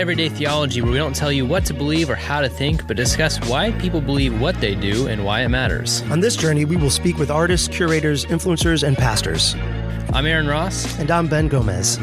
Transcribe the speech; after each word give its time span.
Everyday 0.00 0.30
Theology, 0.30 0.80
where 0.80 0.92
we 0.92 0.96
don't 0.96 1.14
tell 1.14 1.30
you 1.30 1.44
what 1.44 1.66
to 1.66 1.74
believe 1.74 2.08
or 2.08 2.14
how 2.14 2.40
to 2.40 2.48
think, 2.48 2.86
but 2.86 2.96
discuss 2.96 3.38
why 3.50 3.70
people 3.72 4.00
believe 4.00 4.40
what 4.40 4.58
they 4.58 4.74
do 4.74 5.08
and 5.08 5.22
why 5.22 5.42
it 5.42 5.50
matters. 5.50 6.00
On 6.10 6.20
this 6.20 6.36
journey, 6.36 6.64
we 6.64 6.78
will 6.78 6.88
speak 6.88 7.18
with 7.18 7.30
artists, 7.30 7.68
curators, 7.68 8.24
influencers, 8.24 8.82
and 8.82 8.96
pastors. 8.96 9.54
I'm 10.14 10.24
Aaron 10.24 10.46
Ross. 10.46 10.98
And 10.98 11.10
I'm 11.10 11.26
Ben 11.26 11.48
Gomez. 11.48 11.98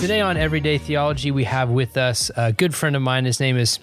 Today 0.00 0.20
on 0.20 0.36
Everyday 0.36 0.78
Theology, 0.78 1.32
we 1.32 1.42
have 1.42 1.70
with 1.70 1.96
us 1.96 2.30
a 2.36 2.52
good 2.52 2.72
friend 2.72 2.94
of 2.94 3.02
mine. 3.02 3.24
His 3.24 3.40
name 3.40 3.56
is 3.56 3.80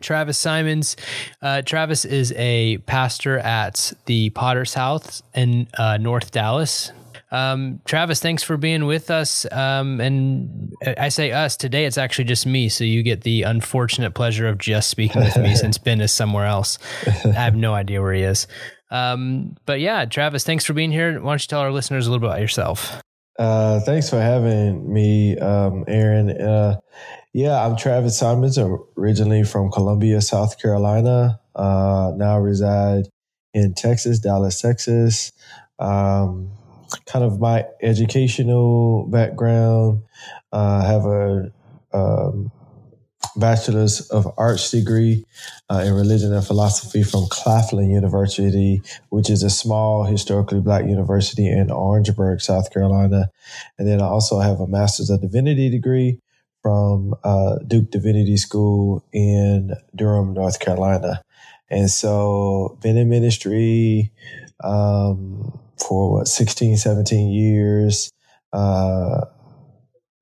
Travis 0.00 0.38
Simons. 0.38 0.96
Uh, 1.42 1.62
Travis 1.62 2.04
is 2.04 2.32
a 2.36 2.78
pastor 2.78 3.38
at 3.38 3.92
the 4.06 4.30
Potter's 4.30 4.74
House 4.74 5.22
in 5.34 5.68
uh, 5.78 5.96
North 5.98 6.30
Dallas. 6.30 6.92
Um, 7.32 7.80
Travis, 7.84 8.20
thanks 8.20 8.42
for 8.42 8.56
being 8.56 8.86
with 8.86 9.10
us. 9.10 9.46
Um, 9.52 10.00
and 10.00 10.74
I 10.98 11.10
say 11.10 11.30
us 11.30 11.56
today, 11.56 11.84
it's 11.84 11.98
actually 11.98 12.24
just 12.24 12.46
me. 12.46 12.68
So 12.68 12.82
you 12.84 13.02
get 13.02 13.22
the 13.22 13.42
unfortunate 13.42 14.14
pleasure 14.14 14.48
of 14.48 14.58
just 14.58 14.90
speaking 14.90 15.22
with 15.22 15.36
me 15.36 15.54
since 15.56 15.78
Ben 15.78 16.00
is 16.00 16.12
somewhere 16.12 16.46
else. 16.46 16.78
I 17.06 17.32
have 17.32 17.54
no 17.54 17.72
idea 17.74 18.02
where 18.02 18.12
he 18.12 18.22
is. 18.22 18.46
Um, 18.90 19.56
but 19.66 19.78
yeah, 19.78 20.04
Travis, 20.06 20.42
thanks 20.42 20.64
for 20.64 20.72
being 20.72 20.90
here. 20.90 21.20
Why 21.20 21.30
don't 21.30 21.42
you 21.42 21.46
tell 21.46 21.60
our 21.60 21.70
listeners 21.70 22.06
a 22.06 22.10
little 22.10 22.20
bit 22.20 22.30
about 22.30 22.40
yourself? 22.40 23.00
Uh, 23.38 23.80
thanks 23.80 24.10
for 24.10 24.20
having 24.20 24.92
me, 24.92 25.38
um, 25.38 25.84
Aaron. 25.88 26.30
Uh, 26.30 26.78
yeah, 27.32 27.64
I'm 27.64 27.76
Travis 27.76 28.18
Simons, 28.18 28.58
originally 28.96 29.44
from 29.44 29.70
Columbia, 29.70 30.20
South 30.20 30.60
Carolina. 30.60 31.40
Uh, 31.54 32.12
now 32.16 32.38
reside 32.38 33.04
in 33.54 33.74
Texas, 33.74 34.18
Dallas, 34.18 34.60
Texas. 34.60 35.32
Um, 35.78 36.50
kind 37.06 37.24
of 37.24 37.40
my 37.40 37.66
educational 37.82 39.06
background. 39.06 40.02
Uh, 40.52 40.84
have 40.84 41.06
a 41.06 41.52
um, 41.92 42.50
bachelor's 43.36 44.00
of 44.10 44.32
arts 44.36 44.70
degree 44.70 45.24
uh, 45.70 45.82
in 45.86 45.94
religion 45.94 46.32
and 46.32 46.44
philosophy 46.44 47.02
from 47.02 47.26
Claflin 47.30 47.90
University, 47.90 48.82
which 49.10 49.30
is 49.30 49.42
a 49.42 49.50
small 49.50 50.04
historically 50.04 50.60
black 50.60 50.86
university 50.86 51.48
in 51.48 51.70
Orangeburg, 51.70 52.40
South 52.40 52.72
Carolina. 52.72 53.30
And 53.78 53.86
then 53.86 54.00
I 54.00 54.06
also 54.06 54.40
have 54.40 54.60
a 54.60 54.66
master's 54.66 55.10
of 55.10 55.20
divinity 55.20 55.70
degree 55.70 56.18
from 56.62 57.14
uh, 57.24 57.56
Duke 57.66 57.90
Divinity 57.90 58.36
School 58.36 59.04
in 59.12 59.72
Durham, 59.94 60.34
North 60.34 60.60
Carolina. 60.60 61.22
And 61.70 61.90
so 61.90 62.76
been 62.82 62.96
in 62.96 63.08
ministry 63.08 64.10
um, 64.62 65.58
for 65.78 66.12
what, 66.12 66.28
16, 66.28 66.76
17 66.76 67.28
years. 67.28 68.10
Uh, 68.52 69.26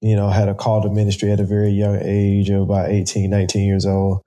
you 0.00 0.16
know, 0.16 0.28
had 0.28 0.48
a 0.48 0.54
call 0.54 0.82
to 0.82 0.88
ministry 0.88 1.32
at 1.32 1.40
a 1.40 1.44
very 1.44 1.70
young 1.70 1.98
age 2.02 2.50
of 2.50 2.62
about 2.62 2.90
18, 2.90 3.30
19 3.30 3.66
years 3.66 3.86
old. 3.86 4.22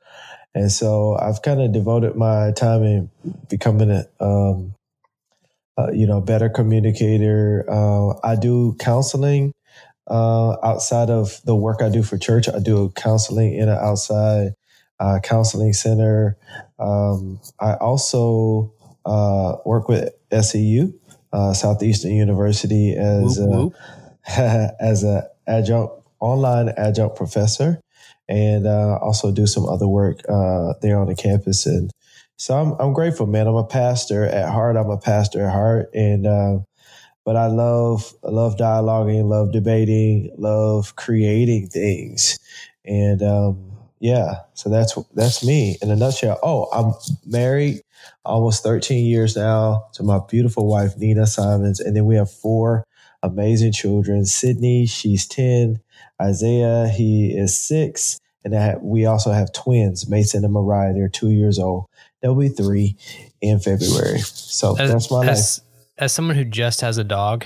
And 0.54 0.72
so 0.72 1.18
I've 1.18 1.42
kind 1.42 1.62
of 1.62 1.72
devoted 1.72 2.16
my 2.16 2.52
time 2.52 2.84
in 2.84 3.10
becoming 3.50 3.90
a, 3.90 4.06
um, 4.20 4.74
uh, 5.78 5.92
you 5.92 6.06
know, 6.06 6.20
better 6.20 6.50
communicator. 6.50 7.66
Uh, 7.70 8.16
I 8.24 8.36
do 8.36 8.76
counseling 8.80 9.54
uh, 10.08 10.58
outside 10.62 11.10
of 11.10 11.40
the 11.46 11.56
work 11.56 11.82
I 11.82 11.90
do 11.90 12.04
for 12.04 12.18
church. 12.18 12.50
I 12.50 12.60
do 12.60 12.92
counseling 12.96 13.54
in 13.54 13.70
an 13.70 13.78
outside 13.78 14.54
uh, 15.00 15.20
counseling 15.24 15.74
center. 15.74 16.38
Um, 16.78 17.40
I 17.60 17.76
also 17.76 18.74
uh, 19.06 19.58
work 19.66 19.88
with 19.88 20.14
SEU, 20.32 20.94
uh, 21.32 21.54
Southeastern 21.54 22.12
University, 22.12 22.96
as 22.96 23.40
whoop, 23.40 23.50
whoop. 23.50 23.76
as 24.28 25.04
a 25.04 25.30
adjunct 25.52 25.94
online 26.22 26.70
adjunct 26.78 27.16
professor 27.16 27.82
and 28.30 28.66
uh, 28.66 28.98
also 29.02 29.32
do 29.32 29.46
some 29.46 29.68
other 29.68 29.88
work 29.88 30.22
uh, 30.30 30.74
there 30.82 30.98
on 31.00 31.08
the 31.08 31.16
campus. 31.16 31.66
And 31.66 31.92
so 32.38 32.56
I'm, 32.56 32.74
I'm 32.80 32.94
grateful, 32.94 33.28
man. 33.28 33.48
I'm 33.48 33.56
a 33.56 33.66
pastor 33.66 34.26
at 34.26 34.50
heart. 34.50 34.78
I'm 34.78 34.90
a 34.90 34.98
pastor 34.98 35.46
at 35.46 35.52
heart. 35.52 35.90
And, 35.94 36.26
uh, 36.26 36.60
but 37.26 37.36
I 37.36 37.48
love, 37.48 38.14
love 38.24 38.58
dialoguing, 38.58 39.26
love 39.26 39.52
debating, 39.52 40.32
love 40.38 40.96
creating 40.96 41.68
things. 41.68 42.40
And, 42.86 43.22
um, 43.22 43.72
yeah, 44.00 44.38
so 44.56 44.70
that's, 44.70 44.98
that's 45.14 45.46
me 45.46 45.78
in 45.82 45.92
a 45.92 45.96
nutshell. 45.96 46.40
Oh, 46.42 46.68
I'm 46.74 46.94
married 47.26 47.82
almost 48.26 48.64
13 48.64 49.06
years 49.06 49.36
now 49.36 49.88
to 49.94 50.04
my 50.04 50.20
beautiful 50.28 50.68
wife, 50.68 50.98
Nina 50.98 51.28
Simons. 51.28 51.80
And 51.80 51.96
then 51.96 52.06
we 52.06 52.16
have 52.16 52.32
four 52.32 52.86
amazing 53.24 53.72
children. 53.72 54.26
Sydney, 54.26 54.86
she's 54.86 55.28
10. 55.28 55.80
Isaiah, 56.22 56.88
he 56.88 57.32
is 57.36 57.58
six. 57.58 58.20
And 58.44 58.54
have, 58.54 58.82
we 58.82 59.06
also 59.06 59.32
have 59.32 59.54
twins, 59.54 60.10
Mason 60.10 60.44
and 60.44 60.54
Mariah. 60.54 60.94
They're 60.94 61.10
two 61.10 61.30
years 61.30 61.60
old. 61.60 61.86
They'll 62.22 62.36
be 62.36 62.50
three 62.50 62.98
in 63.42 63.60
February. 63.60 64.20
So 64.20 64.78
as, 64.78 64.92
that's 64.92 65.12
my 65.12 65.26
as, 65.28 65.60
life. 65.60 65.68
As 65.98 66.14
someone 66.14 66.36
who 66.36 66.46
just 66.46 66.82
has 66.82 66.98
a 66.98 67.04
dog, 67.04 67.46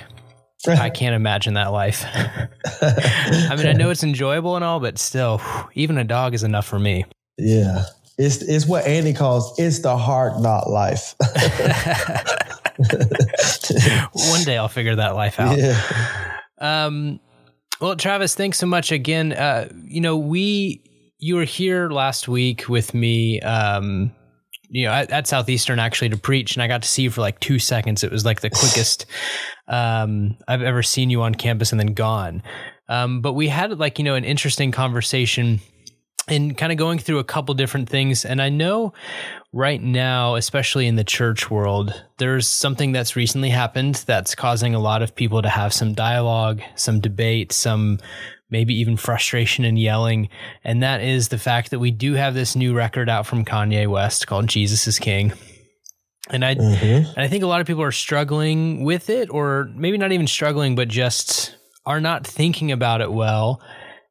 I 0.68 0.90
can't 0.91 1.16
imagine 1.16 1.56
that 1.56 1.72
life. 1.72 2.06
I 2.81 3.56
mean, 3.57 3.68
I 3.68 3.74
know 3.74 3.90
it's 3.90 4.03
enjoyable 4.03 4.56
and 4.56 4.63
all, 4.63 4.80
but 4.80 4.97
still, 4.97 5.42
even 5.74 5.97
a 5.97 6.03
dog 6.03 6.34
is 6.34 6.44
enough 6.44 6.66
for 6.66 6.80
me. 6.80 7.06
Yeah. 7.38 7.86
It's, 8.18 8.42
it's 8.42 8.66
what 8.66 8.86
Annie 8.86 9.13
calls 9.13 9.59
it's 9.59 9.80
the 9.80 9.97
hard 9.97 10.42
knock 10.42 10.68
life. 10.68 11.16
One 14.13 14.44
day 14.44 14.58
I'll 14.58 14.68
figure 14.68 14.96
that 14.96 15.16
life 15.16 15.40
out. 15.40 15.58
Yeah. 15.58 16.40
Um, 16.59 17.19
well, 17.81 17.96
Travis, 17.96 18.36
thanks 18.36 18.58
so 18.58 18.66
much 18.66 18.91
again. 18.91 19.34
Uh, 19.34 19.69
you 19.86 20.02
know, 20.02 20.18
we 20.18 20.81
you 21.19 21.36
were 21.36 21.44
here 21.44 21.90
last 21.90 22.28
week 22.28 22.69
with 22.69 22.94
me. 22.94 23.41
Um, 23.41 24.13
you 24.69 24.86
know, 24.86 24.91
at, 24.91 25.12
at, 25.12 25.28
Southeastern 25.28 25.80
actually 25.80 26.09
to 26.09 26.18
preach, 26.18 26.56
and 26.56 26.63
I 26.63 26.68
got 26.68 26.81
to 26.81 26.88
see 26.88 27.03
you 27.03 27.12
for 27.12 27.22
like 27.22 27.40
two 27.40 27.59
seconds. 27.59 28.03
It 28.03 28.12
was 28.12 28.25
like 28.25 28.41
the 28.41 28.50
quickest 28.50 29.06
um, 29.68 30.38
I've 30.47 30.62
ever 30.62 30.84
seen 30.84 31.09
you 31.09 31.22
on 31.22 31.36
campus, 31.36 31.72
and 31.72 31.80
then 31.80 31.94
gone. 31.94 32.44
Um, 32.90 33.22
but 33.22 33.34
we 33.34 33.47
had 33.47 33.78
like 33.80 34.00
you 34.00 34.06
know 34.06 34.16
an 34.16 34.25
interesting 34.25 34.72
conversation 34.72 35.59
and 36.28 36.58
kind 36.58 36.72
of 36.72 36.78
going 36.78 37.00
through 37.00 37.19
a 37.19 37.24
couple 37.24 37.53
different 37.53 37.90
things. 37.90 38.25
And 38.25 38.41
I 38.41 38.50
know 38.50 38.94
right 39.53 39.81
now, 39.81 40.36
especially 40.36 40.88
in 40.88 40.96
the 40.96 41.03
church 41.03 41.52
world, 41.52 42.03
there's 42.18 42.47
something 42.47 42.91
that's 42.91 43.16
recently 43.16 43.50
happened 43.50 44.03
that's 44.08 44.34
causing 44.36 44.74
a 44.74 44.80
lot 44.80 45.02
of 45.02 45.16
people 45.16 45.41
to 45.41 45.50
have 45.50 45.74
some 45.74 45.94
dialogue, 45.94 46.62
some 46.75 47.00
debate, 47.00 47.52
some 47.52 48.00
maybe 48.50 48.74
even 48.75 48.97
frustration 48.97 49.66
and 49.66 49.78
yelling. 49.78 50.30
And 50.63 50.81
that 50.84 51.02
is 51.02 51.30
the 51.30 51.38
fact 51.38 51.72
that 51.72 51.80
we 51.80 51.91
do 51.91 52.13
have 52.13 52.34
this 52.34 52.56
new 52.56 52.74
record 52.74 53.09
out 53.09 53.28
from 53.28 53.46
Kanye 53.46 53.88
West 53.88 54.28
called 54.28 54.47
Jesus 54.47 54.88
is 54.88 55.00
King. 55.00 55.34
And 56.31 56.44
I, 56.44 56.56
mm-hmm. 56.56 57.09
and 57.09 57.19
I 57.19 57.28
think 57.28 57.44
a 57.44 57.47
lot 57.47 57.62
of 57.62 57.68
people 57.68 57.84
are 57.84 57.92
struggling 57.92 58.84
with 58.84 59.12
it, 59.12 59.30
or 59.30 59.69
maybe 59.75 59.97
not 60.00 60.12
even 60.12 60.25
struggling, 60.25 60.74
but 60.74 60.88
just 60.88 61.56
are 61.86 62.02
not 62.02 62.25
thinking 62.25 62.72
about 62.72 63.02
it 63.02 63.12
well 63.12 63.62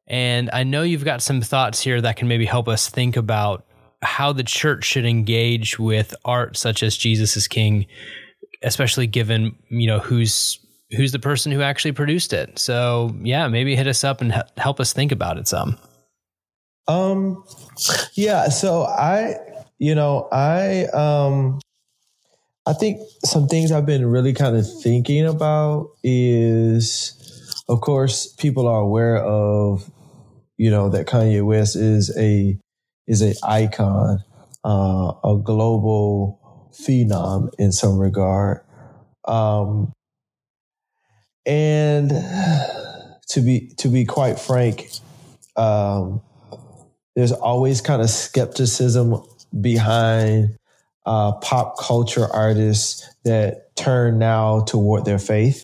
and 0.07 0.49
I 0.53 0.63
know 0.63 0.83
you've 0.83 1.05
got 1.05 1.21
some 1.21 1.41
thoughts 1.41 1.81
here 1.81 1.99
that 2.01 2.15
can 2.15 2.27
maybe 2.27 2.45
help 2.45 2.67
us 2.67 2.89
think 2.89 3.17
about 3.17 3.65
how 4.01 4.31
the 4.33 4.43
church 4.43 4.83
should 4.85 5.05
engage 5.05 5.79
with 5.79 6.13
art 6.23 6.57
such 6.57 6.83
as 6.83 6.95
Jesus 6.95 7.35
is 7.35 7.47
King, 7.47 7.87
especially 8.61 9.07
given, 9.07 9.55
you 9.69 9.87
know, 9.87 9.99
who's 9.99 10.59
who's 10.91 11.11
the 11.11 11.19
person 11.19 11.51
who 11.51 11.61
actually 11.61 11.91
produced 11.91 12.31
it. 12.31 12.59
So, 12.59 13.15
yeah, 13.21 13.47
maybe 13.47 13.75
hit 13.75 13.87
us 13.87 14.03
up 14.03 14.21
and 14.21 14.43
help 14.57 14.79
us 14.79 14.93
think 14.93 15.11
about 15.11 15.37
it 15.37 15.47
some. 15.47 15.77
Um 16.87 17.43
yeah, 18.13 18.49
so 18.49 18.83
I 18.83 19.35
you 19.79 19.95
know, 19.95 20.27
I 20.31 20.85
um 20.93 21.59
I 22.67 22.73
think 22.73 22.99
some 23.23 23.47
things 23.47 23.71
I've 23.71 23.85
been 23.85 24.05
really 24.05 24.33
kind 24.33 24.55
of 24.55 24.65
thinking 24.81 25.25
about 25.25 25.89
is 26.03 27.13
of 27.67 27.81
course 27.81 28.33
people 28.33 28.67
are 28.67 28.79
aware 28.79 29.17
of 29.17 29.89
you 30.57 30.69
know, 30.69 30.89
that 30.89 31.07
Kanye 31.07 31.45
West 31.45 31.75
is 31.75 32.15
a, 32.17 32.57
is 33.07 33.21
a 33.21 33.33
icon, 33.43 34.23
uh, 34.63 35.13
a 35.23 35.37
global 35.43 36.69
phenom 36.71 37.49
in 37.57 37.71
some 37.71 37.97
regard. 37.97 38.61
Um, 39.25 39.91
and 41.45 42.09
to 43.29 43.41
be, 43.41 43.71
to 43.77 43.87
be 43.87 44.05
quite 44.05 44.39
frank, 44.39 44.89
um, 45.55 46.21
there's 47.15 47.31
always 47.31 47.81
kind 47.81 48.01
of 48.01 48.09
skepticism 48.09 49.21
behind 49.61 50.57
uh, 51.05 51.33
pop 51.33 51.77
culture 51.77 52.27
artists 52.31 53.07
that 53.23 53.75
turn 53.75 54.17
now 54.17 54.61
toward 54.61 55.05
their 55.05 55.19
faith. 55.19 55.63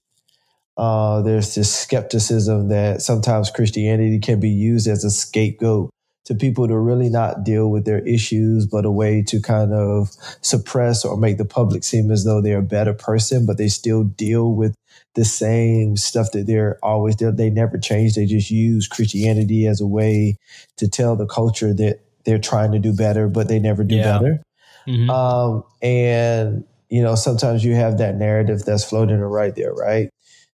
Uh, 0.82 1.22
there's 1.22 1.54
this 1.54 1.72
skepticism 1.72 2.70
that 2.70 3.04
sometimes 3.04 3.52
Christianity 3.52 4.18
can 4.18 4.40
be 4.40 4.50
used 4.50 4.88
as 4.88 5.04
a 5.04 5.12
scapegoat 5.12 5.92
to 6.26 6.34
people 6.34 6.68
to 6.68 6.76
really 6.76 7.08
not 7.08 7.44
deal 7.44 7.70
with 7.70 7.86
their 7.86 8.00
issues, 8.00 8.66
but 8.66 8.84
a 8.84 8.90
way 8.90 9.22
to 9.22 9.40
kind 9.40 9.74
of 9.74 10.10
suppress 10.42 11.06
or 11.06 11.18
make 11.18 11.38
the 11.38 11.46
public 11.46 11.84
seem 11.84 12.10
as 12.10 12.24
though 12.24 12.42
they're 12.42 12.58
a 12.58 12.64
better 12.64 12.96
person, 12.96 13.46
but 13.46 13.60
they 13.60 13.68
still 13.68 14.04
deal 14.04 14.54
with 14.56 14.74
the 15.14 15.24
same 15.24 15.98
stuff 15.98 16.32
that 16.32 16.48
they're 16.48 16.80
always 16.82 17.16
there. 17.18 17.32
They 17.32 17.52
never 17.52 17.78
change. 17.78 18.16
They 18.16 18.26
just 18.26 18.50
use 18.50 18.88
Christianity 18.88 19.68
as 19.68 19.82
a 19.82 19.88
way 19.88 20.38
to 20.78 20.88
tell 20.88 21.16
the 21.16 21.28
culture 21.28 21.76
that 21.76 22.00
they're 22.26 22.40
trying 22.40 22.72
to 22.72 22.80
do 22.80 22.92
better, 22.92 23.28
but 23.28 23.48
they 23.48 23.60
never 23.60 23.84
do 23.84 23.98
yeah. 23.98 24.18
better. 24.18 24.44
Mm-hmm. 24.88 25.10
Um, 25.12 25.64
and, 25.84 26.64
you 26.90 27.04
know, 27.04 27.14
sometimes 27.14 27.64
you 27.64 27.76
have 27.76 28.00
that 28.00 28.16
narrative 28.16 28.64
that's 28.66 28.84
floating 28.84 29.20
right 29.20 29.56
there, 29.56 29.74
right? 29.74 30.10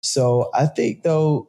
So 0.05 0.51
I 0.53 0.67
think 0.67 1.03
though, 1.03 1.49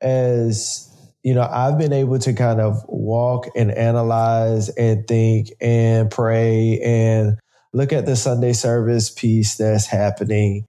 as 0.00 0.84
you 1.22 1.34
know, 1.34 1.48
I've 1.48 1.78
been 1.78 1.92
able 1.92 2.18
to 2.20 2.32
kind 2.32 2.60
of 2.60 2.84
walk 2.88 3.46
and 3.54 3.70
analyze 3.70 4.68
and 4.70 5.06
think 5.06 5.48
and 5.60 6.10
pray 6.10 6.80
and 6.84 7.38
look 7.72 7.92
at 7.92 8.06
the 8.06 8.16
Sunday 8.16 8.52
service 8.52 9.10
piece 9.10 9.56
that's 9.56 9.86
happening. 9.86 10.66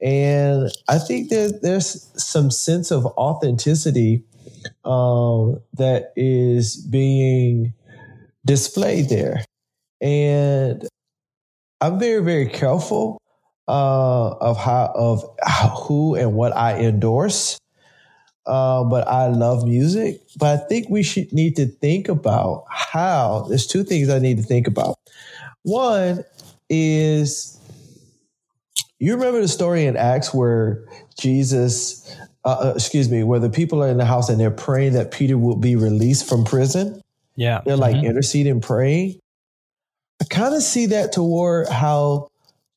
And 0.00 0.70
I 0.88 0.98
think 0.98 1.28
that 1.30 1.60
there's 1.62 2.10
some 2.16 2.50
sense 2.50 2.90
of 2.90 3.06
authenticity 3.06 4.24
um, 4.84 5.60
that 5.74 6.12
is 6.16 6.76
being 6.76 7.74
displayed 8.44 9.08
there. 9.08 9.44
And 10.00 10.88
I'm 11.80 11.98
very, 11.98 12.22
very 12.24 12.48
careful 12.48 13.20
uh, 13.70 14.30
of 14.40 14.56
how 14.58 14.92
of 14.94 15.22
who 15.86 16.16
and 16.16 16.34
what 16.34 16.56
I 16.56 16.80
endorse 16.80 17.60
uh, 18.46 18.82
but 18.82 19.06
I 19.06 19.28
love 19.28 19.64
music. 19.64 20.22
But 20.36 20.48
I 20.48 20.66
think 20.66 20.88
we 20.90 21.02
should 21.02 21.32
need 21.32 21.54
to 21.56 21.66
think 21.66 22.08
about 22.08 22.64
how. 22.68 23.46
There's 23.48 23.66
two 23.66 23.84
things 23.84 24.08
I 24.08 24.18
need 24.18 24.38
to 24.38 24.42
think 24.42 24.66
about. 24.66 24.98
One 25.62 26.24
is 26.68 27.58
you 28.98 29.14
remember 29.14 29.40
the 29.40 29.48
story 29.48 29.86
in 29.86 29.96
Acts 29.96 30.34
where 30.34 30.84
Jesus, 31.18 32.16
uh, 32.44 32.56
uh, 32.64 32.72
excuse 32.74 33.08
me, 33.08 33.22
where 33.22 33.38
the 33.38 33.50
people 33.50 33.82
are 33.84 33.88
in 33.88 33.98
the 33.98 34.04
house 34.04 34.28
and 34.28 34.40
they're 34.40 34.50
praying 34.50 34.94
that 34.94 35.12
Peter 35.12 35.38
will 35.38 35.56
be 35.56 35.76
released 35.76 36.28
from 36.28 36.44
prison. 36.44 37.00
Yeah, 37.36 37.60
they're 37.64 37.76
like 37.76 37.96
mm-hmm. 37.96 38.06
interceding, 38.06 38.60
praying. 38.60 39.20
I 40.20 40.24
kind 40.24 40.54
of 40.54 40.62
see 40.62 40.86
that 40.86 41.12
toward 41.12 41.68
how 41.68 42.29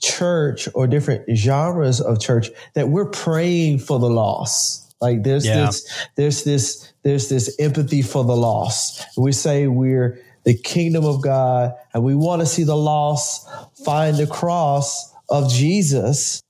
church 0.03 0.67
or 0.75 0.85
different 0.85 1.25
genres 1.35 2.01
of 2.01 2.19
church 2.19 2.50
that 2.75 2.89
we're 2.89 3.09
praying 3.09 3.79
for 3.79 3.97
the 3.97 4.09
lost 4.09 4.83
like 5.03 5.23
there's 5.23 5.45
yeah. 5.45 5.65
this, 5.65 6.07
there's 6.15 6.44
this, 6.45 6.94
there's 7.03 7.27
this 7.27 7.53
empathy 7.59 8.01
for 8.01 8.23
the 8.23 8.38
lost. 8.38 9.05
We 9.17 9.33
say 9.33 9.67
we're 9.67 10.17
the 10.45 10.53
kingdom 10.53 11.03
of 11.03 11.21
God 11.21 11.73
and 11.94 12.05
we 12.05 12.15
want 12.15 12.41
to 12.41 12.45
see 12.45 12.63
the 12.63 12.77
lost 12.77 13.45
find 13.83 14.15
the 14.15 14.25
cross 14.25 15.13
of 15.29 15.51
Jesus, 15.51 16.41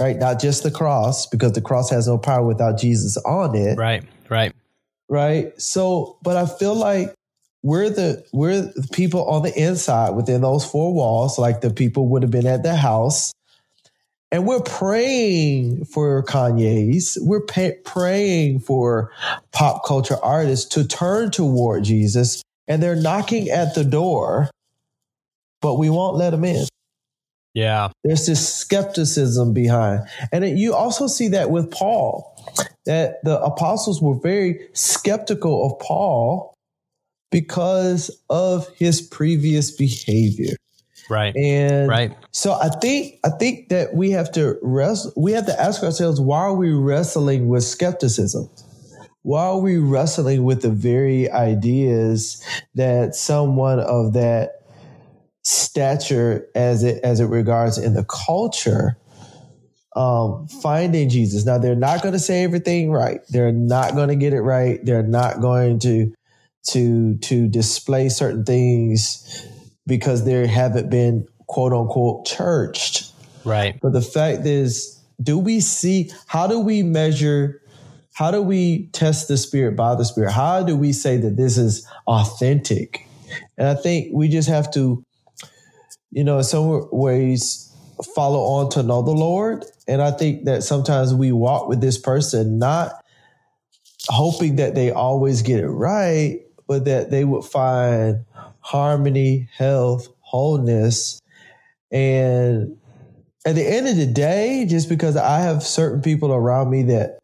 right? 0.00 0.16
Not 0.16 0.40
just 0.40 0.64
the 0.64 0.70
cross 0.72 1.26
because 1.26 1.52
the 1.52 1.60
cross 1.60 1.90
has 1.90 2.08
no 2.08 2.18
power 2.18 2.44
without 2.44 2.76
Jesus 2.76 3.16
on 3.18 3.54
it. 3.54 3.78
Right. 3.78 4.02
Right. 4.28 4.52
Right. 5.08 5.60
So, 5.62 6.18
but 6.22 6.36
I 6.36 6.46
feel 6.46 6.74
like 6.74 7.14
we're 7.62 7.90
the 7.90 8.24
we're 8.32 8.62
the 8.62 8.88
people 8.92 9.28
on 9.28 9.42
the 9.42 9.52
inside 9.58 10.10
within 10.10 10.40
those 10.40 10.64
four 10.64 10.92
walls, 10.92 11.38
like 11.38 11.60
the 11.60 11.70
people 11.70 12.08
would 12.08 12.22
have 12.22 12.30
been 12.30 12.46
at 12.46 12.62
the 12.62 12.74
house 12.74 13.32
and 14.32 14.46
we're 14.46 14.62
praying 14.62 15.84
for 15.84 16.22
Kanye's. 16.24 17.18
We're 17.20 17.44
pay- 17.44 17.76
praying 17.84 18.60
for 18.60 19.12
pop 19.52 19.84
culture 19.84 20.16
artists 20.22 20.74
to 20.74 20.88
turn 20.88 21.30
toward 21.30 21.84
Jesus. 21.84 22.42
And 22.66 22.82
they're 22.82 22.96
knocking 22.96 23.50
at 23.50 23.74
the 23.74 23.84
door, 23.84 24.50
but 25.60 25.74
we 25.74 25.90
won't 25.90 26.16
let 26.16 26.30
them 26.30 26.44
in. 26.44 26.64
Yeah. 27.52 27.90
There's 28.02 28.24
this 28.24 28.54
skepticism 28.54 29.52
behind. 29.52 30.08
And 30.32 30.44
it, 30.44 30.56
you 30.56 30.72
also 30.72 31.08
see 31.08 31.28
that 31.28 31.50
with 31.50 31.70
Paul, 31.70 32.34
that 32.86 33.22
the 33.24 33.38
apostles 33.42 34.00
were 34.00 34.18
very 34.18 34.68
skeptical 34.72 35.66
of 35.66 35.78
Paul 35.80 36.51
because 37.32 38.16
of 38.30 38.68
his 38.76 39.00
previous 39.02 39.72
behavior. 39.72 40.54
Right. 41.10 41.34
And 41.34 41.88
right. 41.88 42.16
So 42.30 42.52
I 42.52 42.68
think 42.68 43.18
I 43.24 43.30
think 43.30 43.70
that 43.70 43.94
we 43.94 44.12
have 44.12 44.30
to 44.32 44.56
rest 44.62 45.08
we 45.16 45.32
have 45.32 45.46
to 45.46 45.60
ask 45.60 45.82
ourselves 45.82 46.20
why 46.20 46.38
are 46.38 46.54
we 46.54 46.72
wrestling 46.72 47.48
with 47.48 47.64
skepticism? 47.64 48.48
Why 49.22 49.46
are 49.46 49.58
we 49.58 49.78
wrestling 49.78 50.44
with 50.44 50.62
the 50.62 50.70
very 50.70 51.30
ideas 51.30 52.44
that 52.76 53.16
someone 53.16 53.80
of 53.80 54.12
that 54.12 54.62
stature 55.42 56.46
as 56.54 56.84
it 56.84 57.02
as 57.02 57.18
it 57.18 57.26
regards 57.26 57.78
in 57.78 57.94
the 57.94 58.04
culture 58.04 58.96
um, 59.94 60.46
finding 60.46 61.08
Jesus. 61.08 61.44
Now 61.44 61.58
they're 61.58 61.74
not 61.74 62.02
going 62.02 62.14
to 62.14 62.18
say 62.18 62.44
everything 62.44 62.90
right. 62.90 63.20
They're 63.28 63.52
not 63.52 63.94
going 63.94 64.08
to 64.08 64.16
get 64.16 64.32
it 64.32 64.40
right. 64.40 64.82
They're 64.84 65.02
not 65.02 65.40
going 65.40 65.80
to 65.80 66.14
to 66.68 67.16
to 67.18 67.48
display 67.48 68.08
certain 68.08 68.44
things 68.44 69.46
because 69.86 70.24
they 70.24 70.46
haven't 70.46 70.90
been 70.90 71.26
quote 71.46 71.72
unquote 71.72 72.26
churched. 72.26 73.12
Right. 73.44 73.78
But 73.80 73.92
the 73.92 74.02
fact 74.02 74.46
is, 74.46 75.00
do 75.22 75.38
we 75.38 75.60
see, 75.60 76.10
how 76.26 76.46
do 76.46 76.60
we 76.60 76.82
measure, 76.82 77.60
how 78.14 78.30
do 78.30 78.40
we 78.42 78.88
test 78.92 79.28
the 79.28 79.36
spirit 79.36 79.76
by 79.76 79.94
the 79.94 80.04
spirit? 80.04 80.32
How 80.32 80.62
do 80.62 80.76
we 80.76 80.92
say 80.92 81.16
that 81.18 81.36
this 81.36 81.58
is 81.58 81.86
authentic? 82.06 83.06
And 83.56 83.66
I 83.68 83.74
think 83.74 84.10
we 84.12 84.28
just 84.28 84.48
have 84.48 84.70
to, 84.72 85.04
you 86.10 86.24
know, 86.24 86.38
in 86.38 86.44
some 86.44 86.88
ways, 86.92 87.68
follow 88.14 88.40
on 88.40 88.70
to 88.70 88.82
know 88.82 89.02
the 89.02 89.12
Lord. 89.12 89.64
And 89.86 90.02
I 90.02 90.10
think 90.10 90.44
that 90.44 90.62
sometimes 90.62 91.14
we 91.14 91.32
walk 91.32 91.68
with 91.68 91.80
this 91.80 91.98
person 91.98 92.58
not 92.58 92.92
hoping 94.08 94.56
that 94.56 94.74
they 94.74 94.90
always 94.90 95.42
get 95.42 95.60
it 95.60 95.68
right, 95.68 96.40
but 96.72 96.86
that 96.86 97.10
they 97.10 97.22
would 97.22 97.44
find 97.44 98.24
harmony, 98.60 99.46
health, 99.54 100.08
wholeness. 100.20 101.20
And 101.90 102.78
at 103.44 103.56
the 103.56 103.62
end 103.62 103.88
of 103.88 103.96
the 103.98 104.06
day, 104.06 104.64
just 104.66 104.88
because 104.88 105.14
I 105.14 105.40
have 105.40 105.62
certain 105.62 106.00
people 106.00 106.32
around 106.32 106.70
me 106.70 106.84
that, 106.84 107.18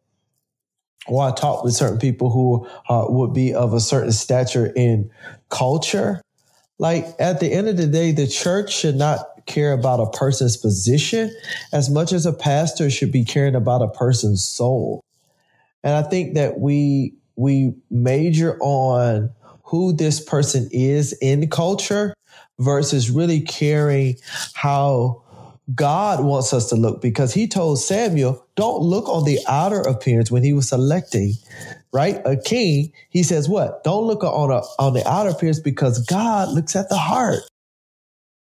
or 1.06 1.26
I 1.26 1.32
talk 1.32 1.64
with 1.64 1.72
certain 1.72 1.98
people 1.98 2.28
who 2.28 2.68
uh, 2.90 3.06
would 3.08 3.32
be 3.32 3.54
of 3.54 3.72
a 3.72 3.80
certain 3.80 4.12
stature 4.12 4.70
in 4.76 5.10
culture, 5.48 6.20
like 6.78 7.06
at 7.18 7.40
the 7.40 7.50
end 7.50 7.68
of 7.68 7.78
the 7.78 7.86
day, 7.86 8.12
the 8.12 8.26
church 8.26 8.70
should 8.70 8.96
not 8.96 9.20
care 9.46 9.72
about 9.72 9.98
a 9.98 10.10
person's 10.10 10.58
position 10.58 11.34
as 11.72 11.88
much 11.88 12.12
as 12.12 12.26
a 12.26 12.34
pastor 12.34 12.90
should 12.90 13.12
be 13.12 13.24
caring 13.24 13.54
about 13.54 13.80
a 13.80 13.88
person's 13.88 14.46
soul. 14.46 15.00
And 15.82 15.94
I 15.94 16.02
think 16.02 16.34
that 16.34 16.60
we, 16.60 17.14
we 17.36 17.72
major 17.90 18.58
on 18.60 19.30
who 19.68 19.92
this 19.92 20.18
person 20.18 20.68
is 20.72 21.12
in 21.20 21.48
culture 21.50 22.14
versus 22.58 23.10
really 23.10 23.40
caring 23.40 24.16
how 24.54 25.22
God 25.74 26.24
wants 26.24 26.54
us 26.54 26.70
to 26.70 26.76
look 26.76 27.02
because 27.02 27.34
he 27.34 27.46
told 27.46 27.78
Samuel, 27.78 28.46
don't 28.54 28.80
look 28.80 29.06
on 29.08 29.24
the 29.24 29.38
outer 29.46 29.82
appearance 29.82 30.30
when 30.30 30.42
he 30.42 30.54
was 30.54 30.70
selecting, 30.70 31.34
right? 31.92 32.20
A 32.24 32.36
king. 32.36 32.92
He 33.10 33.22
says 33.22 33.46
what? 33.46 33.84
Don't 33.84 34.04
look 34.04 34.24
on 34.24 34.50
a, 34.50 34.62
on 34.82 34.94
the 34.94 35.06
outer 35.06 35.30
appearance 35.30 35.60
because 35.60 35.98
God 36.06 36.48
looks 36.48 36.74
at 36.74 36.88
the 36.88 36.96
heart. 36.96 37.40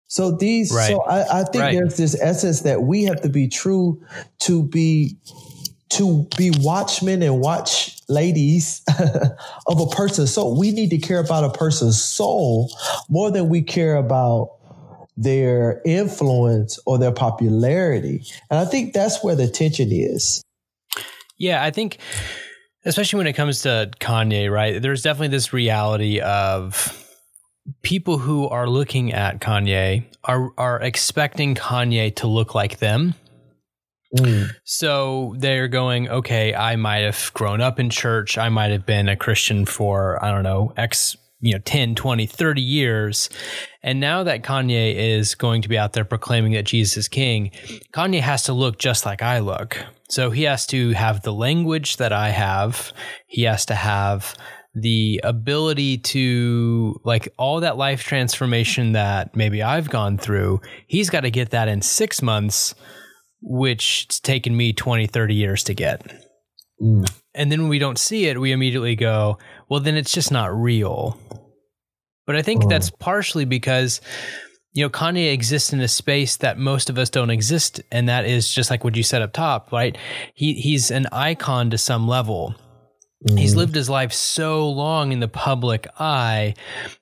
So 0.07 0.31
these, 0.31 0.73
right. 0.73 0.87
so 0.87 1.03
I, 1.03 1.41
I 1.41 1.43
think 1.43 1.63
right. 1.63 1.75
there's 1.75 1.97
this 1.97 2.17
essence 2.21 2.61
that 2.61 2.83
we 2.83 3.03
have 3.05 3.21
to 3.23 3.29
be 3.29 3.49
true 3.49 4.01
to 4.41 4.63
be 4.63 5.17
to 5.89 6.27
be 6.37 6.51
watchmen 6.59 7.23
and 7.23 7.41
watch 7.41 7.99
ladies 8.09 8.83
of 9.67 9.81
a 9.81 9.87
person's 9.87 10.33
soul. 10.33 10.59
We 10.59 10.73
need 10.73 10.91
to 10.91 10.99
care 10.99 11.21
about 11.21 11.45
a 11.45 11.51
person's 11.51 12.03
soul 12.03 12.71
more 13.09 13.31
than 13.31 13.49
we 13.49 13.63
care 13.63 13.97
about 13.97 14.53
their 15.17 15.81
influence 15.85 16.79
or 16.87 16.99
their 16.99 17.13
popularity. 17.13 18.25
And 18.51 18.59
I 18.59 18.65
think 18.65 18.93
that's 18.93 19.23
where 19.23 19.35
the 19.35 19.49
tension 19.49 19.89
is. 19.91 20.43
Yeah, 21.39 21.63
I 21.63 21.71
think 21.71 21.99
especially 22.85 23.19
when 23.19 23.27
it 23.27 23.35
comes 23.35 23.63
to 23.63 23.91
Kanye, 24.01 24.51
right? 24.51 24.81
There's 24.81 25.03
definitely 25.03 25.29
this 25.29 25.53
reality 25.53 26.21
of 26.21 27.03
people 27.83 28.19
who 28.19 28.49
are 28.49 28.69
looking 28.69 29.13
at 29.13 29.41
Kanye 29.41 30.05
are 30.25 30.51
are 30.57 30.81
expecting 30.81 31.55
Kanye 31.55 32.15
to 32.17 32.27
look 32.27 32.55
like 32.55 32.79
them 32.79 33.15
Mm. 34.17 34.51
So 34.65 35.35
they're 35.39 35.69
going, 35.69 36.09
okay, 36.09 36.55
I 36.55 36.77
might 36.77 37.05
have 37.05 37.31
grown 37.35 37.61
up 37.61 37.79
in 37.79 37.91
church. 37.91 38.39
I 38.39 38.49
might 38.49 38.71
have 38.71 38.87
been 38.87 39.09
a 39.09 39.17
Christian 39.17 39.67
for, 39.67 40.23
I 40.25 40.31
don't 40.31 40.43
know, 40.43 40.73
X, 40.77 41.17
you 41.41 41.53
know, 41.53 41.61
10, 41.65 41.95
20, 41.95 42.27
30 42.27 42.61
years. 42.61 43.31
And 43.83 44.01
now 44.01 44.25
that 44.25 44.43
Kanye 44.43 44.95
is 44.95 45.35
going 45.35 45.63
to 45.63 45.69
be 45.69 45.79
out 45.79 45.93
there 45.93 46.05
proclaiming 46.05 46.53
that 46.53 46.65
Jesus 46.65 46.97
is 46.97 47.09
king, 47.09 47.51
Kanye 47.93 48.21
has 48.21 48.45
to 48.45 48.53
look 48.53 48.79
just 48.79 49.07
like 49.07 49.23
I 49.23 49.41
look. 49.41 49.79
So 50.09 50.31
he 50.31 50.45
has 50.45 50.67
to 50.69 50.91
have 50.93 51.23
the 51.23 51.33
language 51.33 51.97
that 51.99 52.13
I 52.13 52.31
have. 52.31 52.93
He 53.27 53.43
has 53.43 53.67
to 53.67 53.75
have 53.75 54.37
the 54.77 55.21
ability 55.25 55.97
to 55.97 57.01
like 57.03 57.29
all 57.39 57.61
that 57.61 57.79
life 57.79 58.03
transformation 58.03 58.93
that 58.93 59.35
maybe 59.35 59.63
I've 59.63 59.89
gone 59.89 60.19
through, 60.19 60.61
he's 60.87 61.09
got 61.09 61.21
to 61.21 61.31
get 61.31 61.51
that 61.51 61.67
in 61.67 61.81
six 61.81 62.21
months, 62.21 62.75
which 63.41 64.05
it's 64.07 64.21
taken 64.21 64.57
me 64.57 64.73
20, 64.73 65.07
30 65.07 65.35
years 65.35 65.65
to 65.65 65.75
get. 65.75 66.03
Mm. 66.81 67.11
And 67.35 67.53
then 67.53 67.63
when 67.63 67.69
we 67.69 67.79
don't 67.79 67.99
see 67.99 68.27
it, 68.27 68.41
we 68.41 68.53
immediately 68.53 68.97
go, 68.97 69.39
well, 69.69 69.81
then 69.81 69.97
it's 69.97 70.13
just 70.13 70.31
not 70.31 70.55
real. 70.55 71.19
But 72.27 72.37
I 72.37 72.43
think 72.43 72.65
mm. 72.65 72.69
that's 72.69 72.91
partially 72.91 73.45
because, 73.45 74.01
you 74.73 74.85
know, 74.85 74.91
Kanye 74.91 75.33
exists 75.33 75.73
in 75.73 75.81
a 75.81 75.89
space 75.89 76.37
that 76.39 76.59
most 76.59 76.91
of 76.91 76.99
us 76.99 77.11
don't 77.11 77.31
exist. 77.31 77.81
And 77.91 78.09
that 78.09 78.25
is 78.25 78.53
just 78.53 78.71
like 78.71 78.85
what 78.85 78.97
you 78.97 79.03
said 79.03 79.23
up 79.23 79.33
top, 79.33 79.73
right? 79.73 79.97
He, 80.35 80.55
he's 80.55 80.91
an 80.91 81.07
icon 81.13 81.71
to 81.71 81.79
some 81.79 82.09
level 82.09 82.55
Mm. 83.25 83.39
He's 83.39 83.57
lived 83.57 83.75
his 83.75 83.89
life 83.89 84.13
so 84.13 84.69
long 84.69 85.13
in 85.13 85.21
the 85.21 85.29
public 85.29 85.87
eye 85.99 86.55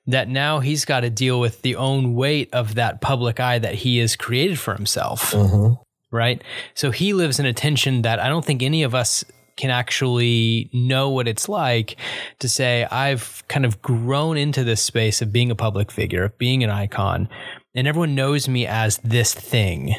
that 0.07 0.29
now 0.29 0.59
he's 0.59 0.85
got 0.85 1.01
to 1.01 1.09
deal 1.09 1.39
with 1.39 1.61
the 1.61 1.75
own 1.75 2.15
weight 2.15 2.53
of 2.53 2.75
that 2.75 3.01
public 3.01 3.39
eye 3.39 3.59
that 3.59 3.75
he 3.75 3.97
has 3.97 4.15
created 4.15 4.57
for 4.57 4.73
himself. 4.73 5.31
Mm-hmm. 5.31 5.73
Right. 6.15 6.41
So 6.73 6.91
he 6.91 7.13
lives 7.13 7.39
in 7.39 7.45
a 7.45 7.53
tension 7.53 8.03
that 8.03 8.19
I 8.19 8.29
don't 8.29 8.45
think 8.45 8.63
any 8.63 8.83
of 8.83 8.95
us 8.95 9.25
can 9.57 9.69
actually 9.69 10.69
know 10.73 11.09
what 11.09 11.27
it's 11.27 11.47
like 11.47 11.97
to 12.39 12.49
say, 12.49 12.85
I've 12.91 13.43
kind 13.47 13.65
of 13.65 13.81
grown 13.81 14.37
into 14.37 14.63
this 14.63 14.81
space 14.81 15.21
of 15.21 15.31
being 15.31 15.51
a 15.51 15.55
public 15.55 15.91
figure, 15.91 16.23
of 16.23 16.37
being 16.37 16.63
an 16.63 16.69
icon, 16.69 17.29
and 17.73 17.87
everyone 17.87 18.15
knows 18.15 18.47
me 18.47 18.65
as 18.65 18.97
this 18.97 19.33
thing. 19.33 19.95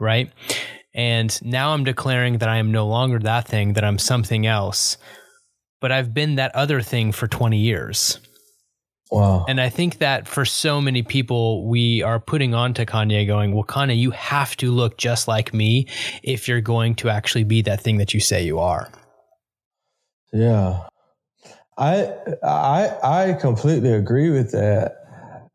Right. 0.00 0.30
And 0.94 1.36
now 1.42 1.72
I'm 1.72 1.84
declaring 1.84 2.38
that 2.38 2.48
I 2.48 2.58
am 2.58 2.70
no 2.70 2.86
longer 2.86 3.18
that 3.20 3.48
thing, 3.48 3.74
that 3.74 3.84
I'm 3.84 3.98
something 3.98 4.46
else 4.46 4.96
but 5.84 5.92
I've 5.92 6.14
been 6.14 6.36
that 6.36 6.56
other 6.56 6.80
thing 6.80 7.12
for 7.12 7.28
20 7.28 7.58
years. 7.58 8.18
Wow. 9.14 9.44
And 9.46 9.60
I 9.60 9.68
think 9.68 9.98
that 9.98 10.26
for 10.26 10.44
so 10.44 10.80
many 10.80 11.04
people, 11.04 11.68
we 11.68 12.02
are 12.02 12.18
putting 12.18 12.52
on 12.52 12.74
to 12.74 12.84
Kanye 12.84 13.24
going, 13.28 13.52
well, 13.52 13.62
Kanye, 13.62 13.96
you 13.96 14.10
have 14.10 14.56
to 14.56 14.72
look 14.72 14.98
just 14.98 15.28
like 15.28 15.54
me 15.54 15.86
if 16.24 16.48
you're 16.48 16.60
going 16.60 16.96
to 16.96 17.10
actually 17.10 17.44
be 17.44 17.62
that 17.62 17.80
thing 17.80 17.98
that 17.98 18.12
you 18.12 18.18
say 18.18 18.42
you 18.42 18.58
are. 18.58 18.90
Yeah. 20.32 20.80
I 21.78 22.12
I 22.42 22.90
I 23.04 23.32
completely 23.34 23.92
agree 23.92 24.30
with 24.30 24.50
that. 24.50 24.96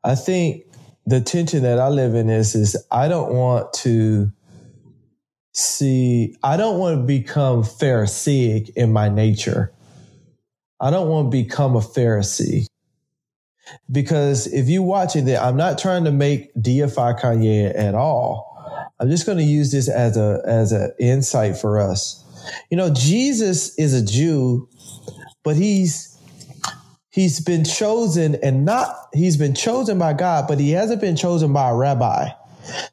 I 0.06 0.16
think 0.16 0.64
the 1.06 1.20
tension 1.20 1.64
that 1.64 1.80
I 1.80 1.90
live 1.90 2.16
in 2.16 2.30
is 2.30 2.56
is 2.56 2.82
I 2.92 3.10
don't 3.10 3.34
want 3.34 3.74
to 3.84 4.32
see 5.54 6.34
I 6.44 6.56
don't 6.56 6.80
want 6.80 6.98
to 6.98 7.06
become 7.06 7.66
Pharisaic 7.66 8.70
in 8.78 8.94
my 8.94 9.10
nature. 9.10 9.74
I 10.80 10.92
don't 10.92 11.10
want 11.10 11.30
to 11.30 11.44
become 11.44 11.76
a 11.76 11.82
Pharisee. 11.82 12.70
Because 13.92 14.48
if 14.48 14.68
you 14.68 14.84
watch 14.84 15.16
it, 15.16 15.28
I'm 15.38 15.58
not 15.58 15.78
trying 15.78 16.04
to 16.06 16.12
make 16.12 16.52
deify 16.62 17.14
Kanye 17.14 17.78
at 17.78 17.96
all. 17.96 18.50
I'm 19.00 19.10
just 19.10 19.26
going 19.26 19.38
to 19.38 19.44
use 19.44 19.72
this 19.72 19.88
as 19.88 20.18
a 20.18 20.42
as 20.46 20.72
an 20.72 20.92
insight 21.00 21.58
for 21.58 21.80
us. 21.80 22.24
You 22.70 22.78
know, 22.78 22.90
Jesus 22.94 23.78
is 23.78 23.94
a 23.94 24.06
Jew, 24.06 24.68
but 25.44 25.56
he's 25.56 26.18
he's 27.10 27.40
been 27.40 27.64
chosen 27.64 28.36
and 28.36 28.66
not 28.66 28.96
he's 29.14 29.38
been 29.38 29.56
chosen 29.56 29.98
by 29.98 30.14
God, 30.14 30.48
but 30.48 30.60
he 30.60 30.72
hasn't 30.72 31.02
been 31.02 31.16
chosen 31.16 31.54
by 31.54 31.70
a 31.70 31.76
rabbi. 31.76 32.30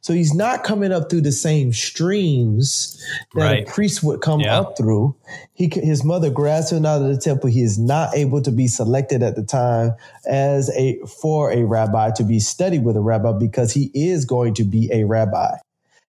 So 0.00 0.12
he's 0.12 0.34
not 0.34 0.64
coming 0.64 0.92
up 0.92 1.10
through 1.10 1.22
the 1.22 1.32
same 1.32 1.72
streams 1.72 3.02
that 3.34 3.42
right. 3.42 3.68
a 3.68 3.70
priest 3.70 4.02
would 4.02 4.20
come 4.20 4.40
yeah. 4.40 4.60
up 4.60 4.76
through. 4.76 5.16
He, 5.54 5.70
his 5.72 6.04
mother 6.04 6.30
grabs 6.30 6.72
him 6.72 6.86
out 6.86 7.02
of 7.02 7.08
the 7.08 7.18
temple. 7.18 7.50
He 7.50 7.62
is 7.62 7.78
not 7.78 8.14
able 8.14 8.42
to 8.42 8.50
be 8.50 8.68
selected 8.68 9.22
at 9.22 9.36
the 9.36 9.42
time 9.42 9.92
as 10.26 10.70
a, 10.76 10.98
for 11.20 11.50
a 11.50 11.64
rabbi 11.64 12.10
to 12.12 12.24
be 12.24 12.40
studied 12.40 12.84
with 12.84 12.96
a 12.96 13.00
rabbi 13.00 13.32
because 13.32 13.72
he 13.72 13.90
is 13.94 14.24
going 14.24 14.54
to 14.54 14.64
be 14.64 14.90
a 14.92 15.04
rabbi. 15.04 15.56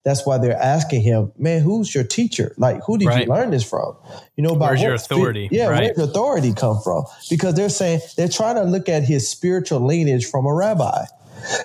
That's 0.05 0.27
why 0.27 0.37
they're 0.37 0.57
asking 0.57 1.01
him, 1.01 1.33
man, 1.39 1.63
who's 1.63 1.95
your 1.95 2.05
teacher? 2.05 2.55
Like, 2.59 2.83
who 2.85 2.99
did 2.99 3.09
right. 3.09 3.27
you 3.27 3.33
learn 3.33 3.51
this 3.51 3.65
from? 3.65 3.97
You 4.37 4.45
know, 4.45 4.55
by 4.55 4.69
where's 4.69 4.83
your 4.83 4.95
authority? 4.95 5.49
yeah, 5.51 5.69
right. 5.69 5.85
where's 5.85 5.97
your 5.97 6.07
authority 6.07 6.53
come 6.53 6.79
from? 6.85 7.05
Because 7.31 7.55
they're 7.55 7.71
saying 7.71 8.01
they're 8.17 8.29
trying 8.29 8.57
to 8.57 8.65
look 8.65 8.91
at 8.91 9.03
his 9.03 9.29
spiritual 9.29 9.81
lineage 9.81 10.27
from 10.27 10.45
a 10.45 10.55
rabbi. 10.55 11.07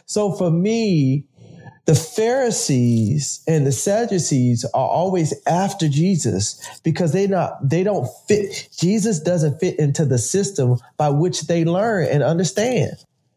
So 0.06 0.32
for 0.32 0.50
me, 0.50 1.26
the 1.90 1.96
Pharisees 1.96 3.42
and 3.48 3.66
the 3.66 3.72
Sadducees 3.72 4.64
are 4.76 4.88
always 4.88 5.34
after 5.48 5.90
Jesus 5.90 6.62
because 6.84 7.14
they 7.14 7.26
not 7.26 7.68
they 7.68 7.82
don't 7.82 8.08
fit 8.28 8.70
Jesus 8.78 9.20
doesn't 9.20 9.60
fit 9.60 9.80
into 9.80 10.06
the 10.06 10.20
system 10.20 10.78
by 10.98 11.10
which 11.10 11.48
they 11.48 11.66
learn 11.66 12.06
and 12.06 12.22
understand. 12.22 12.92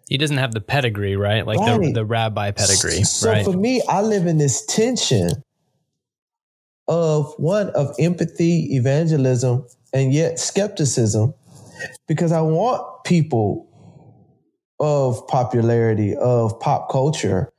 He 0.06 0.18
doesn't 0.18 0.36
have 0.36 0.52
the 0.52 0.60
pedigree, 0.60 1.16
right? 1.16 1.46
Like 1.46 1.60
right. 1.60 1.80
The, 1.80 1.92
the 1.92 2.04
rabbi 2.04 2.50
pedigree. 2.50 3.04
So 3.04 3.30
right? 3.30 3.42
for 3.42 3.54
me, 3.54 3.80
I 3.88 4.02
live 4.02 4.26
in 4.26 4.36
this 4.36 4.66
tension 4.66 5.30
of 6.88 7.32
one 7.38 7.70
of 7.70 7.94
empathy, 7.98 8.76
evangelism, 8.76 9.66
and 9.94 10.12
yet 10.12 10.38
skepticism 10.38 11.32
because 12.06 12.32
I 12.32 12.42
want 12.42 13.04
people 13.04 13.66
of 14.78 15.26
popularity, 15.26 16.14
of 16.14 16.60
pop 16.60 16.90
culture 16.90 17.51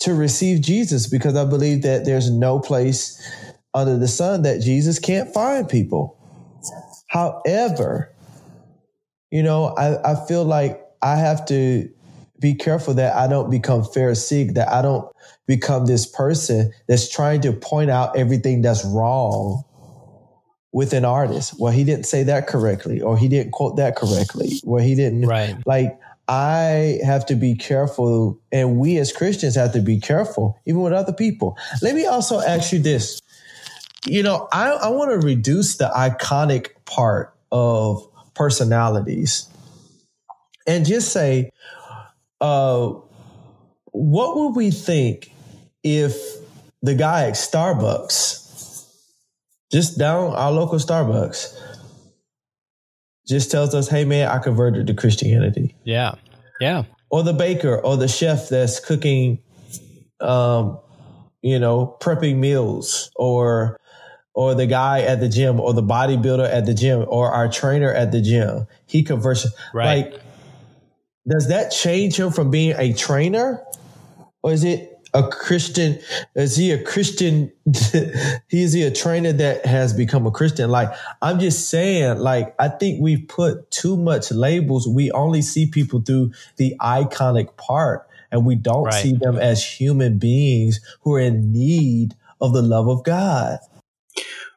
to 0.00 0.14
receive 0.14 0.60
Jesus 0.60 1.06
because 1.06 1.36
I 1.36 1.44
believe 1.44 1.82
that 1.82 2.04
there's 2.04 2.30
no 2.30 2.58
place 2.58 3.20
under 3.74 3.96
the 3.96 4.08
sun 4.08 4.42
that 4.42 4.60
Jesus 4.60 4.98
can't 4.98 5.32
find 5.32 5.68
people. 5.68 6.18
However, 7.08 8.12
you 9.30 9.42
know, 9.42 9.74
I, 9.76 10.12
I 10.12 10.26
feel 10.26 10.44
like 10.44 10.82
I 11.02 11.16
have 11.16 11.46
to 11.46 11.88
be 12.40 12.54
careful 12.54 12.94
that 12.94 13.14
I 13.14 13.26
don't 13.26 13.50
become 13.50 13.82
Pharisee, 13.82 14.52
that 14.54 14.68
I 14.68 14.82
don't 14.82 15.10
become 15.46 15.86
this 15.86 16.06
person 16.06 16.72
that's 16.88 17.08
trying 17.08 17.40
to 17.42 17.52
point 17.52 17.90
out 17.90 18.16
everything 18.16 18.62
that's 18.62 18.84
wrong 18.84 19.64
with 20.72 20.92
an 20.92 21.04
artist. 21.04 21.54
Well, 21.58 21.72
he 21.72 21.84
didn't 21.84 22.04
say 22.04 22.22
that 22.24 22.46
correctly, 22.46 23.00
or 23.00 23.16
he 23.16 23.28
didn't 23.28 23.52
quote 23.52 23.76
that 23.76 23.96
correctly, 23.96 24.60
where 24.64 24.82
he 24.82 24.94
didn't 24.94 25.26
right. 25.26 25.56
like 25.64 25.98
I 26.28 26.98
have 27.04 27.26
to 27.26 27.36
be 27.36 27.54
careful, 27.54 28.40
and 28.50 28.78
we 28.78 28.98
as 28.98 29.12
Christians 29.12 29.54
have 29.54 29.72
to 29.74 29.80
be 29.80 30.00
careful, 30.00 30.58
even 30.66 30.82
with 30.82 30.92
other 30.92 31.12
people. 31.12 31.56
Let 31.82 31.94
me 31.94 32.06
also 32.06 32.40
ask 32.40 32.72
you 32.72 32.80
this. 32.80 33.20
You 34.06 34.22
know, 34.22 34.48
I, 34.52 34.70
I 34.70 34.88
want 34.88 35.10
to 35.10 35.24
reduce 35.24 35.76
the 35.76 35.90
iconic 35.96 36.70
part 36.84 37.34
of 37.52 38.06
personalities 38.34 39.48
and 40.66 40.84
just 40.84 41.12
say, 41.12 41.50
uh, 42.40 42.92
what 43.92 44.36
would 44.36 44.56
we 44.56 44.70
think 44.70 45.32
if 45.82 46.16
the 46.82 46.94
guy 46.94 47.28
at 47.28 47.34
Starbucks, 47.34 48.84
just 49.70 49.98
down 49.98 50.34
our 50.34 50.52
local 50.52 50.78
Starbucks, 50.78 51.56
just 53.26 53.50
tells 53.50 53.74
us, 53.74 53.88
hey 53.88 54.04
man, 54.04 54.28
I 54.28 54.38
converted 54.38 54.86
to 54.86 54.94
Christianity. 54.94 55.74
Yeah. 55.84 56.14
Yeah. 56.60 56.84
Or 57.10 57.22
the 57.22 57.32
baker 57.32 57.76
or 57.76 57.96
the 57.96 58.08
chef 58.08 58.48
that's 58.48 58.80
cooking, 58.80 59.40
um, 60.20 60.78
you 61.42 61.58
know, 61.58 61.96
prepping 62.00 62.36
meals 62.36 63.10
or, 63.16 63.78
or 64.34 64.54
the 64.54 64.66
guy 64.66 65.00
at 65.00 65.20
the 65.20 65.28
gym 65.28 65.60
or 65.60 65.72
the 65.72 65.82
bodybuilder 65.82 66.48
at 66.48 66.66
the 66.66 66.74
gym 66.74 67.04
or 67.08 67.30
our 67.30 67.48
trainer 67.48 67.92
at 67.92 68.12
the 68.12 68.20
gym. 68.20 68.66
He 68.86 69.02
converts. 69.02 69.46
Right. 69.72 70.12
Like, 70.12 70.20
does 71.28 71.48
that 71.48 71.70
change 71.70 72.18
him 72.18 72.30
from 72.30 72.50
being 72.50 72.74
a 72.76 72.92
trainer 72.92 73.62
or 74.42 74.52
is 74.52 74.62
it 74.62 74.95
a 75.16 75.28
Christian? 75.28 75.98
Is 76.34 76.56
he 76.56 76.72
a 76.72 76.82
Christian? 76.82 77.52
he 78.48 78.62
is 78.62 78.72
he 78.72 78.82
a 78.82 78.90
trainer 78.90 79.32
that 79.32 79.64
has 79.66 79.92
become 79.92 80.26
a 80.26 80.30
Christian? 80.30 80.70
Like 80.70 80.90
I'm 81.22 81.40
just 81.40 81.70
saying, 81.70 82.18
like 82.18 82.54
I 82.58 82.68
think 82.68 83.00
we've 83.00 83.26
put 83.26 83.70
too 83.70 83.96
much 83.96 84.30
labels. 84.30 84.86
We 84.86 85.10
only 85.12 85.42
see 85.42 85.66
people 85.66 86.00
through 86.00 86.32
the 86.56 86.74
iconic 86.80 87.56
part, 87.56 88.08
and 88.30 88.44
we 88.44 88.54
don't 88.54 88.84
right. 88.84 89.02
see 89.02 89.14
them 89.14 89.38
as 89.38 89.64
human 89.64 90.18
beings 90.18 90.80
who 91.02 91.14
are 91.14 91.20
in 91.20 91.52
need 91.52 92.14
of 92.40 92.52
the 92.52 92.62
love 92.62 92.88
of 92.88 93.04
God. 93.04 93.58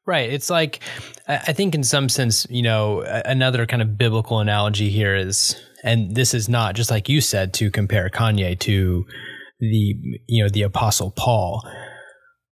Right. 0.06 0.34
It's 0.34 0.50
like, 0.50 0.80
I 1.28 1.54
think 1.54 1.76
in 1.76 1.84
some 1.84 2.10
sense, 2.10 2.48
you 2.50 2.64
know, 2.64 3.02
another 3.02 3.68
kind 3.68 3.82
of 3.84 3.96
biblical 3.96 4.40
analogy 4.40 4.90
here 4.90 5.16
is, 5.16 5.56
and 5.84 6.16
this 6.16 6.34
is 6.34 6.50
not 6.50 6.74
just 6.74 6.90
like 6.90 7.08
you 7.08 7.22
said 7.22 7.54
to 7.56 7.70
compare 7.70 8.10
Kanye 8.10 8.58
to 8.62 9.06
the 9.60 9.96
you 10.28 10.44
know 10.44 10.50
the 10.50 10.64
apostle 10.64 11.12
Paul. 11.12 11.68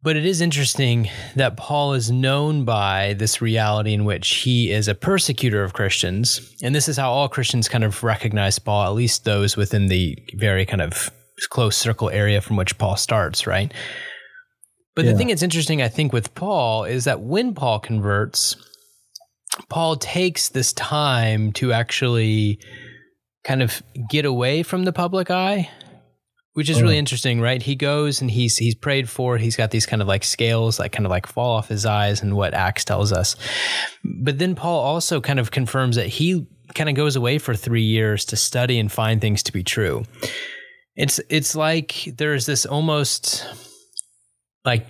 But 0.05 0.17
it 0.17 0.27
is 0.27 0.41
interesting 0.41 1.09
that 1.37 1.57
Paul 1.57 1.93
is 1.93 2.11
known 2.11 2.65
by 2.65 3.15
this 3.15 3.41
reality 3.41 3.95
in 3.95 4.05
which 4.05 4.29
he 4.29 4.73
is 4.73 4.89
a 4.89 4.97
persecutor 4.97 5.63
of 5.63 5.75
Christians. 5.75 6.57
And 6.61 6.75
this 6.75 6.89
is 6.89 6.97
how 6.97 7.13
all 7.13 7.29
Christians 7.29 7.69
kind 7.69 7.85
of 7.85 8.03
recognize 8.03 8.59
Paul, 8.59 8.85
at 8.85 8.95
least 8.95 9.25
those 9.25 9.57
within 9.57 9.87
the 9.87 10.19
very 10.35 10.67
kind 10.67 10.83
of 10.83 11.13
close 11.51 11.77
circle 11.77 12.11
area 12.11 12.41
from 12.41 12.57
which 12.57 12.79
Paul 12.79 12.97
starts, 12.97 13.47
right? 13.47 13.73
But 14.97 15.05
yeah. 15.05 15.13
the 15.13 15.19
thing 15.19 15.29
that's 15.29 15.43
interesting, 15.43 15.83
I 15.83 15.89
think, 15.89 16.13
with 16.13 16.35
Paul 16.35 16.85
is 16.85 17.05
that 17.05 17.21
when 17.21 17.55
Paul 17.55 17.79
converts, 17.79 18.57
Paul 19.69 19.97
takes 19.97 20.49
this 20.49 20.73
time 20.73 21.53
to 21.53 21.73
actually 21.73 22.59
kind 23.45 23.63
of 23.63 23.83
get 24.11 24.25
away 24.25 24.63
from 24.63 24.85
the 24.85 24.93
public 24.93 25.31
eye, 25.31 25.71
which 26.55 26.69
is 26.69 26.83
really 26.83 26.97
mm. 26.97 26.99
interesting, 26.99 27.41
right? 27.41 27.63
He 27.63 27.75
goes 27.75 28.21
and 28.21 28.31
he's 28.31 28.59
he's 28.59 28.75
prayed 28.75 29.09
for. 29.09 29.39
He's 29.39 29.57
got 29.57 29.71
these 29.71 29.87
kind 29.87 30.03
of 30.03 30.09
like 30.09 30.25
scales 30.25 30.77
that 30.77 30.93
kind 30.93 31.07
of 31.07 31.11
like 31.11 31.27
fall 31.27 31.57
off 31.57 31.69
his 31.69 31.87
eyes, 31.87 32.23
and 32.23 32.37
what 32.37 32.55
Acts 32.55 32.85
tells 32.85 33.13
us. 33.13 33.37
But 34.05 34.39
then 34.39 34.55
Paul 34.55 34.81
also 34.81 35.21
kind 35.21 35.41
of 35.41 35.51
confirms 35.51 35.97
that 35.97 36.09
he 36.09 36.47
kind 36.75 36.89
of 36.89 36.97
goes 36.97 37.17
away 37.17 37.39
for 37.39 37.55
three 37.55 37.83
years 37.83 38.25
to 38.27 38.37
study 38.37 38.79
and 38.79 38.91
find 38.91 39.21
things 39.21 39.43
to 39.45 39.53
be 39.53 39.63
true. 39.63 40.05
It's 40.95 41.21
it's 41.29 41.55
like 41.55 42.09
there's 42.19 42.47
this 42.47 42.67
almost 42.67 43.47
like 44.65 44.87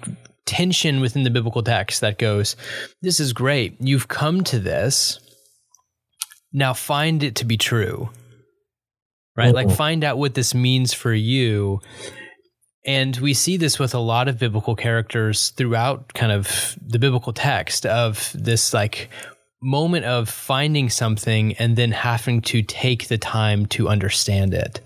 tension 0.46 1.00
within 1.00 1.22
the 1.22 1.30
biblical 1.30 1.62
text 1.62 2.00
that 2.00 2.18
goes, 2.18 2.56
This 3.00 3.20
is 3.20 3.32
great. 3.32 3.76
You've 3.80 4.08
come 4.08 4.42
to 4.44 4.58
this. 4.58 5.20
Now 6.52 6.74
find 6.74 7.22
it 7.22 7.36
to 7.36 7.44
be 7.44 7.56
true. 7.56 8.10
Right? 9.36 9.48
Uh-oh. 9.48 9.52
Like 9.52 9.70
find 9.70 10.04
out 10.04 10.18
what 10.18 10.34
this 10.34 10.54
means 10.54 10.92
for 10.92 11.12
you. 11.12 11.80
And 12.84 13.16
we 13.18 13.32
see 13.32 13.56
this 13.56 13.78
with 13.78 13.94
a 13.94 14.00
lot 14.00 14.28
of 14.28 14.38
biblical 14.38 14.74
characters 14.74 15.50
throughout 15.50 16.12
kind 16.14 16.32
of 16.32 16.76
the 16.84 16.98
biblical 16.98 17.32
text 17.32 17.86
of 17.86 18.32
this 18.34 18.74
like 18.74 19.08
moment 19.62 20.04
of 20.04 20.28
finding 20.28 20.90
something 20.90 21.54
and 21.54 21.76
then 21.76 21.92
having 21.92 22.40
to 22.42 22.62
take 22.62 23.06
the 23.06 23.18
time 23.18 23.66
to 23.66 23.88
understand 23.88 24.52
it. 24.52 24.80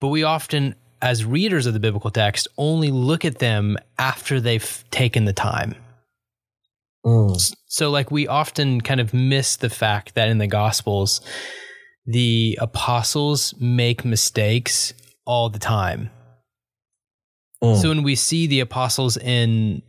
But 0.00 0.08
we 0.08 0.22
often 0.22 0.74
as 1.02 1.24
readers 1.24 1.66
of 1.66 1.74
the 1.74 1.80
biblical 1.80 2.10
text, 2.10 2.46
only 2.56 2.92
look 2.92 3.24
at 3.24 3.40
them 3.40 3.76
after 3.98 4.40
they've 4.40 4.84
taken 4.92 5.24
the 5.24 5.32
time. 5.32 5.74
Mm. 7.04 7.54
So, 7.66 7.90
like, 7.90 8.12
we 8.12 8.28
often 8.28 8.80
kind 8.80 9.00
of 9.00 9.12
miss 9.12 9.56
the 9.56 9.68
fact 9.68 10.14
that 10.14 10.28
in 10.28 10.38
the 10.38 10.46
Gospels, 10.46 11.20
the 12.06 12.58
apostles 12.60 13.54
make 13.60 14.04
mistakes 14.04 14.92
all 15.24 15.48
the 15.48 15.58
time. 15.58 16.10
Mm. 17.62 17.80
So, 17.80 17.88
when 17.88 18.02
we 18.02 18.14
see 18.14 18.46
the 18.46 18.60
apostles 18.60 19.16
in 19.16 19.82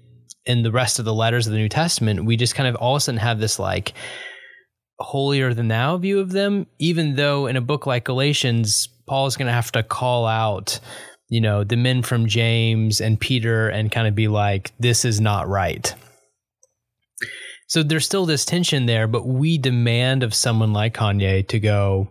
in 0.46 0.64
the 0.64 0.72
rest 0.72 1.00
of 1.00 1.06
the 1.06 1.14
letters 1.14 1.48
of 1.48 1.54
the 1.54 1.60
New 1.60 1.70
Testament, 1.70 2.26
we 2.26 2.38
just 2.38 2.56
kind 2.56 2.68
of 2.68 2.76
all 2.76 2.96
of 2.96 2.98
a 2.98 3.02
sudden 3.02 3.20
have 3.20 3.40
this 3.40 3.60
like 3.60 3.94
holier 5.00 5.54
than 5.54 5.68
thou 5.68 5.98
view 5.98 6.20
of 6.20 6.32
them, 6.32 6.68
even 6.80 7.16
though 7.16 7.48
in 7.48 7.56
a 7.56 7.62
book 7.62 7.86
like 7.86 8.04
Galatians, 8.04 8.88
Paul 9.08 9.28
is 9.28 9.38
going 9.38 9.48
to 9.48 9.54
have 9.54 9.72
to 9.74 9.84
call 9.84 10.26
out, 10.26 10.80
you 11.30 11.42
know, 11.42 11.64
the 11.64 11.78
men 11.78 12.04
from 12.04 12.28
James 12.28 13.02
and 13.02 13.20
Peter 13.20 13.70
and 13.70 13.92
kind 13.92 14.08
of 14.08 14.16
be 14.16 14.28
like, 14.28 14.72
this 14.80 15.06
is 15.06 15.20
not 15.20 15.48
right. 15.48 15.94
So 17.74 17.82
there's 17.82 18.06
still 18.06 18.28
this 18.28 18.46
tension 18.46 18.86
there, 18.86 19.08
but 19.08 19.26
we 19.26 19.58
demand 19.58 20.22
of 20.22 20.36
someone 20.36 20.74
like 20.74 20.94
Kanye 20.94 21.48
to 21.48 21.60
go, 21.60 22.08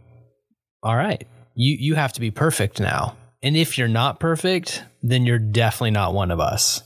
all 0.83 0.97
right, 0.97 1.25
you, 1.55 1.77
you 1.79 1.95
have 1.95 2.13
to 2.15 2.21
be 2.21 2.33
perfect 2.33 2.81
now. 2.81 3.17
And 3.45 3.57
if 3.57 3.79
you're 3.79 3.87
not 3.87 4.19
perfect, 4.19 4.83
then 5.05 5.25
you're 5.25 5.39
definitely 5.39 5.93
not 5.93 6.15
one 6.15 6.33
of 6.33 6.41
us. 6.41 6.81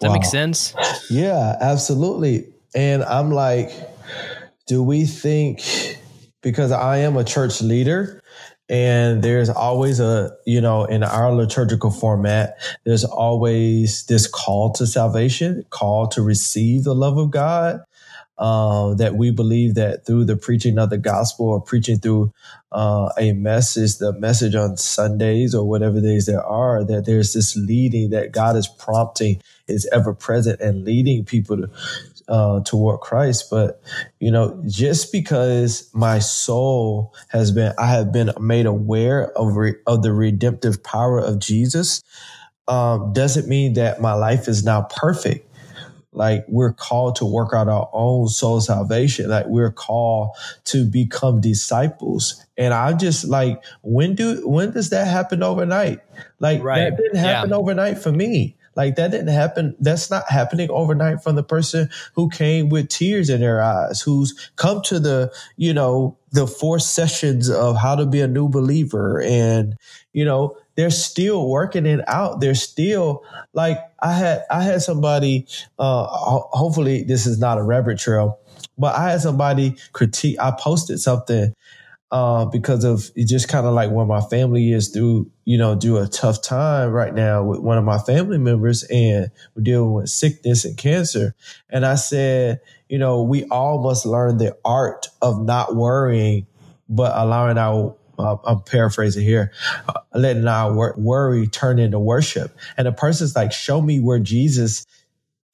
Does 0.00 0.08
wow. 0.08 0.14
that 0.14 0.20
make 0.20 0.24
sense? 0.24 0.74
Yeah, 1.10 1.54
absolutely. 1.60 2.46
And 2.74 3.04
I'm 3.04 3.30
like, 3.30 3.70
do 4.66 4.82
we 4.82 5.04
think 5.04 5.60
because 6.42 6.72
I 6.72 7.00
am 7.00 7.18
a 7.18 7.24
church 7.24 7.60
leader 7.60 8.21
and 8.72 9.22
there's 9.22 9.50
always 9.50 10.00
a, 10.00 10.32
you 10.46 10.62
know, 10.62 10.86
in 10.86 11.04
our 11.04 11.30
liturgical 11.32 11.90
format, 11.90 12.56
there's 12.86 13.04
always 13.04 14.06
this 14.06 14.26
call 14.26 14.72
to 14.72 14.86
salvation, 14.86 15.66
call 15.68 16.08
to 16.08 16.22
receive 16.22 16.84
the 16.84 16.94
love 16.94 17.18
of 17.18 17.30
God. 17.30 17.82
Uh, 18.38 18.94
that 18.94 19.14
we 19.14 19.30
believe 19.30 19.76
that 19.76 20.06
through 20.06 20.24
the 20.24 20.36
preaching 20.36 20.78
of 20.78 20.90
the 20.90 20.98
gospel 20.98 21.46
or 21.48 21.60
preaching 21.60 21.98
through 22.00 22.32
uh, 22.72 23.08
a 23.18 23.32
message, 23.32 23.98
the 23.98 24.12
message 24.14 24.56
on 24.56 24.76
Sundays 24.76 25.54
or 25.54 25.68
whatever 25.68 26.00
days 26.00 26.26
there 26.26 26.44
are, 26.44 26.84
that 26.84 27.06
there's 27.06 27.34
this 27.34 27.56
leading 27.56 28.10
that 28.10 28.32
God 28.32 28.56
is 28.56 28.66
prompting, 28.66 29.40
is 29.68 29.88
ever 29.92 30.14
present 30.14 30.60
and 30.60 30.84
leading 30.84 31.24
people 31.24 31.58
to, 31.58 31.70
uh, 32.28 32.60
toward 32.60 33.00
Christ. 33.00 33.48
But, 33.50 33.82
you 34.20 34.30
know, 34.30 34.62
just 34.66 35.12
because 35.12 35.90
my 35.94 36.18
soul 36.18 37.14
has 37.28 37.50
been, 37.50 37.72
I 37.78 37.86
have 37.86 38.12
been 38.12 38.32
made 38.40 38.66
aware 38.66 39.30
of, 39.38 39.56
re, 39.56 39.74
of 39.86 40.02
the 40.02 40.12
redemptive 40.12 40.82
power 40.82 41.18
of 41.18 41.38
Jesus, 41.38 42.02
um, 42.68 43.12
doesn't 43.12 43.48
mean 43.48 43.74
that 43.74 44.00
my 44.00 44.14
life 44.14 44.48
is 44.48 44.64
now 44.64 44.82
perfect. 44.82 45.48
Like 46.14 46.44
we're 46.46 46.74
called 46.74 47.16
to 47.16 47.24
work 47.24 47.54
out 47.54 47.68
our 47.68 47.88
own 47.92 48.28
soul 48.28 48.60
salvation. 48.60 49.30
Like 49.30 49.46
we're 49.46 49.72
called 49.72 50.36
to 50.64 50.84
become 50.84 51.40
disciples. 51.40 52.44
And 52.58 52.74
I'm 52.74 52.98
just 52.98 53.24
like, 53.24 53.62
when 53.82 54.14
do, 54.14 54.46
when 54.46 54.72
does 54.72 54.90
that 54.90 55.06
happen 55.06 55.42
overnight? 55.42 56.00
Like 56.38 56.62
right. 56.62 56.90
that 56.90 56.96
didn't 56.98 57.16
happen 57.16 57.50
yeah. 57.50 57.56
overnight 57.56 57.98
for 57.98 58.12
me. 58.12 58.56
Like 58.74 58.96
that 58.96 59.10
didn't 59.10 59.28
happen. 59.28 59.76
That's 59.80 60.10
not 60.10 60.30
happening 60.30 60.70
overnight 60.70 61.22
from 61.22 61.36
the 61.36 61.42
person 61.42 61.90
who 62.14 62.30
came 62.30 62.68
with 62.68 62.88
tears 62.88 63.28
in 63.28 63.40
their 63.40 63.62
eyes, 63.62 64.00
who's 64.00 64.50
come 64.56 64.82
to 64.82 64.98
the, 64.98 65.32
you 65.56 65.74
know, 65.74 66.16
the 66.30 66.46
four 66.46 66.78
sessions 66.78 67.50
of 67.50 67.76
how 67.76 67.94
to 67.96 68.06
be 68.06 68.20
a 68.20 68.28
new 68.28 68.48
believer. 68.48 69.20
And, 69.20 69.76
you 70.12 70.24
know, 70.24 70.56
they're 70.74 70.90
still 70.90 71.48
working 71.48 71.84
it 71.84 72.00
out. 72.08 72.40
They're 72.40 72.54
still 72.54 73.24
like, 73.52 73.78
I 74.00 74.14
had, 74.14 74.44
I 74.50 74.62
had 74.62 74.80
somebody, 74.80 75.46
uh, 75.78 76.06
hopefully 76.06 77.02
this 77.04 77.26
is 77.26 77.38
not 77.38 77.58
a 77.58 77.62
rabbit 77.62 77.98
trail, 77.98 78.38
but 78.78 78.96
I 78.96 79.10
had 79.10 79.20
somebody 79.20 79.76
critique. 79.92 80.38
I 80.40 80.52
posted 80.58 80.98
something 80.98 81.54
uh, 82.12 82.44
because 82.44 82.84
of 82.84 83.10
just 83.16 83.48
kind 83.48 83.66
of 83.66 83.72
like 83.72 83.90
where 83.90 84.04
my 84.04 84.20
family 84.20 84.70
is 84.70 84.90
through, 84.90 85.30
you 85.46 85.56
know, 85.56 85.74
do 85.74 85.96
a 85.96 86.06
tough 86.06 86.42
time 86.42 86.90
right 86.90 87.14
now 87.14 87.42
with 87.42 87.60
one 87.60 87.78
of 87.78 87.84
my 87.84 87.96
family 87.96 88.36
members 88.36 88.82
and 88.84 89.30
we're 89.56 89.62
dealing 89.62 89.94
with 89.94 90.10
sickness 90.10 90.66
and 90.66 90.76
cancer. 90.76 91.34
And 91.70 91.86
I 91.86 91.94
said, 91.94 92.60
you 92.90 92.98
know, 92.98 93.22
we 93.22 93.44
all 93.46 93.82
must 93.82 94.04
learn 94.04 94.36
the 94.36 94.54
art 94.62 95.08
of 95.22 95.42
not 95.42 95.74
worrying, 95.74 96.46
but 96.86 97.12
allowing 97.16 97.56
our 97.56 97.96
uh, 98.18 98.36
I'm 98.44 98.60
paraphrasing 98.60 99.24
here, 99.24 99.50
uh, 99.88 100.00
letting 100.14 100.46
our 100.46 100.74
wor- 100.74 100.94
worry 100.98 101.46
turn 101.46 101.78
into 101.78 101.98
worship. 101.98 102.54
And 102.76 102.86
the 102.86 102.92
person's 102.92 103.34
like, 103.34 103.52
show 103.52 103.80
me 103.80 104.00
where 104.00 104.18
Jesus 104.18 104.84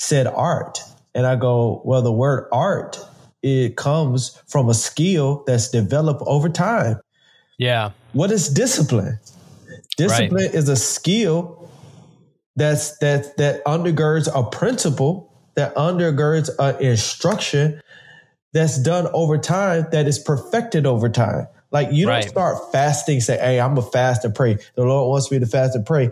said 0.01 0.27
art. 0.27 0.81
And 1.15 1.25
I 1.25 1.37
go, 1.37 1.81
well, 1.85 2.03
the 2.03 2.13
word 2.13 2.49
art 2.51 2.99
it 3.43 3.77
comes 3.77 4.41
from 4.49 4.69
a 4.69 4.75
skill 4.75 5.45
that's 5.47 5.71
developed 5.71 6.23
over 6.27 6.49
time. 6.49 7.01
Yeah. 7.59 7.91
What 8.13 8.31
is 8.31 8.49
discipline? 8.49 9.19
Discipline 9.97 10.45
right. 10.47 10.55
is 10.55 10.69
a 10.69 10.77
skill 10.77 11.69
that's 12.57 12.99
that 12.99 13.37
that 13.37 13.65
undergirds 13.65 14.29
a 14.35 14.49
principle, 14.49 15.33
that 15.55 15.75
undergirds 15.75 16.51
an 16.59 16.81
instruction 16.83 17.81
that's 18.53 18.79
done 18.79 19.09
over 19.13 19.39
time, 19.39 19.87
that 19.93 20.07
is 20.07 20.19
perfected 20.19 20.87
over 20.87 21.09
time. 21.09 21.47
Like 21.71 21.89
you 21.93 22.07
don't 22.07 22.23
start 22.23 22.73
fasting, 22.73 23.21
say, 23.21 23.39
"Hey, 23.39 23.61
I'm 23.61 23.75
gonna 23.75 23.91
fast 23.91 24.25
and 24.25 24.35
pray." 24.35 24.59
The 24.75 24.85
Lord 24.85 25.11
wants 25.11 25.31
me 25.31 25.39
to 25.39 25.47
fast 25.47 25.75
and 25.75 25.85
pray. 25.85 26.11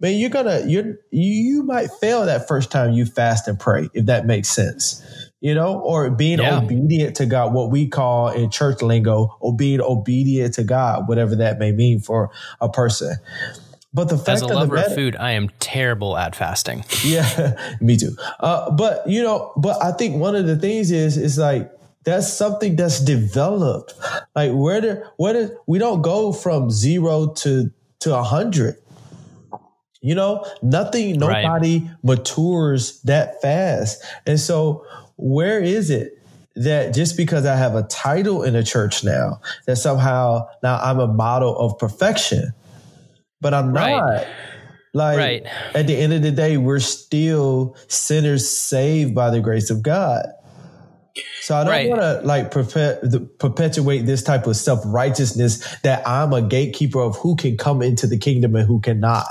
Man, 0.00 0.16
you're 0.16 0.30
gonna 0.30 0.66
you 0.66 0.98
you 1.10 1.62
might 1.62 1.90
fail 2.00 2.26
that 2.26 2.48
first 2.48 2.70
time 2.70 2.92
you 2.92 3.06
fast 3.06 3.46
and 3.46 3.58
pray, 3.58 3.88
if 3.94 4.06
that 4.06 4.26
makes 4.26 4.48
sense 4.48 5.25
you 5.40 5.54
know, 5.54 5.78
or 5.80 6.10
being 6.10 6.38
yeah. 6.38 6.58
obedient 6.58 7.16
to 7.16 7.26
God, 7.26 7.52
what 7.52 7.70
we 7.70 7.88
call 7.88 8.28
in 8.28 8.50
church 8.50 8.82
lingo, 8.82 9.36
or 9.40 9.54
being 9.54 9.80
obedient 9.80 10.54
to 10.54 10.64
God, 10.64 11.08
whatever 11.08 11.36
that 11.36 11.58
may 11.58 11.72
mean 11.72 12.00
for 12.00 12.30
a 12.60 12.68
person. 12.68 13.16
But 13.92 14.08
the 14.10 14.18
fact 14.18 14.28
as 14.36 14.42
a 14.42 14.48
lover 14.48 14.76
of, 14.76 14.94
food, 14.94 15.16
I 15.16 15.32
am 15.32 15.48
terrible 15.58 16.16
at 16.18 16.36
fasting. 16.36 16.84
Yeah, 17.04 17.76
me 17.80 17.96
too. 17.96 18.16
Uh, 18.40 18.70
but 18.70 19.08
you 19.08 19.22
know, 19.22 19.52
but 19.56 19.82
I 19.82 19.92
think 19.92 20.16
one 20.16 20.34
of 20.36 20.46
the 20.46 20.56
things 20.56 20.90
is 20.90 21.16
is 21.16 21.38
like 21.38 21.70
that's 22.04 22.30
something 22.32 22.76
that's 22.76 23.00
developed. 23.00 23.94
Like 24.34 24.52
where 24.52 24.80
do 24.80 25.02
where 25.16 25.32
do 25.32 25.56
we 25.66 25.78
don't 25.78 26.02
go 26.02 26.32
from 26.32 26.70
zero 26.70 27.28
to 27.34 27.70
to 28.00 28.14
a 28.14 28.22
hundred. 28.22 28.76
You 30.02 30.14
know, 30.14 30.46
nothing, 30.62 31.18
nobody 31.18 31.80
right. 31.80 31.90
matures 32.02 33.00
that 33.02 33.40
fast. 33.40 34.04
And 34.26 34.38
so 34.38 34.84
where 35.16 35.60
is 35.60 35.90
it 35.90 36.22
that 36.56 36.94
just 36.94 37.16
because 37.16 37.44
I 37.44 37.56
have 37.56 37.74
a 37.74 37.82
title 37.82 38.42
in 38.42 38.56
a 38.56 38.62
church 38.62 39.04
now, 39.04 39.40
that 39.66 39.76
somehow 39.76 40.48
now 40.62 40.78
I'm 40.78 40.98
a 40.98 41.06
model 41.06 41.56
of 41.58 41.78
perfection, 41.78 42.52
but 43.40 43.52
I'm 43.54 43.72
right. 43.72 43.96
not. 43.96 44.26
Like 44.94 45.18
right. 45.18 45.46
at 45.74 45.86
the 45.86 45.94
end 45.94 46.14
of 46.14 46.22
the 46.22 46.30
day, 46.30 46.56
we're 46.56 46.80
still 46.80 47.76
sinners 47.86 48.48
saved 48.48 49.14
by 49.14 49.28
the 49.28 49.40
grace 49.40 49.68
of 49.68 49.82
God. 49.82 50.24
So 51.42 51.54
I 51.54 51.64
don't 51.64 51.70
right. 51.70 51.88
want 51.88 52.00
to 52.00 52.20
like 52.24 52.50
perpetuate 52.50 54.00
this 54.00 54.22
type 54.22 54.46
of 54.46 54.56
self 54.56 54.80
righteousness 54.86 55.76
that 55.82 56.06
I'm 56.08 56.32
a 56.32 56.42
gatekeeper 56.42 57.00
of 57.00 57.16
who 57.16 57.36
can 57.36 57.56
come 57.56 57.82
into 57.82 58.06
the 58.06 58.18
kingdom 58.18 58.56
and 58.56 58.66
who 58.66 58.80
cannot. 58.80 59.26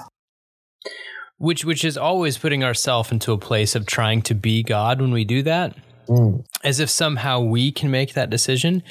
Which 1.38 1.66
which 1.66 1.84
is 1.84 1.98
always 1.98 2.38
putting 2.38 2.64
ourselves 2.64 3.12
into 3.12 3.32
a 3.32 3.38
place 3.38 3.76
of 3.76 3.86
trying 3.86 4.22
to 4.24 4.36
be 4.36 4.64
God 4.64 5.02
when 5.02 5.12
we 5.12 5.26
do 5.26 5.44
that, 5.44 5.76
mm. 6.08 6.46
as 6.64 6.80
if 6.80 6.90
somehow 6.90 7.40
we 7.40 7.72
can 7.72 7.92
make 7.92 8.14
that 8.14 8.30
decision. 8.30 8.84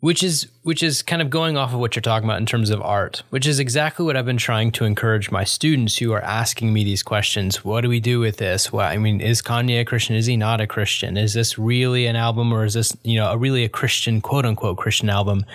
Which 0.00 0.22
is 0.22 0.46
which 0.62 0.82
is 0.82 1.02
kind 1.02 1.22
of 1.22 1.30
going 1.30 1.56
off 1.56 1.72
of 1.72 1.80
what 1.80 1.96
you're 1.96 2.02
talking 2.02 2.28
about 2.28 2.38
in 2.38 2.46
terms 2.46 2.68
of 2.68 2.82
art, 2.82 3.22
which 3.30 3.46
is 3.46 3.58
exactly 3.58 4.04
what 4.04 4.14
I've 4.14 4.26
been 4.26 4.36
trying 4.36 4.70
to 4.72 4.84
encourage 4.84 5.30
my 5.30 5.42
students 5.42 5.96
who 5.96 6.12
are 6.12 6.22
asking 6.22 6.72
me 6.72 6.84
these 6.84 7.02
questions. 7.02 7.64
What 7.64 7.80
do 7.80 7.88
we 7.88 7.98
do 7.98 8.20
with 8.20 8.36
this? 8.36 8.70
Well, 8.70 8.86
I 8.86 8.98
mean, 8.98 9.22
is 9.22 9.40
Kanye 9.40 9.80
a 9.80 9.84
Christian? 9.86 10.14
Is 10.14 10.26
he 10.26 10.36
not 10.36 10.60
a 10.60 10.66
Christian? 10.66 11.16
Is 11.16 11.32
this 11.32 11.58
really 11.58 12.06
an 12.06 12.14
album, 12.14 12.52
or 12.52 12.66
is 12.66 12.74
this 12.74 12.94
you 13.04 13.18
know 13.18 13.30
a 13.30 13.38
really 13.38 13.64
a 13.64 13.70
Christian 13.70 14.20
quote 14.20 14.44
unquote 14.44 14.76
Christian 14.76 15.08
album, 15.08 15.46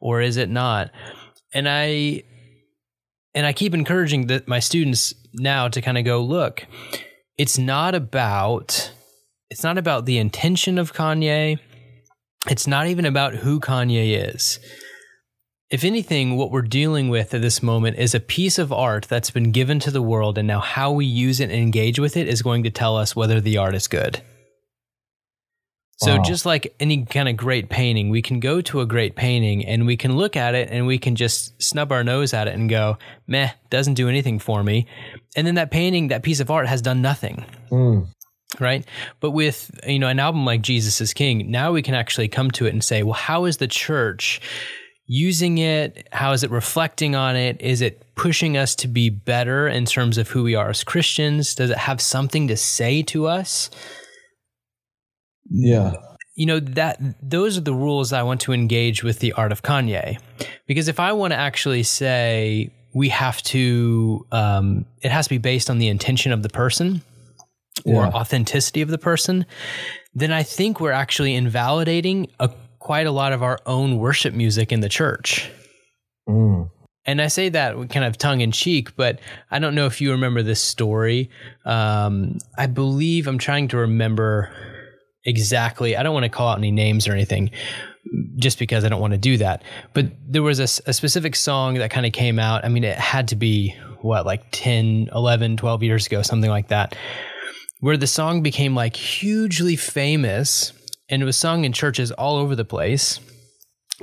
or 0.00 0.22
is 0.22 0.38
it 0.38 0.48
not? 0.48 0.90
And 1.52 1.68
I 1.68 2.24
and 3.34 3.46
I 3.46 3.52
keep 3.52 3.74
encouraging 3.74 4.28
my 4.46 4.58
students 4.58 5.14
now 5.34 5.68
to 5.68 5.80
kind 5.80 5.98
of 5.98 6.04
go 6.04 6.22
look. 6.22 6.66
It's 7.38 7.58
not 7.58 7.94
about 7.94 8.92
it's 9.50 9.62
not 9.62 9.76
about 9.76 10.06
the 10.06 10.18
intention 10.18 10.78
of 10.78 10.94
Kanye 10.94 11.58
it's 12.48 12.66
not 12.66 12.88
even 12.88 13.04
about 13.04 13.34
who 13.36 13.60
Kanye 13.60 14.34
is. 14.34 14.58
If 15.70 15.84
anything, 15.84 16.36
what 16.36 16.50
we're 16.50 16.62
dealing 16.62 17.08
with 17.08 17.32
at 17.32 17.40
this 17.40 17.62
moment 17.62 17.98
is 17.98 18.14
a 18.14 18.20
piece 18.20 18.58
of 18.58 18.72
art 18.72 19.06
that's 19.08 19.30
been 19.30 19.52
given 19.52 19.78
to 19.80 19.90
the 19.90 20.02
world, 20.02 20.36
and 20.36 20.46
now 20.46 20.60
how 20.60 20.90
we 20.90 21.06
use 21.06 21.40
it 21.40 21.50
and 21.50 21.52
engage 21.52 21.98
with 21.98 22.16
it 22.16 22.28
is 22.28 22.42
going 22.42 22.64
to 22.64 22.70
tell 22.70 22.96
us 22.96 23.16
whether 23.16 23.40
the 23.40 23.56
art 23.56 23.74
is 23.74 23.86
good. 23.86 24.20
So, 26.04 26.16
wow. 26.16 26.22
just 26.22 26.46
like 26.46 26.74
any 26.80 27.04
kind 27.04 27.28
of 27.28 27.36
great 27.36 27.68
painting, 27.68 28.10
we 28.10 28.22
can 28.22 28.40
go 28.40 28.60
to 28.62 28.80
a 28.80 28.86
great 28.86 29.16
painting 29.16 29.64
and 29.66 29.86
we 29.86 29.96
can 29.96 30.16
look 30.16 30.36
at 30.36 30.54
it 30.54 30.68
and 30.70 30.86
we 30.86 30.98
can 30.98 31.16
just 31.16 31.62
snub 31.62 31.92
our 31.92 32.02
nose 32.02 32.34
at 32.34 32.48
it 32.48 32.54
and 32.54 32.68
go, 32.68 32.98
meh, 33.26 33.50
doesn't 33.70 33.94
do 33.94 34.08
anything 34.08 34.38
for 34.38 34.62
me. 34.62 34.86
And 35.36 35.46
then 35.46 35.54
that 35.56 35.70
painting, 35.70 36.08
that 36.08 36.22
piece 36.22 36.40
of 36.40 36.50
art 36.50 36.66
has 36.66 36.82
done 36.82 37.02
nothing. 37.02 37.44
Mm 37.70 38.06
right 38.60 38.86
but 39.20 39.30
with 39.30 39.70
you 39.86 39.98
know 39.98 40.08
an 40.08 40.18
album 40.18 40.44
like 40.44 40.62
jesus 40.62 41.00
is 41.00 41.14
king 41.14 41.50
now 41.50 41.72
we 41.72 41.82
can 41.82 41.94
actually 41.94 42.28
come 42.28 42.50
to 42.50 42.66
it 42.66 42.72
and 42.72 42.84
say 42.84 43.02
well 43.02 43.14
how 43.14 43.44
is 43.44 43.56
the 43.58 43.68
church 43.68 44.40
using 45.06 45.58
it 45.58 46.06
how 46.12 46.32
is 46.32 46.42
it 46.42 46.50
reflecting 46.50 47.14
on 47.14 47.36
it 47.36 47.60
is 47.60 47.80
it 47.80 48.02
pushing 48.14 48.56
us 48.56 48.74
to 48.74 48.88
be 48.88 49.10
better 49.10 49.68
in 49.68 49.84
terms 49.84 50.18
of 50.18 50.28
who 50.28 50.42
we 50.42 50.54
are 50.54 50.70
as 50.70 50.84
christians 50.84 51.54
does 51.54 51.70
it 51.70 51.78
have 51.78 52.00
something 52.00 52.48
to 52.48 52.56
say 52.56 53.02
to 53.02 53.26
us 53.26 53.70
yeah 55.52 55.92
you 56.34 56.46
know 56.46 56.60
that 56.60 56.98
those 57.22 57.58
are 57.58 57.62
the 57.62 57.74
rules 57.74 58.12
i 58.12 58.22
want 58.22 58.40
to 58.40 58.52
engage 58.52 59.04
with 59.04 59.18
the 59.18 59.32
art 59.32 59.52
of 59.52 59.62
kanye 59.62 60.18
because 60.66 60.88
if 60.88 60.98
i 60.98 61.12
want 61.12 61.32
to 61.32 61.36
actually 61.36 61.82
say 61.82 62.70
we 62.94 63.08
have 63.08 63.42
to 63.42 64.26
um, 64.32 64.84
it 65.00 65.10
has 65.10 65.26
to 65.26 65.30
be 65.30 65.38
based 65.38 65.70
on 65.70 65.78
the 65.78 65.88
intention 65.88 66.32
of 66.32 66.42
the 66.42 66.48
person 66.48 67.02
or 67.84 68.04
yeah. 68.04 68.10
authenticity 68.10 68.82
of 68.82 68.88
the 68.88 68.98
person, 68.98 69.46
then 70.14 70.32
I 70.32 70.42
think 70.42 70.80
we're 70.80 70.92
actually 70.92 71.34
invalidating 71.34 72.28
a, 72.38 72.50
quite 72.78 73.06
a 73.06 73.10
lot 73.10 73.32
of 73.32 73.42
our 73.42 73.58
own 73.66 73.98
worship 73.98 74.34
music 74.34 74.72
in 74.72 74.80
the 74.80 74.88
church. 74.88 75.50
Mm. 76.28 76.70
And 77.04 77.20
I 77.20 77.26
say 77.28 77.48
that 77.48 77.74
kind 77.90 78.04
of 78.04 78.16
tongue 78.16 78.42
in 78.42 78.52
cheek, 78.52 78.94
but 78.94 79.18
I 79.50 79.58
don't 79.58 79.74
know 79.74 79.86
if 79.86 80.00
you 80.00 80.12
remember 80.12 80.42
this 80.42 80.60
story. 80.60 81.30
Um, 81.64 82.38
I 82.56 82.66
believe 82.66 83.26
I'm 83.26 83.38
trying 83.38 83.68
to 83.68 83.78
remember 83.78 84.52
exactly. 85.24 85.96
I 85.96 86.02
don't 86.02 86.14
want 86.14 86.24
to 86.24 86.30
call 86.30 86.48
out 86.48 86.58
any 86.58 86.70
names 86.70 87.08
or 87.08 87.12
anything 87.12 87.50
just 88.36 88.58
because 88.58 88.84
I 88.84 88.88
don't 88.88 89.00
want 89.00 89.12
to 89.12 89.18
do 89.18 89.38
that. 89.38 89.62
But 89.94 90.06
there 90.26 90.42
was 90.42 90.58
a, 90.58 90.64
a 90.88 90.92
specific 90.92 91.36
song 91.36 91.74
that 91.74 91.90
kind 91.90 92.06
of 92.06 92.12
came 92.12 92.38
out. 92.38 92.64
I 92.64 92.68
mean, 92.68 92.84
it 92.84 92.98
had 92.98 93.28
to 93.28 93.36
be 93.36 93.76
what, 94.00 94.26
like 94.26 94.44
10, 94.50 95.10
11, 95.14 95.56
12 95.56 95.82
years 95.82 96.06
ago, 96.06 96.22
something 96.22 96.50
like 96.50 96.68
that 96.68 96.96
where 97.82 97.96
the 97.96 98.06
song 98.06 98.42
became 98.42 98.76
like 98.76 98.94
hugely 98.94 99.74
famous 99.74 100.72
and 101.08 101.20
it 101.20 101.24
was 101.24 101.36
sung 101.36 101.64
in 101.64 101.72
churches 101.72 102.12
all 102.12 102.36
over 102.36 102.54
the 102.54 102.64
place. 102.64 103.18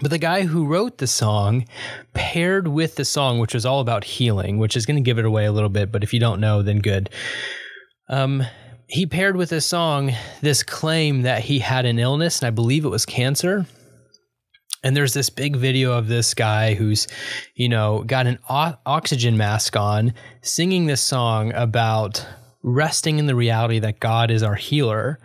But 0.01 0.11
the 0.11 0.17
guy 0.17 0.41
who 0.41 0.65
wrote 0.65 0.97
the 0.97 1.07
song 1.07 1.65
paired 2.13 2.67
with 2.67 2.97
the 2.97 3.05
song, 3.05 3.39
which 3.39 3.53
was 3.53 3.65
all 3.65 3.79
about 3.79 4.03
healing, 4.03 4.57
which 4.57 4.75
is 4.75 4.85
going 4.85 4.97
to 4.97 5.01
give 5.01 5.17
it 5.17 5.23
away 5.23 5.45
a 5.45 5.53
little 5.53 5.69
bit, 5.69 5.93
but 5.93 6.03
if 6.03 6.13
you 6.13 6.19
don't 6.19 6.41
know, 6.41 6.61
then 6.61 6.79
good. 6.79 7.09
Um, 8.09 8.43
he 8.89 9.05
paired 9.05 9.37
with 9.37 9.49
the 9.49 9.61
song 9.61 10.11
this 10.41 10.63
claim 10.63 11.21
that 11.21 11.43
he 11.43 11.59
had 11.59 11.85
an 11.85 11.99
illness, 11.99 12.39
and 12.39 12.47
I 12.47 12.51
believe 12.51 12.85
it 12.85 12.89
was 12.89 13.05
cancer. 13.05 13.65
And 14.83 14.95
there's 14.95 15.13
this 15.13 15.29
big 15.29 15.57
video 15.57 15.91
of 15.91 16.07
this 16.07 16.33
guy 16.33 16.73
who's, 16.73 17.07
you 17.53 17.69
know, 17.69 18.03
got 18.07 18.27
an 18.27 18.39
o- 18.49 18.77
oxygen 18.85 19.37
mask 19.37 19.75
on, 19.75 20.13
singing 20.41 20.87
this 20.87 21.01
song 21.01 21.53
about 21.53 22.25
resting 22.63 23.19
in 23.19 23.27
the 23.27 23.35
reality 23.35 23.79
that 23.79 23.99
God 23.99 24.31
is 24.31 24.41
our 24.41 24.55
healer. 24.55 25.19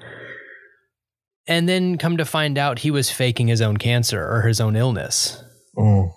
And 1.47 1.69
then 1.69 1.99
come 1.99 2.17
to 2.17 2.25
find 2.25 2.59
out 2.59 2.81
he 2.81 2.91
was 2.91 3.11
faking 3.11 3.49
his 3.49 3.61
own 3.63 3.77
cancer 3.77 4.27
or 4.27 4.43
his 4.43 4.61
own 4.61 4.77
illness. 4.77 5.43
Mm. 5.77 6.11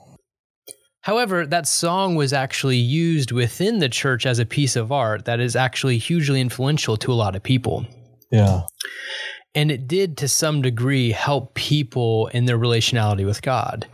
However, 1.08 1.46
that 1.46 1.66
song 1.66 2.16
was 2.16 2.34
actually 2.34 2.76
used 2.76 3.32
within 3.32 3.80
the 3.80 3.88
church 3.88 4.26
as 4.26 4.40
a 4.40 4.46
piece 4.46 4.76
of 4.76 4.92
art 4.92 5.24
that 5.24 5.40
is 5.40 5.56
actually 5.56 6.00
hugely 6.00 6.42
influential 6.42 6.98
to 6.98 7.14
a 7.14 7.16
lot 7.16 7.34
of 7.34 7.42
people. 7.42 7.86
Yeah. 8.30 8.64
And 9.56 9.72
it 9.72 9.88
did 9.88 10.18
to 10.18 10.28
some 10.28 10.62
degree 10.62 11.14
help 11.14 11.54
people 11.54 12.28
in 12.34 12.44
their 12.44 12.60
relationality 12.60 13.26
with 13.26 13.42
God. 13.42 13.88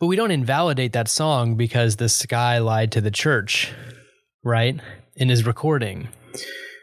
But 0.00 0.06
we 0.06 0.16
don't 0.16 0.30
invalidate 0.30 0.94
that 0.94 1.08
song 1.08 1.56
because 1.56 1.96
this 1.96 2.24
guy 2.24 2.56
lied 2.56 2.90
to 2.92 3.02
the 3.02 3.10
church, 3.10 3.70
right? 4.42 4.80
In 5.16 5.28
his 5.28 5.44
recording. 5.44 6.08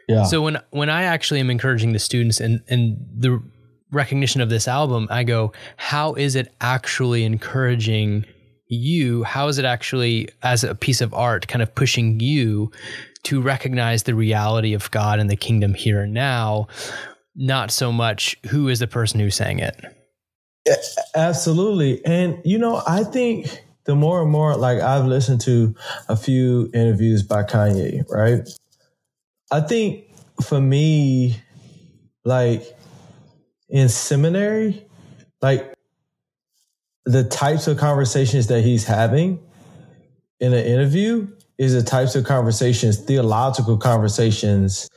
Yeah. 0.06 0.22
So 0.22 0.40
when 0.40 0.60
when 0.70 0.88
I 0.88 1.02
actually 1.02 1.40
am 1.40 1.50
encouraging 1.50 1.94
the 1.94 1.98
students 1.98 2.38
and 2.38 2.60
and 2.68 2.96
the 3.12 3.42
recognition 3.90 4.40
of 4.40 4.50
this 4.50 4.68
album, 4.68 5.08
I 5.10 5.24
go, 5.24 5.52
how 5.78 6.14
is 6.14 6.36
it 6.36 6.54
actually 6.60 7.24
encouraging 7.24 8.24
you? 8.72 9.22
How 9.24 9.48
is 9.48 9.58
it 9.58 9.64
actually 9.64 10.28
as 10.42 10.64
a 10.64 10.74
piece 10.74 11.00
of 11.00 11.12
art 11.14 11.48
kind 11.48 11.62
of 11.62 11.74
pushing 11.74 12.20
you 12.20 12.70
to 13.24 13.40
recognize 13.40 14.04
the 14.04 14.14
reality 14.14 14.74
of 14.74 14.90
God 14.90 15.18
and 15.18 15.30
the 15.30 15.36
kingdom 15.36 15.74
here 15.74 16.00
and 16.00 16.14
now, 16.14 16.68
not 17.36 17.70
so 17.70 17.92
much 17.92 18.36
who 18.48 18.68
is 18.68 18.78
the 18.78 18.86
person 18.86 19.20
who 19.20 19.30
sang 19.30 19.58
it? 19.58 19.80
Absolutely. 21.14 22.04
And 22.04 22.40
you 22.44 22.58
know, 22.58 22.82
I 22.86 23.04
think 23.04 23.64
the 23.84 23.94
more 23.94 24.22
and 24.22 24.30
more 24.30 24.56
like 24.56 24.80
I've 24.80 25.06
listened 25.06 25.40
to 25.42 25.74
a 26.08 26.16
few 26.16 26.70
interviews 26.72 27.22
by 27.22 27.42
Kanye, 27.42 28.04
right? 28.08 28.48
I 29.50 29.60
think 29.60 30.04
for 30.42 30.60
me, 30.60 31.36
like 32.24 32.64
in 33.68 33.88
seminary, 33.88 34.86
like 35.40 35.71
the 37.04 37.24
types 37.24 37.66
of 37.66 37.78
conversations 37.78 38.46
that 38.48 38.62
he's 38.62 38.84
having 38.84 39.40
in 40.40 40.52
an 40.52 40.64
interview 40.64 41.28
is 41.58 41.74
the 41.74 41.82
types 41.82 42.14
of 42.14 42.24
conversations, 42.24 42.98
theological 42.98 43.76
conversations 43.76 44.88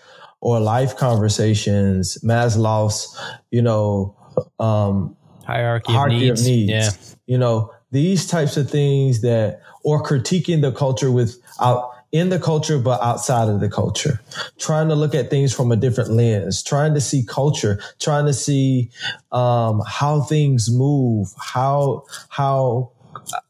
or 0.42 0.60
life 0.60 0.96
conversations, 0.96 2.18
Maslow's, 2.24 3.20
you 3.52 3.62
know, 3.62 4.16
um, 4.60 5.16
hierarchy, 5.46 5.92
hierarchy 5.92 6.30
of, 6.30 6.38
needs. 6.38 6.42
of 6.42 6.48
needs. 6.48 6.70
Yeah. 6.70 7.16
You 7.26 7.38
know, 7.38 7.74
these 7.92 8.28
types 8.28 8.58
of 8.58 8.70
things 8.70 9.22
that, 9.22 9.62
or 9.84 10.04
critiquing 10.04 10.62
the 10.62 10.72
culture 10.72 11.12
without 11.12 11.95
in 12.16 12.30
the 12.30 12.40
culture, 12.40 12.80
but 12.80 13.02
outside 13.02 13.50
of 13.50 13.60
the 13.60 13.68
culture, 13.68 14.22
trying 14.58 14.88
to 14.88 14.96
look 14.96 15.14
at 15.14 15.30
things 15.30 15.54
from 15.54 15.70
a 15.70 15.76
different 15.76 16.12
lens, 16.12 16.64
trying 16.64 16.94
to 16.94 17.02
see 17.02 17.26
culture, 17.26 17.82
trying 18.00 18.26
to 18.26 18.34
see 18.34 18.90
um, 19.34 19.82
how 19.86 20.22
things 20.22 20.72
move, 20.72 21.28
how 21.38 22.06
how 22.30 22.90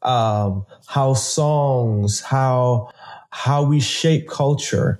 um, 0.02 0.66
how 0.86 1.14
songs, 1.14 2.20
how 2.20 2.90
how 3.30 3.62
we 3.62 3.78
shape 3.78 4.28
culture, 4.28 4.98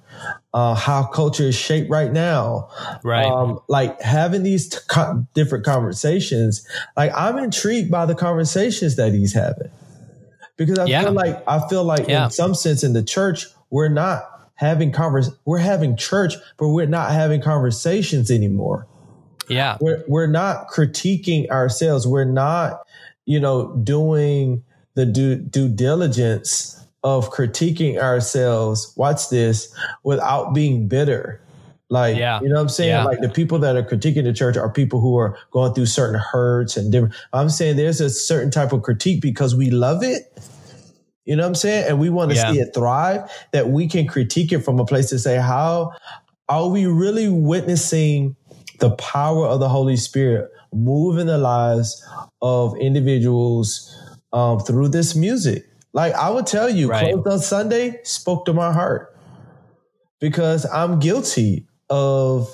uh, 0.55 0.77
how 0.77 1.03
culture 1.03 1.49
is 1.49 1.57
shaped 1.57 1.91
right 1.91 2.13
now. 2.13 2.69
Right. 3.03 3.27
Um, 3.27 3.59
like 3.67 4.01
having 4.01 4.45
these 4.45 4.69
t- 4.69 4.79
co- 4.89 5.27
different 5.35 5.65
conversations. 5.65 6.65
Like 6.97 7.11
I'm 7.17 7.37
intrigued 7.39 7.91
by 7.91 8.07
the 8.07 8.15
conversations 8.15 8.95
that 8.95 9.13
he's 9.13 9.35
having 9.35 9.73
because 10.57 10.79
I 10.79 10.85
yeah. 10.85 11.03
feel 11.03 11.13
like 11.13 11.43
I 11.49 11.69
feel 11.69 11.83
like 11.83 12.07
yeah. 12.07 12.27
in 12.27 12.31
some 12.31 12.55
sense 12.55 12.85
in 12.85 12.93
the 12.93 13.03
church 13.03 13.47
we're 13.71 13.89
not 13.89 14.23
having 14.55 14.91
convers 14.91 15.31
we're 15.45 15.59
having 15.59 15.97
church, 15.97 16.35
but 16.59 16.69
we're 16.69 16.87
not 16.87 17.13
having 17.13 17.41
conversations 17.41 18.31
anymore. 18.31 18.87
Yeah. 19.49 19.79
We're 19.81 20.03
we're 20.09 20.27
not 20.27 20.69
critiquing 20.69 21.49
ourselves. 21.51 22.07
We're 22.07 22.25
not, 22.25 22.81
you 23.25 23.39
know, 23.39 23.77
doing 23.77 24.65
the 24.95 25.07
due, 25.07 25.37
due 25.37 25.69
diligence 25.69 26.73
of 27.05 27.31
critiquing 27.31 27.99
ourselves, 27.99 28.93
watch 28.97 29.29
this, 29.29 29.73
without 30.03 30.55
being 30.55 30.89
bitter. 30.89 31.41
Like, 31.89 32.17
yeah. 32.17 32.41
you 32.41 32.49
know 32.49 32.57
what 32.57 32.63
I'm 32.63 32.69
saying? 32.69 32.91
Yeah. 32.91 33.05
Like 33.05 33.21
the 33.21 33.29
people 33.29 33.61
that 33.61 33.77
are 33.77 33.83
critiquing 33.83 34.25
the 34.25 34.33
church 34.33 34.57
are 34.57 34.69
people 34.69 35.01
who 35.01 35.17
are 35.17 35.39
going 35.53 35.73
through 35.73 35.87
certain 35.87 36.19
hurts 36.19 36.77
and 36.77 36.91
different. 36.91 37.15
I'm 37.33 37.49
saying 37.49 37.77
there's 37.77 38.01
a 38.01 38.11
certain 38.11 38.51
type 38.51 38.73
of 38.73 38.83
critique 38.83 39.21
because 39.21 39.55
we 39.55 39.71
love 39.71 40.03
it 40.03 40.37
You 41.27 41.37
know 41.37 41.43
what 41.43 41.49
I'm 41.49 41.55
saying? 41.57 41.89
And 41.89 41.99
we 41.99 42.09
want 42.09 42.31
to 42.31 42.37
Yeah. 42.37 42.53
see 42.53 42.61
it 42.61 42.73
thrive, 42.73 43.31
that 43.53 43.69
we 43.69 43.87
can 43.89 44.07
critique 44.07 44.53
it 44.53 44.61
from 44.61 44.79
a 44.79 44.85
place 44.85 45.11
to 45.11 45.19
say, 45.19 45.37
how 45.37 45.91
are 46.49 46.69
we 46.69 46.87
really 46.87 47.29
witnessing 47.29 48.37
the 48.79 48.91
power 48.91 49.47
of 49.47 49.61
the 49.61 49.69
Holy 49.69 49.97
Spirit 49.97 50.51
move 50.73 51.19
in 51.19 51.27
the 51.27 51.39
lives 51.39 52.03
of 52.41 52.77
individuals 52.79 53.93
um, 54.33 54.61
through 54.61 54.89
this 54.89 55.15
music? 55.17 55.69
Like 55.93 56.15
I 56.15 56.31
would 56.31 56.47
tell 56.47 56.71
you, 56.71 56.89
Right. 56.89 57.13
Closed 57.13 57.27
on 57.27 57.39
Sunday 57.41 58.01
spoke 58.05 58.45
to 58.47 58.53
my 58.53 58.73
heart 58.73 59.17
because 60.21 60.65
I'm 60.67 60.99
guilty 61.01 61.67
of 61.91 62.49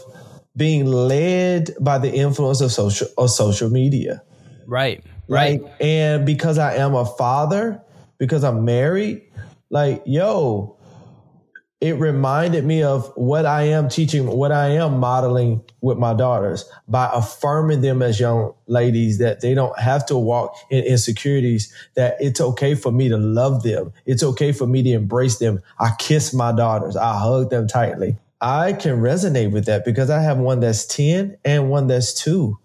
being 0.56 0.87
led 0.87 1.70
by 1.80 1.98
the 1.98 2.12
influence 2.12 2.61
of 2.61 2.72
social 2.72 3.08
of 3.18 3.30
social 3.30 3.70
media. 3.70 4.22
Right. 4.66 5.02
Right. 5.28 5.61
Like, 5.61 5.74
and 5.80 6.24
because 6.26 6.58
I 6.58 6.76
am 6.76 6.94
a 6.94 7.04
father, 7.04 7.82
because 8.22 8.44
I'm 8.44 8.64
married, 8.64 9.20
like, 9.68 10.00
yo, 10.06 10.78
it 11.80 11.96
reminded 11.96 12.64
me 12.64 12.85
of 12.85 13.12
what 13.16 13.46
I 13.46 13.62
am 13.62 13.88
teaching, 13.88 14.28
what 14.28 14.52
I 14.52 14.68
am 14.68 15.00
modeling 15.00 15.64
with 15.80 15.98
my 15.98 16.14
daughters 16.14 16.64
by 16.87 17.11
affirming 17.12 17.80
them 17.80 18.00
as 18.00 18.20
young 18.20 18.54
ladies 18.68 19.18
that 19.18 19.40
they 19.40 19.54
don't 19.54 19.76
have 19.76 20.06
to 20.06 20.16
walk 20.16 20.54
in 20.70 20.85
insecurities, 20.85 21.74
that 21.96 22.16
it's 22.20 22.40
okay 22.40 22.76
for 22.76 22.92
me 22.92 23.08
to 23.08 23.16
love 23.16 23.64
them. 23.64 23.92
It's 24.06 24.22
okay 24.22 24.52
for 24.52 24.68
me 24.68 24.85
to 24.85 24.90
embrace 24.90 25.38
them. 25.38 25.61
I 25.80 25.90
kiss 25.98 26.32
my 26.32 26.52
daughters. 26.52 26.96
I 26.96 27.18
hug 27.18 27.50
them 27.50 27.66
tightly. 27.66 28.18
I 28.40 28.72
can 28.72 29.00
resonate 29.00 29.50
with 29.50 29.64
that 29.64 29.85
because 29.85 30.11
I 30.11 30.22
have 30.22 30.38
one 30.38 30.61
that's 30.61 30.87
10 30.87 31.38
and 31.44 31.70
one 31.70 31.88
that's 31.88 32.14
two 32.14 32.56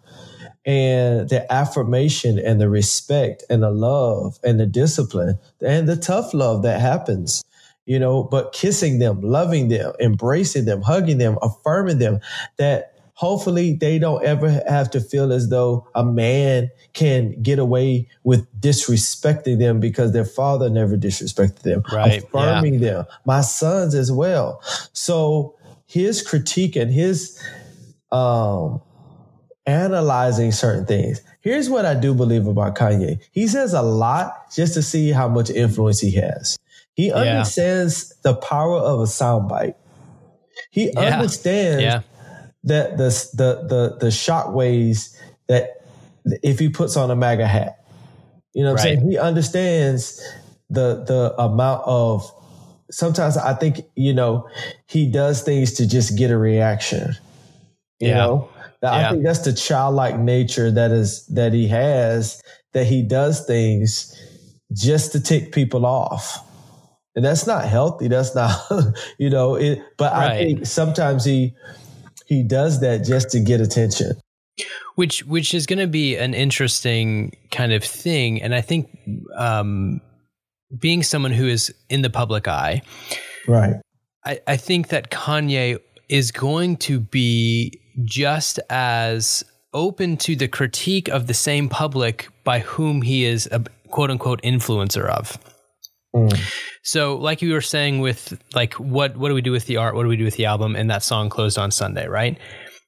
and 0.67 1.29
the 1.29 1.51
affirmation 1.51 2.37
and 2.37 2.61
the 2.61 2.69
respect 2.69 3.43
and 3.49 3.63
the 3.63 3.71
love 3.71 4.37
and 4.43 4.59
the 4.59 4.67
discipline 4.67 5.39
and 5.65 5.87
the 5.89 5.95
tough 5.95 6.33
love 6.33 6.61
that 6.61 6.79
happens 6.79 7.43
you 7.85 7.97
know 7.97 8.21
but 8.23 8.51
kissing 8.53 8.99
them 8.99 9.21
loving 9.21 9.69
them 9.69 9.93
embracing 9.99 10.65
them 10.65 10.81
hugging 10.81 11.17
them 11.17 11.37
affirming 11.41 11.97
them 11.97 12.19
that 12.57 12.93
hopefully 13.17 13.73
they 13.73 13.97
don't 13.97 14.23
ever 14.23 14.61
have 14.67 14.91
to 14.91 15.01
feel 15.01 15.33
as 15.33 15.49
though 15.49 15.87
a 15.95 16.05
man 16.05 16.69
can 16.93 17.41
get 17.41 17.57
away 17.57 18.07
with 18.23 18.45
disrespecting 18.61 19.57
them 19.57 19.79
because 19.79 20.13
their 20.13 20.25
father 20.25 20.69
never 20.69 20.95
disrespected 20.95 21.61
them 21.61 21.81
Right, 21.91 22.23
affirming 22.23 22.79
them 22.79 23.05
my 23.25 23.41
sons 23.41 23.95
as 23.95 24.11
well. 24.11 24.61
So 24.93 25.55
his 25.87 26.21
critique 26.21 26.75
and 26.75 26.91
his 26.91 27.41
um 28.11 28.81
analyzing 29.67 30.51
certain 30.51 30.85
things. 30.85 31.21
Here's 31.41 31.69
what 31.69 31.85
I 31.85 31.93
do 31.93 32.13
believe 32.15 32.47
about 32.47 32.75
Kanye. 32.75 33.19
He 33.31 33.47
says 33.47 33.73
a 33.73 33.81
lot 33.83 34.51
just 34.55 34.73
to 34.75 34.81
see 34.81 35.11
how 35.11 35.27
much 35.27 35.49
influence 35.49 35.99
he 35.99 36.11
has. 36.15 36.57
He 36.95 37.11
understands 37.11 38.15
the 38.23 38.33
power 38.35 38.77
of 38.77 39.01
a 39.01 39.03
soundbite. 39.03 39.75
He 40.71 40.91
Yeah. 40.93 41.01
understands 41.19 41.83
Yeah. 41.83 42.01
that 42.63 42.97
the 42.97 43.09
the 43.33 43.67
the 43.67 43.97
the 43.99 44.11
shock 44.11 44.53
waves 44.53 45.15
that 45.47 45.81
if 46.43 46.59
he 46.59 46.69
puts 46.69 46.97
on 46.97 47.11
a 47.11 47.15
MAGA 47.15 47.45
hat. 47.47 47.79
You 48.53 48.63
know 48.63 48.71
what 48.71 48.81
I'm 48.81 48.83
saying? 48.97 49.11
He 49.11 49.17
understands 49.19 50.21
the 50.69 51.03
the 51.05 51.35
amount 51.41 51.83
of 51.85 52.29
sometimes 52.89 53.37
I 53.37 53.53
think, 53.53 53.81
you 53.95 54.13
know, 54.13 54.49
he 54.87 55.07
does 55.11 55.43
things 55.43 55.73
to 55.73 55.87
just 55.87 56.17
get 56.17 56.31
a 56.31 56.37
reaction. 56.37 57.15
You 57.99 58.09
Yeah. 58.09 58.15
know? 58.17 58.49
Yeah. 58.83 58.91
I 59.07 59.11
think 59.11 59.23
that's 59.23 59.39
the 59.39 59.53
childlike 59.53 60.19
nature 60.19 60.69
that 60.71 60.91
is 60.91 61.25
that 61.27 61.53
he 61.53 61.67
has, 61.67 62.41
that 62.73 62.85
he 62.85 63.01
does 63.01 63.45
things 63.45 64.15
just 64.73 65.11
to 65.13 65.19
tick 65.19 65.51
people 65.51 65.85
off. 65.85 66.37
And 67.15 67.25
that's 67.25 67.47
not 67.47 67.65
healthy. 67.65 68.07
That's 68.07 68.35
not, 68.35 68.59
you 69.17 69.29
know, 69.29 69.55
it 69.55 69.79
but 69.97 70.13
I 70.13 70.37
think 70.37 70.65
sometimes 70.67 71.25
he 71.25 71.53
he 72.27 72.43
does 72.43 72.81
that 72.81 73.03
just 73.05 73.29
to 73.31 73.39
get 73.39 73.61
attention. 73.61 74.11
which 74.95 75.23
which 75.25 75.53
is 75.53 75.65
going 75.65 75.79
to 75.79 75.87
be 75.87 76.15
an 76.17 76.33
interesting 76.33 77.31
kind 77.51 77.71
of 77.71 77.83
thing 77.83 78.41
and 78.41 78.55
i 78.55 78.61
think 78.61 78.89
um 79.37 80.01
being 80.79 81.03
someone 81.03 81.31
who 81.31 81.47
is 81.47 81.71
in 81.89 82.01
the 82.01 82.09
public 82.09 82.47
eye 82.47 82.81
Right. 83.47 83.75
i 84.25 84.39
i 84.47 84.57
think 84.57 84.87
that 84.89 85.11
kanye 85.11 85.77
is 86.09 86.31
going 86.31 86.77
to 86.77 86.99
be 86.99 87.79
just 88.03 88.59
as 88.69 89.43
open 89.73 90.17
to 90.17 90.35
the 90.35 90.47
critique 90.47 91.07
of 91.07 91.27
the 91.27 91.33
same 91.33 91.69
public 91.69 92.29
by 92.43 92.59
whom 92.59 93.01
he 93.01 93.25
is 93.25 93.47
a 93.51 93.63
quote 93.89 94.09
unquote 94.11 94.41
influencer 94.41 95.05
of 95.05 95.37
Mm. 96.15 96.39
so 96.83 97.17
like 97.17 97.41
you 97.41 97.51
were 97.51 97.61
saying 97.61 97.99
with 97.99 98.41
like 98.55 98.75
what 98.75 99.17
what 99.17 99.27
do 99.27 99.35
we 99.35 99.41
do 99.41 99.51
with 99.51 99.65
the 99.65 99.75
art 99.75 99.93
what 99.93 100.03
do 100.03 100.09
we 100.09 100.15
do 100.15 100.23
with 100.23 100.37
the 100.37 100.45
album 100.45 100.73
and 100.73 100.89
that 100.89 101.03
song 101.03 101.29
closed 101.29 101.57
on 101.57 101.69
sunday 101.69 102.07
right 102.07 102.37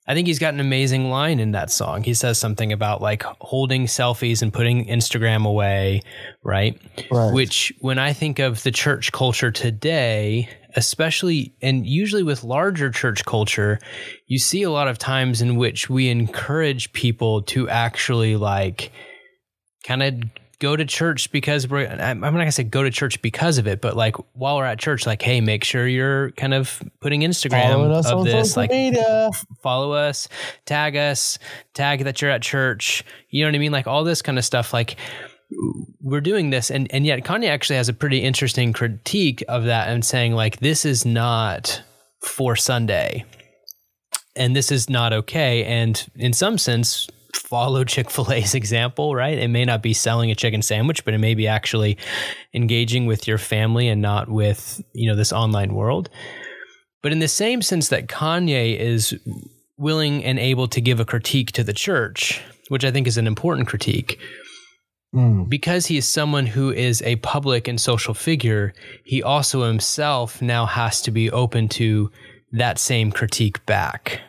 I 0.08 0.16
think 0.16 0.26
he's 0.26 0.40
got 0.40 0.56
an 0.56 0.60
amazing 0.60 1.12
line 1.12 1.40
in 1.40 1.52
that 1.52 1.70
song. 1.70 2.02
He 2.02 2.16
says 2.16 2.40
something 2.40 2.74
about 2.74 3.00
like 3.00 3.22
holding 3.42 3.86
selfies 3.86 4.42
and 4.42 4.52
putting 4.52 4.88
Instagram 4.88 5.46
away, 5.46 6.02
right? 6.44 6.82
Right. 7.12 7.32
Which, 7.32 7.72
when 7.82 8.00
I 8.00 8.14
think 8.14 8.40
of 8.40 8.64
the 8.64 8.72
church 8.72 9.12
culture 9.12 9.52
today, 9.52 10.50
especially 10.76 11.54
and 11.62 11.86
usually 11.86 12.24
with 12.24 12.44
larger 12.44 12.90
church 12.92 13.26
culture, 13.26 13.80
you 14.28 14.40
see 14.40 14.64
a 14.64 14.72
lot 14.72 14.88
of 14.88 14.98
times 14.98 15.42
in 15.42 15.56
which 15.56 15.90
we 15.90 16.10
encourage 16.10 16.94
people 16.94 17.42
to 17.44 17.70
actually 17.70 18.36
like 18.36 18.92
kind 19.84 20.04
of 20.04 20.14
go 20.60 20.76
to 20.76 20.84
church 20.86 21.32
because 21.32 21.68
we're 21.68 21.88
I'm 21.88 22.20
not 22.20 22.32
gonna 22.32 22.52
say 22.52 22.64
go 22.64 22.84
to 22.84 22.92
church 22.92 23.22
because 23.22 23.58
of 23.58 23.68
it, 23.68 23.82
but 23.82 23.96
like 23.96 24.16
while 24.34 24.58
we're 24.58 24.66
at 24.66 24.78
church, 24.78 25.08
like, 25.08 25.22
hey, 25.22 25.42
make 25.42 25.64
sure 25.64 25.88
you're 25.88 26.32
kind 26.32 26.54
of 26.54 26.84
putting 27.00 27.22
Instagram 27.22 27.90
of 28.06 28.26
this, 28.26 28.58
like 28.58 28.70
media. 28.70 29.32
follow 29.64 29.94
us, 29.94 30.28
tag 30.66 30.96
us, 30.96 31.40
tag 31.74 32.04
that 32.04 32.22
you're 32.22 32.32
at 32.32 32.42
church. 32.42 33.04
You 33.30 33.44
know 33.44 33.50
what 33.50 33.56
I 33.56 33.60
mean? 33.60 33.72
Like 33.72 33.88
all 33.88 34.04
this 34.04 34.22
kind 34.22 34.38
of 34.38 34.46
stuff. 34.46 34.74
Like 34.74 34.98
we're 36.02 36.22
doing 36.22 36.50
this, 36.50 36.70
and 36.70 36.92
and 36.94 37.06
yet 37.06 37.24
Kanye 37.24 37.50
actually 37.50 37.78
has 37.78 37.90
a 37.90 37.94
pretty 37.94 38.20
interesting 38.20 38.74
critique 38.74 39.44
of 39.48 39.66
that 39.66 39.90
and 39.90 40.04
saying 40.06 40.34
like 40.34 40.60
this 40.60 40.86
is 40.86 41.06
not 41.06 41.82
for 42.22 42.56
Sunday, 42.56 43.26
and 44.36 44.56
this 44.56 44.72
is 44.72 44.90
not 44.90 45.14
okay. 45.14 45.64
And 45.66 46.10
in 46.16 46.34
some 46.34 46.58
sense. 46.58 47.08
Follow 47.36 47.84
Chick 47.86 48.10
fil 48.10 48.32
A's 48.32 48.56
example, 48.56 49.16
right? 49.16 49.38
It 49.38 49.50
may 49.50 49.64
not 49.64 49.84
be 49.84 49.94
selling 49.94 50.32
a 50.32 50.36
chicken 50.36 50.64
sandwich, 50.64 51.06
but 51.06 51.14
it 51.14 51.20
may 51.20 51.36
be 51.36 51.48
actually 51.48 51.98
engaging 52.56 53.06
with 53.06 53.28
your 53.28 53.38
family 53.38 53.88
and 53.88 54.02
not 54.02 54.30
with, 54.30 54.82
you 54.94 55.08
know, 55.08 55.16
this 55.16 55.32
online 55.32 55.74
world. 55.74 56.10
But 57.02 57.12
in 57.12 57.20
the 57.20 57.28
same 57.28 57.62
sense 57.62 57.90
that 57.90 58.08
Kanye 58.08 58.78
is 58.78 59.14
willing 59.78 60.24
and 60.24 60.38
able 60.38 60.68
to 60.68 60.82
give 60.82 61.00
a 61.00 61.06
critique 61.06 61.52
to 61.54 61.64
the 61.64 61.74
church, 61.74 62.42
which 62.68 62.84
I 62.84 62.92
think 62.92 63.08
is 63.08 63.18
an 63.18 63.28
important 63.28 63.68
critique, 63.68 64.20
Mm. 65.14 65.50
because 65.50 65.88
he 65.88 65.98
is 65.98 66.08
someone 66.08 66.46
who 66.46 66.72
is 66.72 67.02
a 67.02 67.16
public 67.18 67.68
and 67.68 67.82
social 67.82 68.14
figure, 68.14 68.76
he 69.04 69.24
also 69.24 69.64
himself 69.64 70.40
now 70.40 70.68
has 70.68 71.02
to 71.02 71.10
be 71.10 71.32
open 71.32 71.68
to 71.70 72.12
that 72.52 72.78
same 72.78 73.12
critique 73.12 73.66
back. 73.66 74.22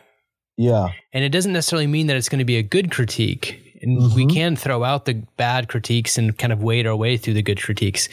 Yeah. 0.57 0.89
And 1.13 1.23
it 1.23 1.29
doesn't 1.29 1.53
necessarily 1.53 1.85
mean 1.85 2.07
that 2.07 2.17
it's 2.17 2.29
going 2.29 2.39
to 2.39 2.45
be 2.45 2.57
a 2.57 2.63
good 2.63 2.89
critique. 2.89 3.77
And 3.83 4.13
we 4.15 4.25
can 4.25 4.55
throw 4.55 4.83
out 4.83 5.05
the 5.05 5.23
bad 5.37 5.67
critiques 5.67 6.17
and 6.17 6.37
kind 6.37 6.53
of 6.53 6.63
wade 6.63 6.85
our 6.85 6.95
way 6.95 7.17
through 7.17 7.33
the 7.33 7.41
good 7.41 7.59
critiques. 7.59 8.09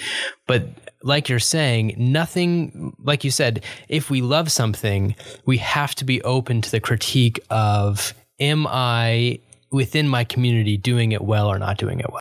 But 0.46 0.66
like 1.02 1.28
you're 1.28 1.38
saying, 1.38 1.94
nothing, 1.98 2.94
like 3.02 3.22
you 3.24 3.30
said, 3.30 3.64
if 3.88 4.10
we 4.10 4.22
love 4.22 4.50
something, 4.50 5.14
we 5.44 5.58
have 5.58 5.94
to 5.96 6.04
be 6.04 6.22
open 6.22 6.62
to 6.62 6.70
the 6.70 6.80
critique 6.80 7.40
of, 7.50 8.14
am 8.40 8.66
I 8.66 9.40
within 9.70 10.08
my 10.08 10.24
community 10.24 10.76
doing 10.78 11.12
it 11.12 11.22
well 11.22 11.48
or 11.48 11.58
not 11.58 11.76
doing 11.76 12.00
it 12.00 12.10
well? 12.10 12.20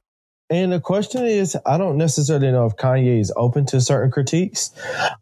And 0.49 0.71
the 0.71 0.79
question 0.79 1.25
is, 1.25 1.57
I 1.65 1.77
don't 1.77 1.97
necessarily 1.97 2.51
know 2.51 2.65
if 2.65 2.77
Kanye 2.77 3.19
is 3.19 3.33
open 3.35 3.65
to 3.67 3.81
certain 3.81 4.11
critiques, 4.11 4.71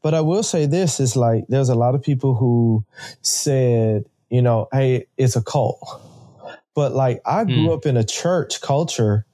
but 0.04 0.14
I 0.14 0.22
will 0.22 0.44
say 0.44 0.68
this 0.68 1.00
is 1.00 1.16
like 1.16 1.46
there's 1.50 1.70
a 1.70 1.76
lot 1.76 1.96
of 1.96 2.04
people 2.04 2.36
who 2.36 2.86
said, 3.22 4.06
you 4.30 4.42
know, 4.44 4.68
hey, 4.72 5.08
it's 5.18 5.36
a 5.36 5.42
cult. 5.42 5.80
But 6.76 6.94
like 6.94 7.22
I 7.26 7.44
grew 7.46 7.68
hmm. 7.68 7.70
up 7.70 7.86
in 7.86 7.98
a 7.98 8.04
church 8.04 8.62
culture 8.62 9.26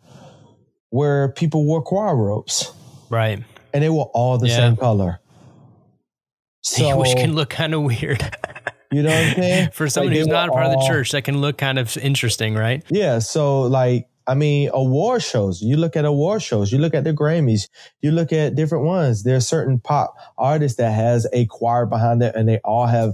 where 0.91 1.29
people 1.29 1.65
wore 1.65 1.81
choir 1.81 2.15
robes 2.15 2.71
Right. 3.09 3.43
and 3.73 3.83
they 3.83 3.89
were 3.89 4.09
all 4.13 4.37
the 4.37 4.47
Yeah. 4.47 4.55
same 4.57 4.77
color. 4.77 5.19
So 6.63 6.99
Which 6.99 7.15
can 7.15 7.33
look 7.33 7.49
kind 7.49 7.73
of 7.73 7.81
weird. 7.81 8.21
you 8.91 9.01
know 9.01 9.09
what 9.09 9.17
I'm 9.17 9.33
saying? 9.35 9.69
For 9.73 9.89
someone 9.89 10.13
Like, 10.13 10.19
who's 10.19 10.27
not 10.27 10.49
a 10.49 10.51
part 10.51 10.67
of 10.67 10.73
the 10.73 10.85
church, 10.87 11.11
that 11.11 11.23
can 11.23 11.39
look 11.41 11.57
kind 11.57 11.79
of 11.79 11.97
interesting, 11.97 12.53
right? 12.53 12.83
Yeah, 12.89 13.17
so 13.17 13.63
like 13.63 14.07
I 14.27 14.35
mean, 14.35 14.69
award 14.73 15.23
shows. 15.23 15.61
You 15.61 15.77
look 15.77 15.95
at 15.95 16.05
award 16.05 16.41
shows. 16.41 16.71
You 16.71 16.77
look 16.79 16.93
at 16.93 17.03
the 17.03 17.13
Grammys. 17.13 17.69
You 18.01 18.11
look 18.11 18.31
at 18.33 18.55
different 18.55 18.85
ones. 18.85 19.23
There's 19.23 19.47
certain 19.47 19.79
pop 19.79 20.15
artists 20.37 20.77
that 20.77 20.91
has 20.91 21.27
a 21.33 21.45
choir 21.47 21.85
behind 21.85 22.21
it, 22.23 22.35
and 22.35 22.47
they 22.47 22.59
all 22.59 22.87
have 22.87 23.13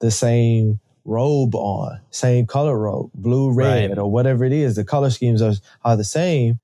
the 0.00 0.10
same 0.10 0.80
robe 1.04 1.54
on, 1.54 2.00
same 2.10 2.46
color 2.46 2.78
robe, 2.78 3.10
blue, 3.14 3.50
red, 3.52 3.90
Right. 3.90 3.98
or 3.98 4.10
whatever 4.10 4.44
it 4.44 4.52
is. 4.52 4.76
The 4.76 4.84
color 4.84 5.10
schemes 5.10 5.42
are 5.42 5.54
are 5.84 5.96
the 5.96 6.04
same, 6.04 6.60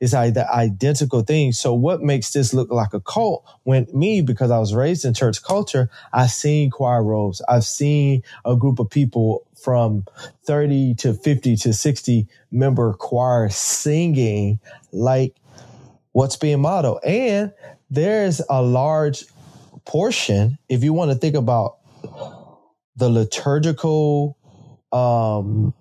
It's 0.00 0.12
like 0.12 0.34
the 0.34 0.48
identical 0.52 1.22
thing. 1.22 1.52
So 1.52 1.74
what 1.74 2.02
makes 2.02 2.32
this 2.32 2.54
look 2.54 2.70
like 2.70 2.94
a 2.94 3.00
cult? 3.00 3.44
When 3.64 3.86
me, 3.92 4.20
because 4.20 4.50
I 4.50 4.58
was 4.58 4.74
raised 4.74 5.04
in 5.04 5.12
church 5.12 5.42
culture, 5.42 5.90
I've 6.12 6.30
seen 6.30 6.70
choir 6.70 7.02
robes. 7.02 7.42
I've 7.48 7.64
seen 7.64 8.22
a 8.44 8.54
group 8.54 8.78
of 8.78 8.90
people 8.90 9.44
from 9.60 10.04
30 10.44 10.94
to 10.96 11.14
50 11.14 11.56
to 11.56 11.72
60 11.72 12.28
member 12.52 12.92
choir 12.94 13.48
singing 13.48 14.60
like 14.92 15.34
what's 16.12 16.36
being 16.36 16.60
modeled. 16.60 17.00
And 17.04 17.52
there's 17.90 18.40
a 18.48 18.62
large 18.62 19.24
portion, 19.84 20.58
if 20.68 20.84
you 20.84 20.92
want 20.92 21.10
to 21.10 21.16
think 21.16 21.34
about 21.34 21.78
the 22.96 23.08
liturgical 23.08 24.36
um, 24.92 25.74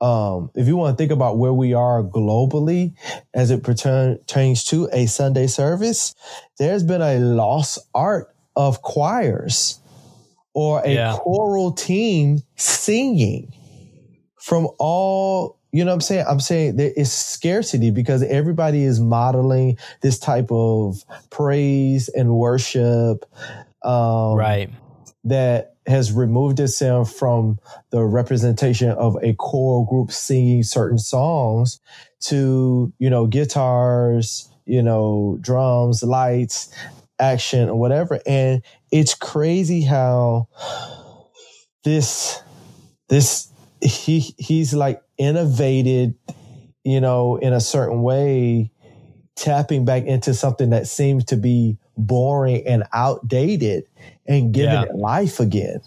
um, 0.00 0.50
if 0.54 0.66
you 0.66 0.76
want 0.76 0.96
to 0.96 1.02
think 1.02 1.10
about 1.10 1.38
where 1.38 1.52
we 1.52 1.74
are 1.74 2.02
globally 2.02 2.94
as 3.34 3.50
it 3.50 3.62
pertains 3.62 4.64
to 4.64 4.88
a 4.92 5.06
Sunday 5.06 5.46
service, 5.46 6.14
there's 6.58 6.84
been 6.84 7.02
a 7.02 7.18
lost 7.18 7.78
art 7.94 8.34
of 8.54 8.82
choirs 8.82 9.80
or 10.54 10.82
a 10.84 10.90
yeah. 10.90 11.16
choral 11.16 11.72
team 11.72 12.40
singing 12.56 13.52
from 14.40 14.68
all, 14.78 15.58
you 15.72 15.84
know 15.84 15.90
what 15.90 15.94
I'm 15.94 16.00
saying? 16.00 16.26
I'm 16.28 16.40
saying 16.40 16.76
there 16.76 16.92
is 16.96 17.12
scarcity 17.12 17.90
because 17.90 18.22
everybody 18.22 18.84
is 18.84 19.00
modeling 19.00 19.78
this 20.00 20.18
type 20.18 20.50
of 20.50 21.04
praise 21.30 22.08
and 22.08 22.34
worship. 22.34 23.24
Um, 23.82 24.34
right. 24.34 24.70
That 25.24 25.74
has 25.88 26.12
removed 26.12 26.60
itself 26.60 27.12
from 27.12 27.58
the 27.90 28.04
representation 28.04 28.90
of 28.90 29.16
a 29.22 29.32
choral 29.34 29.84
group 29.86 30.12
singing 30.12 30.62
certain 30.62 30.98
songs 30.98 31.80
to, 32.20 32.92
you 32.98 33.08
know, 33.08 33.26
guitars, 33.26 34.50
you 34.66 34.82
know, 34.82 35.38
drums, 35.40 36.02
lights, 36.02 36.72
action, 37.18 37.68
or 37.70 37.78
whatever. 37.78 38.20
And 38.26 38.62
it's 38.92 39.14
crazy 39.14 39.82
how 39.82 40.48
this, 41.84 42.40
this, 43.08 43.50
he, 43.80 44.20
he's 44.36 44.74
like 44.74 45.02
innovated, 45.16 46.14
you 46.84 47.00
know, 47.00 47.36
in 47.36 47.52
a 47.52 47.60
certain 47.60 48.02
way, 48.02 48.70
tapping 49.36 49.84
back 49.84 50.04
into 50.04 50.34
something 50.34 50.70
that 50.70 50.86
seems 50.86 51.24
to 51.26 51.36
be 51.36 51.78
boring 51.98 52.66
and 52.66 52.84
outdated 52.92 53.84
and 54.26 54.54
giving 54.54 54.72
yeah. 54.72 54.84
it 54.84 54.94
life 54.94 55.40
again. 55.40 55.80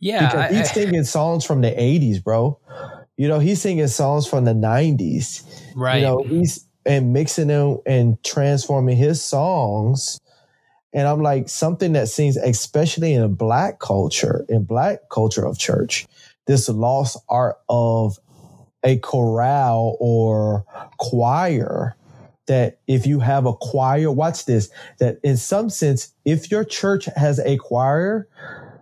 Yeah. 0.00 0.26
Because 0.26 0.50
he's 0.50 0.70
I, 0.70 0.72
singing 0.72 1.04
songs 1.04 1.44
from 1.44 1.62
the 1.62 1.70
80s, 1.70 2.22
bro. 2.22 2.58
You 3.16 3.28
know, 3.28 3.38
he's 3.38 3.62
singing 3.62 3.86
songs 3.88 4.26
from 4.26 4.44
the 4.44 4.52
90s. 4.52 5.42
Right. 5.74 5.96
You 5.96 6.02
know, 6.02 6.22
he's 6.22 6.66
and 6.84 7.12
mixing 7.12 7.48
them 7.48 7.78
and 7.84 8.22
transforming 8.22 8.96
his 8.96 9.22
songs. 9.22 10.20
And 10.92 11.06
I'm 11.06 11.20
like, 11.20 11.48
something 11.48 11.92
that 11.92 12.08
seems, 12.08 12.36
especially 12.36 13.12
in 13.12 13.22
a 13.22 13.28
black 13.28 13.80
culture, 13.80 14.46
in 14.48 14.64
black 14.64 15.00
culture 15.10 15.44
of 15.44 15.58
church, 15.58 16.06
this 16.46 16.68
lost 16.68 17.18
art 17.28 17.56
of 17.68 18.18
a 18.84 18.98
chorale 18.98 19.96
or 19.98 20.64
choir 20.98 21.96
that 22.46 22.78
if 22.86 23.06
you 23.06 23.20
have 23.20 23.46
a 23.46 23.52
choir, 23.52 24.10
watch 24.10 24.44
this, 24.44 24.70
that 24.98 25.18
in 25.22 25.36
some 25.36 25.70
sense, 25.70 26.12
if 26.24 26.50
your 26.50 26.64
church 26.64 27.06
has 27.16 27.38
a 27.40 27.56
choir, 27.56 28.28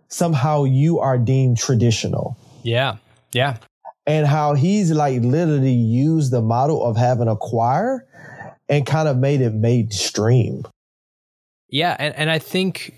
somehow 0.08 0.64
you 0.64 0.98
are 1.00 1.18
deemed 1.18 1.58
traditional. 1.58 2.36
Yeah. 2.62 2.96
Yeah. 3.32 3.56
And 4.06 4.26
how 4.26 4.54
he's 4.54 4.90
like 4.90 5.22
literally 5.22 5.72
used 5.72 6.30
the 6.30 6.42
model 6.42 6.84
of 6.84 6.96
having 6.96 7.28
a 7.28 7.36
choir 7.36 8.06
and 8.68 8.86
kind 8.86 9.08
of 9.08 9.16
made 9.16 9.40
it 9.40 9.54
mainstream. 9.54 10.64
Yeah. 11.68 11.96
And, 11.98 12.14
and 12.14 12.30
I 12.30 12.38
think 12.38 12.94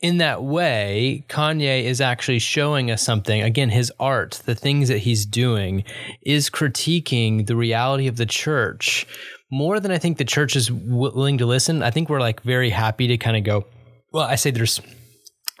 in 0.00 0.18
that 0.18 0.42
way, 0.42 1.24
Kanye 1.28 1.84
is 1.84 2.00
actually 2.00 2.38
showing 2.38 2.90
us 2.90 3.02
something. 3.02 3.42
Again, 3.42 3.70
his 3.70 3.92
art, 3.98 4.42
the 4.44 4.54
things 4.54 4.88
that 4.88 4.98
he's 4.98 5.26
doing, 5.26 5.82
is 6.22 6.50
critiquing 6.50 7.46
the 7.46 7.56
reality 7.56 8.06
of 8.06 8.16
the 8.16 8.26
church 8.26 9.06
more 9.50 9.80
than 9.80 9.90
I 9.90 9.98
think 9.98 10.18
the 10.18 10.24
church 10.24 10.56
is 10.56 10.70
willing 10.70 11.38
to 11.38 11.46
listen. 11.46 11.82
I 11.82 11.90
think 11.90 12.08
we're 12.08 12.20
like 12.20 12.42
very 12.42 12.70
happy 12.70 13.06
to 13.08 13.16
kind 13.16 13.36
of 13.36 13.44
go. 13.44 13.66
Well, 14.12 14.24
I 14.24 14.36
say 14.36 14.50
there's 14.50 14.80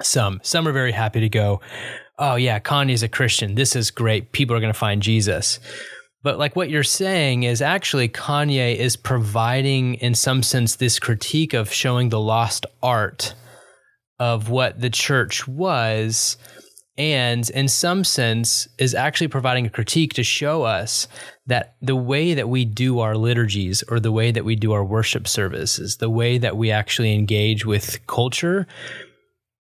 some. 0.02 0.40
Some 0.42 0.68
are 0.68 0.72
very 0.72 0.92
happy 0.92 1.20
to 1.20 1.28
go. 1.28 1.60
Oh 2.18 2.36
yeah, 2.36 2.58
Kanye's 2.58 3.02
a 3.02 3.08
Christian. 3.08 3.54
This 3.54 3.76
is 3.76 3.90
great. 3.90 4.32
People 4.32 4.56
are 4.56 4.60
going 4.60 4.72
to 4.72 4.78
find 4.78 5.02
Jesus. 5.02 5.60
But 6.22 6.38
like 6.38 6.56
what 6.56 6.68
you're 6.68 6.82
saying 6.82 7.44
is 7.44 7.62
actually 7.62 8.08
Kanye 8.08 8.76
is 8.76 8.96
providing, 8.96 9.94
in 9.94 10.14
some 10.14 10.42
sense, 10.42 10.76
this 10.76 10.98
critique 10.98 11.54
of 11.54 11.72
showing 11.72 12.08
the 12.08 12.20
lost 12.20 12.66
art 12.82 13.34
of 14.18 14.50
what 14.50 14.80
the 14.80 14.90
church 14.90 15.46
was 15.46 16.36
and 16.98 17.48
in 17.50 17.68
some 17.68 18.02
sense 18.02 18.66
is 18.76 18.92
actually 18.92 19.28
providing 19.28 19.64
a 19.64 19.70
critique 19.70 20.14
to 20.14 20.24
show 20.24 20.64
us 20.64 21.06
that 21.48 21.74
the 21.82 21.96
way 21.96 22.34
that 22.34 22.48
we 22.48 22.64
do 22.64 23.00
our 23.00 23.16
liturgies 23.16 23.82
or 23.88 23.98
the 23.98 24.12
way 24.12 24.30
that 24.30 24.44
we 24.44 24.54
do 24.54 24.72
our 24.72 24.84
worship 24.84 25.26
services 25.26 25.96
the 25.96 26.10
way 26.10 26.38
that 26.38 26.56
we 26.56 26.70
actually 26.70 27.12
engage 27.12 27.66
with 27.66 28.06
culture 28.06 28.66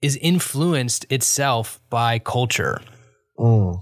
is 0.02 0.16
influenced 0.18 1.06
itself 1.10 1.80
by 1.90 2.20
culture 2.20 2.80
mm. 3.38 3.82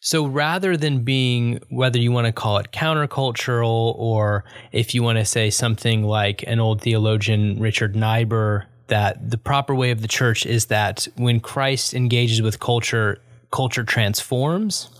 so 0.00 0.26
rather 0.26 0.76
than 0.76 1.04
being 1.04 1.60
whether 1.70 1.98
you 1.98 2.10
want 2.10 2.26
to 2.26 2.32
call 2.32 2.58
it 2.58 2.72
countercultural 2.72 3.94
or 3.96 4.44
if 4.72 4.94
you 4.94 5.02
want 5.02 5.18
to 5.18 5.24
say 5.24 5.48
something 5.48 6.02
like 6.02 6.42
an 6.46 6.58
old 6.58 6.82
theologian 6.82 7.60
richard 7.60 7.94
niebuhr 7.94 8.66
that 8.88 9.30
the 9.30 9.38
proper 9.38 9.74
way 9.74 9.90
of 9.90 10.02
the 10.02 10.08
church 10.08 10.44
is 10.44 10.66
that 10.66 11.06
when 11.16 11.40
Christ 11.40 11.94
engages 11.94 12.42
with 12.42 12.58
culture, 12.58 13.20
culture 13.50 13.84
transforms. 13.84 14.90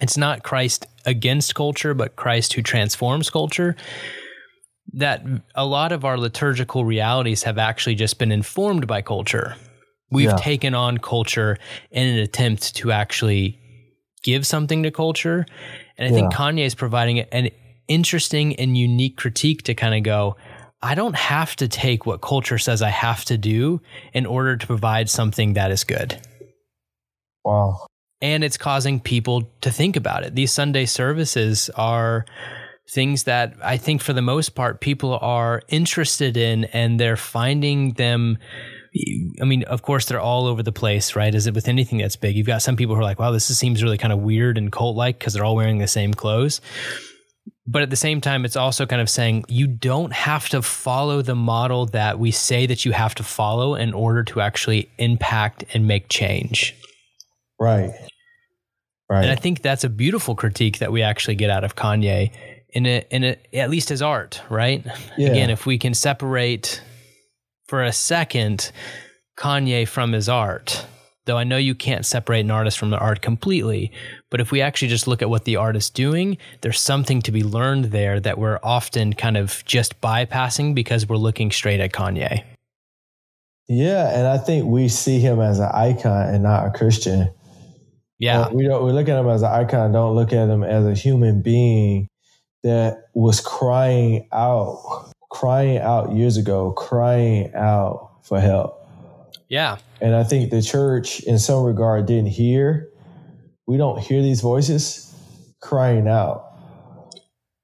It's 0.00 0.16
not 0.16 0.42
Christ 0.42 0.86
against 1.04 1.54
culture, 1.54 1.94
but 1.94 2.16
Christ 2.16 2.52
who 2.54 2.62
transforms 2.62 3.30
culture. 3.30 3.76
That 4.94 5.24
a 5.54 5.64
lot 5.64 5.92
of 5.92 6.04
our 6.04 6.18
liturgical 6.18 6.84
realities 6.84 7.44
have 7.44 7.56
actually 7.56 7.94
just 7.94 8.18
been 8.18 8.32
informed 8.32 8.86
by 8.86 9.00
culture. 9.00 9.56
We've 10.10 10.28
yeah. 10.28 10.36
taken 10.36 10.74
on 10.74 10.98
culture 10.98 11.56
in 11.90 12.06
an 12.06 12.18
attempt 12.18 12.76
to 12.76 12.92
actually 12.92 13.58
give 14.22 14.46
something 14.46 14.82
to 14.82 14.90
culture. 14.90 15.46
And 15.96 16.08
I 16.08 16.10
yeah. 16.10 16.28
think 16.28 16.34
Kanye 16.34 16.66
is 16.66 16.74
providing 16.74 17.20
an 17.20 17.50
interesting 17.88 18.56
and 18.56 18.76
unique 18.76 19.16
critique 19.16 19.62
to 19.64 19.74
kind 19.74 19.94
of 19.94 20.02
go, 20.02 20.36
I 20.82 20.94
don't 20.94 21.14
have 21.14 21.54
to 21.56 21.68
take 21.68 22.06
what 22.06 22.20
culture 22.20 22.58
says 22.58 22.82
I 22.82 22.90
have 22.90 23.24
to 23.26 23.38
do 23.38 23.80
in 24.12 24.26
order 24.26 24.56
to 24.56 24.66
provide 24.66 25.08
something 25.08 25.52
that 25.54 25.70
is 25.70 25.84
good. 25.84 26.20
Wow. 27.44 27.86
And 28.22 28.42
it's 28.42 28.56
causing 28.56 29.00
people 29.00 29.50
to 29.60 29.70
think 29.70 29.96
about 29.96 30.24
it. 30.24 30.34
These 30.34 30.52
Sunday 30.52 30.86
services 30.86 31.68
are 31.76 32.24
things 32.88 33.24
that 33.24 33.54
I 33.62 33.76
think 33.76 34.00
for 34.00 34.12
the 34.12 34.22
most 34.22 34.50
part 34.50 34.80
people 34.80 35.18
are 35.20 35.62
interested 35.68 36.36
in 36.36 36.64
and 36.64 36.98
they're 36.98 37.16
finding 37.16 37.92
them 37.94 38.38
I 39.40 39.44
mean, 39.44 39.62
of 39.64 39.80
course, 39.80 40.04
they're 40.04 40.20
all 40.20 40.46
over 40.46 40.62
the 40.62 40.72
place, 40.72 41.16
right? 41.16 41.34
Is 41.34 41.46
it 41.46 41.54
with 41.54 41.66
anything 41.66 41.98
that's 41.98 42.16
big? 42.16 42.36
You've 42.36 42.46
got 42.46 42.60
some 42.60 42.76
people 42.76 42.94
who 42.94 43.00
are 43.00 43.04
like, 43.04 43.18
wow, 43.18 43.30
this 43.30 43.46
seems 43.46 43.82
really 43.82 43.96
kind 43.96 44.12
of 44.12 44.18
weird 44.18 44.58
and 44.58 44.70
cult 44.70 44.96
like 44.96 45.18
because 45.18 45.32
they're 45.32 45.44
all 45.44 45.56
wearing 45.56 45.78
the 45.78 45.86
same 45.86 46.12
clothes. 46.12 46.60
But 47.66 47.82
at 47.82 47.90
the 47.90 47.96
same 47.96 48.20
time, 48.20 48.44
it's 48.44 48.56
also 48.56 48.84
kind 48.84 49.00
of 49.00 49.08
saying 49.08 49.44
you 49.48 49.66
don't 49.66 50.12
have 50.12 50.48
to 50.50 50.60
follow 50.60 51.22
the 51.22 51.34
model 51.34 51.86
that 51.86 52.18
we 52.18 52.32
say 52.32 52.66
that 52.66 52.84
you 52.84 52.92
have 52.92 53.14
to 53.14 53.22
follow 53.22 53.76
in 53.76 53.94
order 53.94 54.24
to 54.24 54.40
actually 54.40 54.90
impact 54.98 55.64
and 55.72 55.86
make 55.86 56.08
change. 56.08 56.74
Right. 57.58 57.92
Right. 59.12 59.24
And 59.24 59.30
I 59.30 59.34
think 59.34 59.60
that's 59.60 59.84
a 59.84 59.90
beautiful 59.90 60.34
critique 60.34 60.78
that 60.78 60.90
we 60.90 61.02
actually 61.02 61.34
get 61.34 61.50
out 61.50 61.64
of 61.64 61.76
Kanye 61.76 62.32
in 62.70 62.86
a, 62.86 63.04
in 63.10 63.24
a, 63.24 63.36
at 63.54 63.68
least 63.68 63.90
his 63.90 64.00
art, 64.00 64.40
right? 64.48 64.82
Yeah. 65.18 65.28
Again, 65.28 65.50
if 65.50 65.66
we 65.66 65.76
can 65.76 65.92
separate 65.92 66.80
for 67.66 67.82
a 67.82 67.92
second 67.92 68.72
Kanye 69.36 69.86
from 69.86 70.12
his 70.12 70.30
art, 70.30 70.86
though 71.26 71.36
I 71.36 71.44
know 71.44 71.58
you 71.58 71.74
can't 71.74 72.06
separate 72.06 72.40
an 72.40 72.50
artist 72.50 72.78
from 72.78 72.88
the 72.88 72.96
art 72.96 73.20
completely, 73.20 73.92
but 74.30 74.40
if 74.40 74.50
we 74.50 74.62
actually 74.62 74.88
just 74.88 75.06
look 75.06 75.20
at 75.20 75.28
what 75.28 75.44
the 75.44 75.56
artist's 75.56 75.90
doing, 75.90 76.38
there's 76.62 76.80
something 76.80 77.20
to 77.20 77.30
be 77.30 77.42
learned 77.42 77.86
there 77.86 78.18
that 78.18 78.38
we're 78.38 78.60
often 78.62 79.12
kind 79.12 79.36
of 79.36 79.62
just 79.66 80.00
bypassing 80.00 80.74
because 80.74 81.06
we're 81.06 81.16
looking 81.16 81.50
straight 81.50 81.80
at 81.80 81.92
Kanye. 81.92 82.44
Yeah, 83.68 84.08
and 84.18 84.26
I 84.26 84.38
think 84.38 84.64
we 84.64 84.88
see 84.88 85.20
him 85.20 85.38
as 85.38 85.58
an 85.58 85.68
icon 85.74 86.34
and 86.34 86.42
not 86.42 86.66
a 86.66 86.70
Christian. 86.70 87.30
Yeah, 88.22 88.50
we 88.50 88.68
don't. 88.68 88.84
We 88.84 88.92
look 88.92 89.08
at 89.08 89.18
him 89.18 89.28
as 89.28 89.42
an 89.42 89.50
icon. 89.50 89.90
Don't 89.90 90.14
look 90.14 90.32
at 90.32 90.48
him 90.48 90.62
as 90.62 90.86
a 90.86 90.94
human 90.94 91.42
being 91.42 92.08
that 92.62 93.08
was 93.14 93.40
crying 93.40 94.28
out, 94.32 95.10
crying 95.28 95.78
out 95.78 96.12
years 96.12 96.36
ago, 96.36 96.70
crying 96.70 97.52
out 97.52 98.18
for 98.22 98.38
help. 98.38 98.78
Yeah. 99.48 99.78
And 100.00 100.14
I 100.14 100.22
think 100.22 100.52
the 100.52 100.62
church, 100.62 101.20
in 101.24 101.40
some 101.40 101.64
regard, 101.64 102.06
didn't 102.06 102.30
hear. 102.30 102.88
We 103.66 103.76
don't 103.76 103.98
hear 103.98 104.22
these 104.22 104.40
voices 104.40 105.12
crying 105.60 106.06
out. 106.06 106.48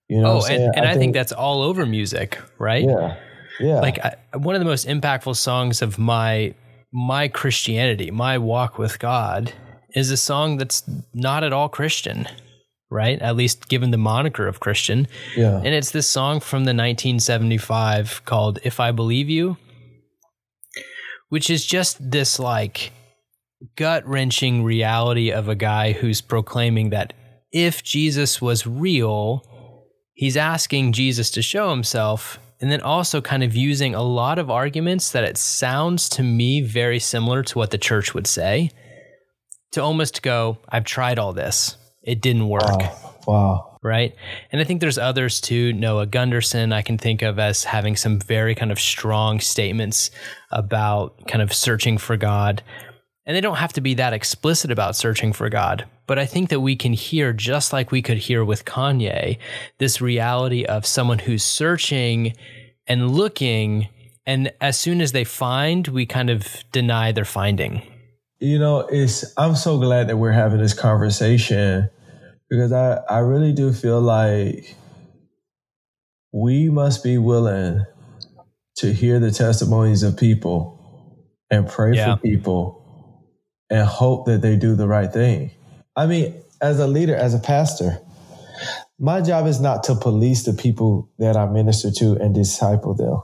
You 0.08 0.22
know, 0.22 0.40
oh, 0.40 0.46
and, 0.46 0.74
and 0.74 0.84
I, 0.84 0.90
I 0.90 0.92
think, 0.94 1.00
think, 1.00 1.14
that's 1.14 1.30
all 1.30 1.62
over 1.62 1.86
music, 1.86 2.36
right? 2.58 2.84
Yeah, 2.84 3.16
yeah. 3.60 3.80
Like 3.80 3.98
I, 4.00 4.16
one 4.36 4.56
of 4.56 4.60
the 4.60 4.64
most 4.64 4.88
impactful 4.88 5.36
songs 5.36 5.82
of 5.82 6.00
my 6.00 6.54
my 6.90 7.28
Christianity, 7.28 8.10
my 8.10 8.38
walk 8.38 8.76
with 8.76 8.98
God, 8.98 9.52
is 9.98 10.10
a 10.10 10.16
song 10.16 10.56
that's 10.56 10.82
not 11.12 11.44
at 11.44 11.52
all 11.52 11.68
Christian, 11.68 12.26
right? 12.90 13.20
At 13.20 13.36
least 13.36 13.68
given 13.68 13.90
the 13.90 13.98
moniker 13.98 14.46
of 14.46 14.60
Christian. 14.60 15.06
Yeah. 15.36 15.56
And 15.56 15.68
it's 15.68 15.90
this 15.90 16.06
song 16.06 16.40
from 16.40 16.60
the 16.64 16.74
1975 16.74 18.22
called 18.24 18.58
"If 18.62 18.80
I 18.80 18.92
Believe 18.92 19.28
You," 19.28 19.56
which 21.28 21.50
is 21.50 21.66
just 21.66 22.10
this 22.10 22.38
like 22.38 22.92
gut 23.76 24.06
wrenching 24.06 24.62
reality 24.62 25.30
of 25.30 25.48
a 25.48 25.54
guy 25.54 25.92
who's 25.92 26.20
proclaiming 26.20 26.90
that 26.90 27.12
if 27.52 27.82
Jesus 27.82 28.40
was 28.40 28.66
real, 28.66 29.42
he's 30.14 30.36
asking 30.36 30.92
Jesus 30.92 31.30
to 31.30 31.42
show 31.42 31.70
himself 31.70 32.38
and 32.60 32.70
then 32.70 32.80
also 32.80 33.20
kind 33.20 33.42
of 33.42 33.54
using 33.54 33.94
a 33.94 34.02
lot 34.02 34.38
of 34.38 34.50
arguments 34.50 35.12
that 35.12 35.24
it 35.24 35.38
sounds 35.38 36.08
to 36.08 36.22
me 36.22 36.60
very 36.60 36.98
similar 36.98 37.42
to 37.44 37.58
what 37.58 37.70
the 37.70 37.78
church 37.78 38.14
would 38.14 38.26
say 38.26 38.70
to 39.72 39.82
almost 39.82 40.22
go, 40.22 40.58
I've 40.68 40.84
tried 40.84 41.18
all 41.18 41.32
this. 41.32 41.76
It 42.02 42.20
didn't 42.20 42.48
work. 42.48 42.62
Wow. 42.62 43.14
wow. 43.26 43.78
Right. 43.82 44.14
And 44.50 44.60
I 44.60 44.64
think 44.64 44.80
there's 44.80 44.98
others 44.98 45.40
too. 45.40 45.72
Noah 45.72 46.06
Gundersen, 46.06 46.72
I 46.72 46.82
can 46.82 46.98
think 46.98 47.22
of 47.22 47.38
as 47.38 47.64
having 47.64 47.96
some 47.96 48.18
very 48.18 48.54
kind 48.54 48.72
of 48.72 48.80
strong 48.80 49.40
statements 49.40 50.10
about 50.50 51.26
kind 51.28 51.42
of 51.42 51.52
searching 51.52 51.98
for 51.98 52.16
God. 52.16 52.62
And 53.24 53.36
they 53.36 53.40
don't 53.40 53.56
have 53.56 53.74
to 53.74 53.80
be 53.80 53.94
that 53.94 54.14
explicit 54.14 54.70
about 54.70 54.96
searching 54.96 55.32
for 55.32 55.48
God. 55.50 55.84
But 56.06 56.18
I 56.18 56.24
think 56.24 56.48
that 56.48 56.60
we 56.60 56.74
can 56.74 56.94
hear, 56.94 57.34
just 57.34 57.72
like 57.72 57.92
we 57.92 58.00
could 58.00 58.16
hear 58.16 58.42
with 58.42 58.64
Kanye, 58.64 59.38
this 59.76 60.00
reality 60.00 60.64
of 60.64 60.86
someone 60.86 61.18
who's 61.18 61.44
searching 61.44 62.34
and 62.86 63.10
looking. 63.10 63.88
And 64.24 64.50
as 64.62 64.78
soon 64.78 65.02
as 65.02 65.12
they 65.12 65.24
find, 65.24 65.86
we 65.88 66.06
kind 66.06 66.30
of 66.30 66.64
deny 66.72 67.12
their 67.12 67.26
finding. 67.26 67.82
You 68.40 68.58
know, 68.58 68.80
it's, 68.80 69.24
I'm 69.36 69.56
so 69.56 69.78
glad 69.78 70.08
that 70.08 70.16
we're 70.16 70.32
having 70.32 70.60
this 70.60 70.74
conversation 70.74 71.90
because 72.48 72.72
I, 72.72 73.00
I 73.10 73.18
really 73.18 73.52
do 73.52 73.72
feel 73.72 74.00
like 74.00 74.76
we 76.32 76.68
must 76.68 77.02
be 77.02 77.18
willing 77.18 77.84
to 78.76 78.92
hear 78.92 79.18
the 79.18 79.32
testimonies 79.32 80.02
of 80.04 80.16
people 80.16 80.78
and 81.50 81.68
pray 81.68 81.94
yeah. 81.94 82.14
for 82.14 82.20
people 82.20 82.78
and 83.70 83.86
hope 83.86 84.26
that 84.26 84.40
they 84.40 84.56
do 84.56 84.76
the 84.76 84.86
right 84.86 85.12
thing. 85.12 85.50
I 85.96 86.06
mean, 86.06 86.34
as 86.60 86.78
a 86.78 86.86
leader, 86.86 87.16
as 87.16 87.34
a 87.34 87.38
pastor, 87.38 87.98
my 88.98 89.20
job 89.20 89.46
is 89.46 89.60
not 89.60 89.84
to 89.84 89.94
police 89.94 90.44
the 90.44 90.52
people 90.52 91.10
that 91.18 91.36
I 91.36 91.46
minister 91.46 91.90
to 91.90 92.12
and 92.14 92.34
disciple 92.34 92.94
them. 92.94 93.20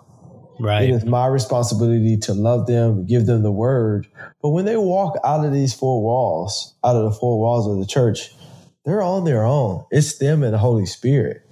Right. 0.60 0.88
It 0.88 0.90
is 0.90 1.04
my 1.04 1.26
responsibility 1.26 2.16
to 2.18 2.34
love 2.34 2.66
them, 2.66 3.06
give 3.06 3.26
them 3.26 3.42
the 3.42 3.52
word. 3.52 4.06
But 4.40 4.50
when 4.50 4.64
they 4.64 4.76
walk 4.76 5.16
out 5.24 5.44
of 5.44 5.52
these 5.52 5.74
four 5.74 6.02
walls, 6.02 6.74
out 6.84 6.96
of 6.96 7.04
the 7.04 7.18
four 7.18 7.40
walls 7.40 7.66
of 7.66 7.78
the 7.78 7.86
church, 7.86 8.34
they're 8.84 9.02
on 9.02 9.24
their 9.24 9.44
own. 9.44 9.84
It's 9.90 10.18
them 10.18 10.42
and 10.42 10.54
the 10.54 10.58
Holy 10.58 10.86
Spirit. 10.86 11.42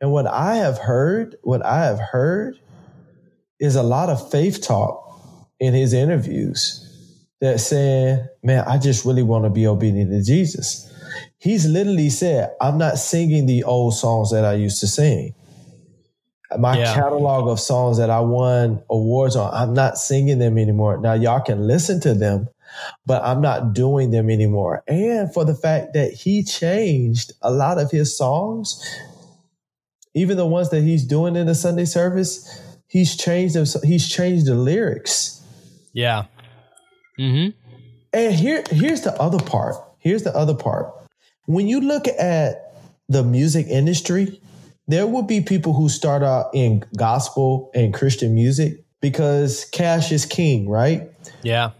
And 0.00 0.10
what 0.10 0.26
I 0.26 0.56
have 0.56 0.78
heard, 0.78 1.36
what 1.42 1.64
I 1.64 1.84
have 1.84 2.00
heard 2.00 2.58
is 3.60 3.76
a 3.76 3.82
lot 3.82 4.08
of 4.08 4.30
faith 4.30 4.60
talk 4.60 4.98
in 5.60 5.74
his 5.74 5.92
interviews 5.92 6.78
that 7.40 7.60
saying, 7.60 8.26
man, 8.42 8.64
I 8.66 8.78
just 8.78 9.04
really 9.04 9.22
want 9.22 9.44
to 9.44 9.50
be 9.50 9.66
obedient 9.66 10.10
to 10.10 10.22
Jesus. 10.22 10.92
He's 11.38 11.66
literally 11.66 12.10
said, 12.10 12.52
I'm 12.60 12.78
not 12.78 12.98
singing 12.98 13.46
the 13.46 13.64
old 13.64 13.94
songs 13.94 14.30
that 14.32 14.44
I 14.44 14.54
used 14.54 14.80
to 14.80 14.86
sing. 14.86 15.34
My 16.58 16.78
yeah. 16.78 16.94
catalog 16.94 17.48
of 17.48 17.60
songs 17.60 17.98
that 17.98 18.10
I 18.10 18.20
won 18.20 18.82
awards 18.90 19.36
on, 19.36 19.52
I'm 19.52 19.74
not 19.74 19.98
singing 19.98 20.38
them 20.38 20.58
anymore. 20.58 20.98
Now, 20.98 21.14
y'all 21.14 21.40
can 21.40 21.66
listen 21.66 22.00
to 22.00 22.14
them, 22.14 22.48
but 23.06 23.22
I'm 23.22 23.40
not 23.40 23.72
doing 23.72 24.10
them 24.10 24.30
anymore. 24.30 24.82
And 24.86 25.32
for 25.32 25.44
the 25.44 25.54
fact 25.54 25.94
that 25.94 26.12
he 26.12 26.42
changed 26.42 27.32
a 27.42 27.50
lot 27.50 27.78
of 27.78 27.90
his 27.90 28.16
songs, 28.16 28.82
even 30.14 30.36
the 30.36 30.46
ones 30.46 30.70
that 30.70 30.82
he's 30.82 31.04
doing 31.04 31.36
in 31.36 31.46
the 31.46 31.54
Sunday 31.54 31.84
service, 31.84 32.46
he's 32.86 33.16
changed 33.16 33.54
them. 33.54 33.66
He's 33.82 34.08
changed 34.08 34.46
the 34.46 34.54
lyrics. 34.54 35.42
Yeah. 35.92 36.24
Mm-hmm. 37.18 37.56
And 38.12 38.34
here, 38.34 38.62
here's 38.70 39.02
the 39.02 39.18
other 39.20 39.38
part. 39.38 39.76
Here's 39.98 40.22
the 40.22 40.36
other 40.36 40.54
part. 40.54 40.92
When 41.46 41.66
you 41.66 41.80
look 41.80 42.06
at 42.08 42.74
the 43.08 43.22
music 43.22 43.66
industry, 43.66 44.40
there 44.88 45.06
will 45.06 45.22
be 45.22 45.40
people 45.40 45.72
who 45.72 45.88
start 45.88 46.22
out 46.22 46.50
in 46.54 46.84
gospel 46.96 47.70
and 47.74 47.94
Christian 47.94 48.34
music 48.34 48.84
because 49.00 49.64
cash 49.72 50.12
is 50.12 50.26
king, 50.26 50.68
right? 50.68 51.10
Yeah. 51.42 51.70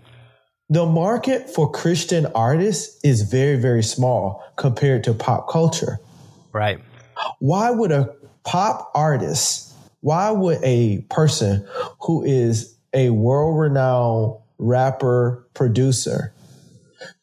The 0.68 0.86
market 0.86 1.50
for 1.50 1.70
Christian 1.70 2.26
artists 2.34 2.98
is 3.04 3.22
very, 3.22 3.56
very 3.56 3.82
small 3.82 4.42
compared 4.56 5.04
to 5.04 5.14
pop 5.14 5.48
culture. 5.50 5.98
Right. 6.52 6.80
Why 7.40 7.70
would 7.70 7.92
a 7.92 8.14
pop 8.44 8.90
artist, 8.94 9.74
why 10.00 10.30
would 10.30 10.58
a 10.62 11.02
person 11.10 11.66
who 12.00 12.24
is 12.24 12.76
a 12.94 13.10
world 13.10 13.58
renowned 13.58 14.38
rapper, 14.58 15.46
producer 15.54 16.32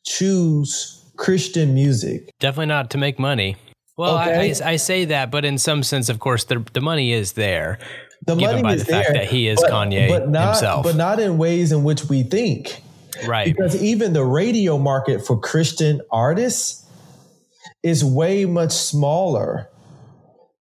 choose 0.06 1.04
Christian 1.18 1.74
music? 1.74 2.30
Definitely 2.40 2.68
not 2.68 2.90
to 2.92 2.98
make 2.98 3.18
money. 3.18 3.56
Well, 4.00 4.18
okay. 4.18 4.54
I, 4.64 4.70
I, 4.70 4.72
I, 4.72 4.76
say 4.78 5.04
that, 5.04 5.30
but 5.30 5.43
in 5.43 5.58
some 5.58 5.84
sense, 5.84 6.08
of 6.08 6.20
course, 6.22 6.45
the, 6.45 6.66
the 6.72 6.80
money 6.80 7.12
is 7.12 7.34
there. 7.34 7.80
The 8.26 8.38
money 8.38 8.64
by 8.64 8.76
is 8.76 8.86
the 8.86 8.93
there, 8.93 9.04
fact 9.04 9.14
that 9.14 9.28
he 9.28 9.50
is 9.50 9.60
but, 9.60 9.72
Kanye 9.72 10.08
but 10.08 10.30
not, 10.30 10.54
himself. 10.54 10.84
But 10.86 10.95
not 10.95 11.20
in 11.20 11.38
ways 11.38 11.74
in 11.74 11.84
which 11.84 12.06
we 12.06 12.24
think. 12.24 12.82
Right. 13.28 13.54
Because 13.54 13.84
even 13.84 14.14
the 14.14 14.24
radio 14.24 14.78
market 14.78 15.28
for 15.28 15.38
Christian 15.38 16.00
artists 16.14 16.88
is 17.84 18.02
way 18.06 18.45
much 18.45 18.72
smaller 18.72 19.70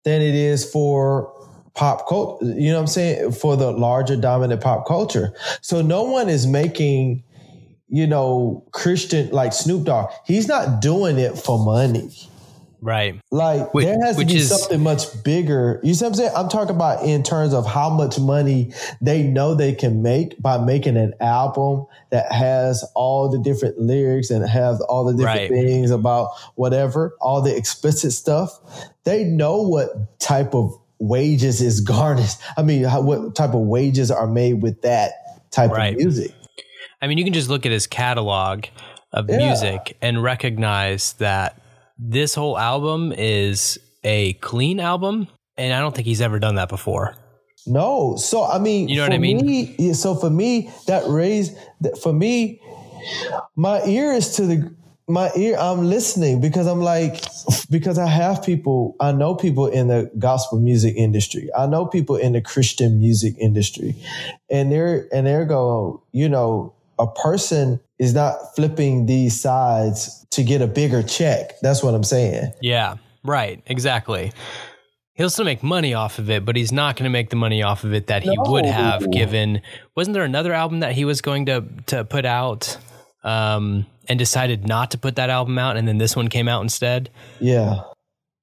than 0.03 0.21
it 0.21 0.35
is 0.35 0.69
for 0.69 1.33
pop 1.73 2.07
culture, 2.07 2.45
you 2.45 2.69
know 2.69 2.75
what 2.75 2.81
I'm 2.81 2.87
saying? 2.87 3.31
For 3.31 3.57
the 3.57 3.71
larger 3.71 4.15
dominant 4.15 4.61
pop 4.61 4.85
culture. 4.85 5.33
So 5.61 5.81
no 5.81 6.03
one 6.03 6.29
is 6.29 6.45
making, 6.45 7.23
you 7.87 8.05
know, 8.05 8.63
Christian 8.73 9.31
like 9.31 9.53
Snoop 9.53 9.85
Dogg. 9.85 10.11
He's 10.23 10.47
not 10.47 10.83
doing 10.83 11.17
it 11.17 11.35
for 11.35 11.57
money. 11.57 12.11
Right. 12.83 13.17
Like 13.31 13.73
which, 13.73 13.85
there 13.85 13.97
has 14.03 14.17
to 14.17 14.25
be 14.25 14.35
is, 14.35 14.49
something 14.49 14.83
much 14.83 15.23
bigger. 15.23 15.79
You 15.83 15.93
see 15.93 16.03
what 16.03 16.09
I'm 16.09 16.15
saying? 16.15 16.31
I'm 16.35 16.49
talking 16.49 16.75
about 16.75 17.05
in 17.05 17.23
terms 17.23 17.53
of 17.53 17.65
how 17.65 17.89
much 17.89 18.19
money 18.19 18.73
they 19.01 19.23
know 19.23 19.55
they 19.55 19.73
can 19.73 20.01
make 20.01 20.39
by 20.41 20.57
making 20.57 20.97
an 20.97 21.13
album 21.21 21.85
that 22.09 22.29
has 22.29 22.83
all 22.93 23.29
the 23.29 23.39
different 23.39 23.79
lyrics 23.79 24.29
and 24.29 24.47
has 24.47 24.81
all 24.81 25.05
the 25.05 25.13
different 25.13 25.49
right. 25.49 25.49
things 25.49 25.91
about 25.91 26.31
whatever, 26.55 27.15
all 27.21 27.41
the 27.41 27.55
explicit 27.55 28.11
stuff. 28.11 28.59
They 29.05 29.23
know 29.23 29.61
what 29.61 30.19
type 30.19 30.53
of 30.53 30.77
wages 30.99 31.61
is 31.61 31.79
garnished. 31.79 32.37
I 32.57 32.63
mean, 32.63 32.83
how, 32.83 33.01
what 33.01 33.33
type 33.33 33.53
of 33.53 33.61
wages 33.61 34.11
are 34.11 34.27
made 34.27 34.61
with 34.61 34.81
that 34.81 35.41
type 35.51 35.71
right. 35.71 35.93
of 35.93 35.99
music? 35.99 36.33
I 37.01 37.07
mean, 37.07 37.17
you 37.17 37.23
can 37.23 37.33
just 37.33 37.49
look 37.49 37.65
at 37.65 37.71
his 37.71 37.87
catalog 37.87 38.65
of 39.13 39.29
yeah. 39.29 39.37
music 39.37 39.95
and 40.01 40.21
recognize 40.21 41.13
that 41.13 41.62
this 42.09 42.35
whole 42.35 42.57
album 42.57 43.13
is 43.15 43.79
a 44.03 44.33
clean 44.33 44.79
album, 44.79 45.27
and 45.57 45.73
I 45.73 45.79
don't 45.79 45.95
think 45.95 46.05
he's 46.05 46.21
ever 46.21 46.39
done 46.39 46.55
that 46.55 46.69
before. 46.69 47.15
No, 47.65 48.17
so 48.17 48.43
I 48.43 48.59
mean, 48.59 48.89
you 48.89 48.97
know 48.97 49.03
what 49.03 49.13
I 49.13 49.17
mean. 49.17 49.45
Me, 49.45 49.93
so 49.93 50.15
for 50.15 50.29
me, 50.29 50.69
that 50.87 51.07
raised 51.07 51.57
for 52.01 52.11
me, 52.11 52.61
my 53.55 53.81
ear 53.85 54.11
is 54.11 54.35
to 54.35 54.45
the 54.45 54.75
my 55.07 55.29
ear 55.35 55.57
i'm 55.59 55.89
listening 55.89 56.39
because 56.39 56.65
i'm 56.65 56.79
like 56.79 57.21
because 57.69 57.97
i 57.97 58.07
have 58.07 58.41
people 58.41 58.95
i 59.01 59.11
know 59.11 59.35
people 59.35 59.67
in 59.67 59.89
the 59.89 60.09
gospel 60.17 60.61
music 60.61 60.95
industry 60.95 61.49
i 61.57 61.65
know 61.65 61.85
people 61.85 62.15
in 62.15 62.31
the 62.31 62.39
christian 62.39 62.99
music 62.99 63.35
industry 63.37 63.93
and 64.49 64.71
they're 64.71 65.09
and 65.13 65.27
they're 65.27 65.43
going 65.43 65.97
you 66.13 66.29
know 66.29 66.73
a 66.99 67.07
person 67.07 67.81
is 67.99 68.13
not 68.13 68.37
flipping 68.55 69.05
these 69.05 69.39
sides 69.39 70.22
to 70.35 70.43
get 70.43 70.61
a 70.61 70.67
bigger 70.67 71.03
check 71.03 71.59
that's 71.61 71.83
what 71.83 71.93
i'm 71.93 72.03
saying 72.03 72.51
yeah 72.61 72.95
right 73.23 73.61
exactly 73.65 74.31
he'll 75.13 75.29
still 75.29 75.45
make 75.45 75.63
money 75.63 75.93
off 75.93 76.19
of 76.19 76.29
it 76.29 76.45
but 76.45 76.55
he's 76.55 76.71
not 76.71 76.95
going 76.95 77.05
to 77.05 77.09
make 77.09 77.29
the 77.29 77.35
money 77.35 77.61
off 77.63 77.83
of 77.83 77.93
it 77.93 78.07
that 78.07 78.23
he 78.23 78.35
no. 78.35 78.51
would 78.51 78.65
have 78.65 79.09
given 79.11 79.61
wasn't 79.95 80.13
there 80.13 80.23
another 80.23 80.53
album 80.53 80.79
that 80.79 80.93
he 80.93 81.05
was 81.05 81.21
going 81.21 81.45
to 81.45 81.63
to 81.85 82.03
put 82.03 82.25
out 82.25 82.77
um 83.23 83.85
and 84.07 84.19
decided 84.19 84.67
not 84.67 84.91
to 84.91 84.97
put 84.97 85.15
that 85.15 85.29
album 85.29 85.57
out 85.57 85.77
and 85.77 85.87
then 85.87 85.97
this 85.97 86.15
one 86.15 86.27
came 86.27 86.47
out 86.47 86.61
instead. 86.61 87.09
Yeah. 87.39 87.81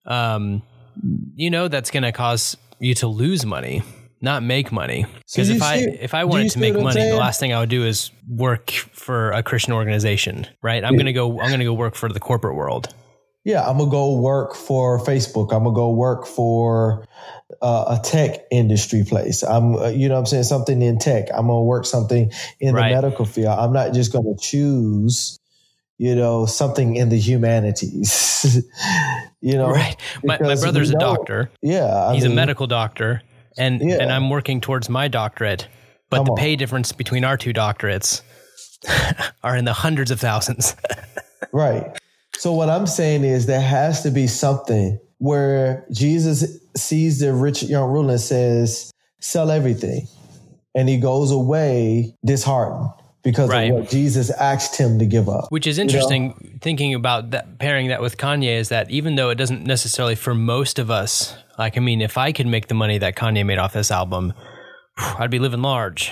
Um 0.06 0.62
you 1.34 1.50
know 1.50 1.68
that's 1.68 1.90
going 1.90 2.02
to 2.02 2.12
cause 2.12 2.56
you 2.78 2.94
to 2.94 3.06
lose 3.06 3.46
money, 3.46 3.82
not 4.20 4.42
make 4.42 4.70
money. 4.70 5.06
Because 5.30 5.48
if 5.48 5.62
I 5.62 5.76
if 5.76 6.14
I 6.14 6.24
wanted 6.24 6.50
to 6.50 6.58
make 6.58 6.74
money, 6.74 7.08
the 7.08 7.16
last 7.16 7.40
thing 7.40 7.52
I 7.52 7.60
would 7.60 7.68
do 7.68 7.84
is 7.84 8.10
work 8.28 8.70
for 8.70 9.32
a 9.32 9.42
Christian 9.42 9.72
organization, 9.72 10.46
right? 10.62 10.84
I'm 10.84 10.94
going 10.94 11.06
to 11.06 11.12
go 11.12 11.40
I'm 11.40 11.58
to 11.58 11.64
go 11.64 11.74
work 11.74 11.94
for 11.94 12.08
the 12.08 12.20
corporate 12.20 12.56
world. 12.56 12.94
yeah, 13.44 13.66
I'm 13.66 13.78
gonna 13.78 13.90
go 13.90 14.20
work 14.20 14.54
for 14.54 14.98
Facebook. 14.98 15.52
I'm 15.52 15.64
gonna 15.64 15.74
go 15.74 15.90
work 15.90 16.26
for 16.26 17.06
uh, 17.62 17.98
a 17.98 18.02
tech 18.02 18.40
industry 18.50 19.04
place. 19.04 19.42
I'm, 19.42 19.76
uh, 19.76 19.88
you 19.88 20.08
know, 20.08 20.18
I'm 20.18 20.26
saying 20.26 20.44
something 20.44 20.80
in 20.82 20.98
tech. 20.98 21.28
I'm 21.32 21.46
gonna 21.46 21.62
work 21.62 21.86
something 21.86 22.30
in 22.60 22.74
right. 22.74 22.90
the 22.90 22.94
medical 22.94 23.24
field. 23.24 23.58
I'm 23.58 23.72
not 23.72 23.92
just 23.94 24.12
gonna 24.12 24.36
choose, 24.38 25.38
you 25.98 26.14
know, 26.14 26.46
something 26.46 26.96
in 26.96 27.08
the 27.08 27.18
humanities. 27.18 28.62
you 29.40 29.54
know, 29.54 29.70
right? 29.70 29.96
My, 30.22 30.38
my 30.40 30.54
brother's 30.56 30.90
a 30.90 30.98
doctor. 30.98 31.50
Yeah, 31.62 32.08
I 32.08 32.14
he's 32.14 32.24
mean, 32.24 32.32
a 32.32 32.34
medical 32.34 32.66
doctor, 32.66 33.22
and 33.56 33.80
yeah. 33.80 33.98
and 34.00 34.12
I'm 34.12 34.30
working 34.30 34.60
towards 34.60 34.88
my 34.88 35.08
doctorate. 35.08 35.68
But 36.08 36.18
Come 36.18 36.26
the 36.26 36.34
pay 36.34 36.52
on. 36.52 36.58
difference 36.58 36.92
between 36.92 37.24
our 37.24 37.36
two 37.36 37.52
doctorates 37.52 38.22
are 39.42 39.56
in 39.56 39.64
the 39.64 39.72
hundreds 39.72 40.10
of 40.10 40.20
thousands. 40.20 40.74
right. 41.52 41.96
So 42.36 42.52
what 42.52 42.68
I'm 42.68 42.86
saying 42.86 43.24
is 43.24 43.46
there 43.46 43.60
has 43.60 44.02
to 44.02 44.10
be 44.10 44.26
something 44.26 44.98
where 45.18 45.86
Jesus 45.92 46.58
sees 46.76 47.20
the 47.20 47.32
rich 47.32 47.62
young 47.62 47.90
ruler 47.90 48.12
and 48.12 48.20
says, 48.20 48.90
sell 49.20 49.50
everything. 49.50 50.06
And 50.74 50.88
he 50.88 50.98
goes 50.98 51.30
away 51.30 52.16
disheartened 52.24 52.88
because 53.22 53.50
right. 53.50 53.70
of 53.70 53.80
what 53.80 53.90
Jesus 53.90 54.30
asked 54.30 54.76
him 54.76 54.98
to 54.98 55.06
give 55.06 55.28
up. 55.28 55.46
Which 55.50 55.66
is 55.66 55.78
interesting 55.78 56.34
you 56.40 56.50
know? 56.50 56.56
thinking 56.62 56.94
about 56.94 57.32
that 57.32 57.58
pairing 57.58 57.88
that 57.88 58.00
with 58.00 58.16
Kanye 58.16 58.56
is 58.56 58.70
that 58.70 58.90
even 58.90 59.16
though 59.16 59.30
it 59.30 59.34
doesn't 59.34 59.64
necessarily 59.64 60.14
for 60.14 60.34
most 60.34 60.78
of 60.78 60.90
us, 60.90 61.36
like 61.60 61.76
I 61.76 61.80
mean, 61.80 62.00
if 62.00 62.16
I 62.16 62.32
could 62.32 62.46
make 62.46 62.68
the 62.68 62.74
money 62.74 62.96
that 62.98 63.16
Kanye 63.16 63.44
made 63.44 63.58
off 63.58 63.74
this 63.74 63.90
album, 63.90 64.32
I'd 64.96 65.30
be 65.30 65.38
living 65.38 65.60
large. 65.60 66.10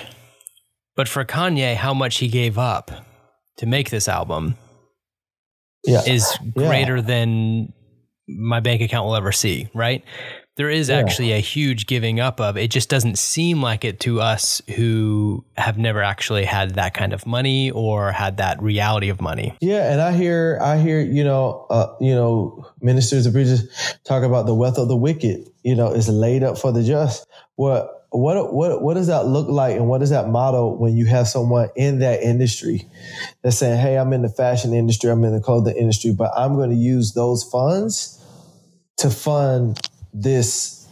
But 0.95 1.07
for 1.07 1.25
Kanye, 1.25 1.75
how 1.75 1.93
much 1.93 2.17
he 2.17 2.27
gave 2.27 2.59
up 2.59 2.91
to 3.57 3.65
make 3.65 3.89
this 3.89 4.07
album 4.07 4.57
yeah. 5.83 6.03
is 6.05 6.37
greater 6.55 6.97
yeah. 6.97 7.01
than 7.01 7.73
my 8.27 8.59
bank 8.59 8.81
account 8.81 9.07
will 9.07 9.15
ever 9.15 9.31
see, 9.31 9.69
right? 9.73 10.03
There 10.59 10.69
is 10.69 10.89
yeah. 10.89 10.97
actually 10.97 11.31
a 11.31 11.39
huge 11.39 11.87
giving 11.87 12.19
up 12.19 12.41
of. 12.41 12.57
It 12.57 12.69
just 12.69 12.89
doesn't 12.89 13.17
seem 13.17 13.61
like 13.61 13.85
it 13.85 14.01
to 14.01 14.19
us 14.19 14.61
who 14.75 15.45
have 15.55 15.77
never 15.77 16.03
actually 16.03 16.43
had 16.43 16.75
that 16.75 16.93
kind 16.93 17.13
of 17.13 17.25
money 17.25 17.71
or 17.71 18.11
had 18.11 18.35
that 18.37 18.61
reality 18.61 19.07
of 19.07 19.21
money. 19.21 19.55
Yeah, 19.61 19.89
and 19.89 20.01
I 20.01 20.11
hear 20.11 20.59
I 20.61 20.77
hear, 20.77 20.99
you 20.99 21.23
know, 21.23 21.65
uh, 21.69 21.95
you 22.01 22.13
know, 22.13 22.67
ministers 22.81 23.25
and 23.25 23.33
preachers 23.33 23.69
talk 24.03 24.23
about 24.23 24.47
the 24.47 24.53
wealth 24.53 24.77
of 24.77 24.89
the 24.89 24.97
wicked, 24.97 25.47
you 25.63 25.75
know, 25.75 25.93
is 25.93 26.09
laid 26.09 26.43
up 26.43 26.57
for 26.57 26.73
the 26.73 26.83
just. 26.83 27.25
What 27.55 28.07
what 28.09 28.53
what 28.53 28.81
what 28.81 28.95
does 28.95 29.07
that 29.07 29.27
look 29.27 29.47
like 29.47 29.77
and 29.77 29.87
what 29.87 30.01
is 30.01 30.09
that 30.09 30.27
model 30.27 30.77
when 30.77 30.97
you 30.97 31.05
have 31.05 31.29
someone 31.29 31.69
in 31.77 31.99
that 31.99 32.21
industry 32.21 32.89
that's 33.43 33.59
saying 33.59 33.79
hey 33.79 33.99
i'm 33.99 34.13
in 34.13 34.23
the 34.23 34.29
fashion 34.29 34.73
industry 34.73 35.11
i'm 35.11 35.23
in 35.23 35.31
the 35.31 35.39
clothing 35.39 35.77
industry 35.77 36.11
but 36.11 36.31
i'm 36.35 36.55
going 36.55 36.71
to 36.71 36.75
use 36.75 37.13
those 37.13 37.43
funds 37.43 38.19
to 38.97 39.11
fund 39.11 39.79
this 40.13 40.87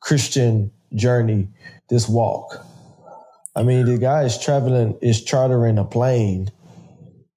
christian 0.00 0.70
journey 0.94 1.48
this 1.88 2.08
walk 2.08 2.64
i 3.56 3.62
mean 3.62 3.86
the 3.86 3.98
guy 3.98 4.22
is 4.22 4.38
traveling 4.38 4.96
is 5.02 5.22
chartering 5.22 5.78
a 5.78 5.84
plane 5.84 6.50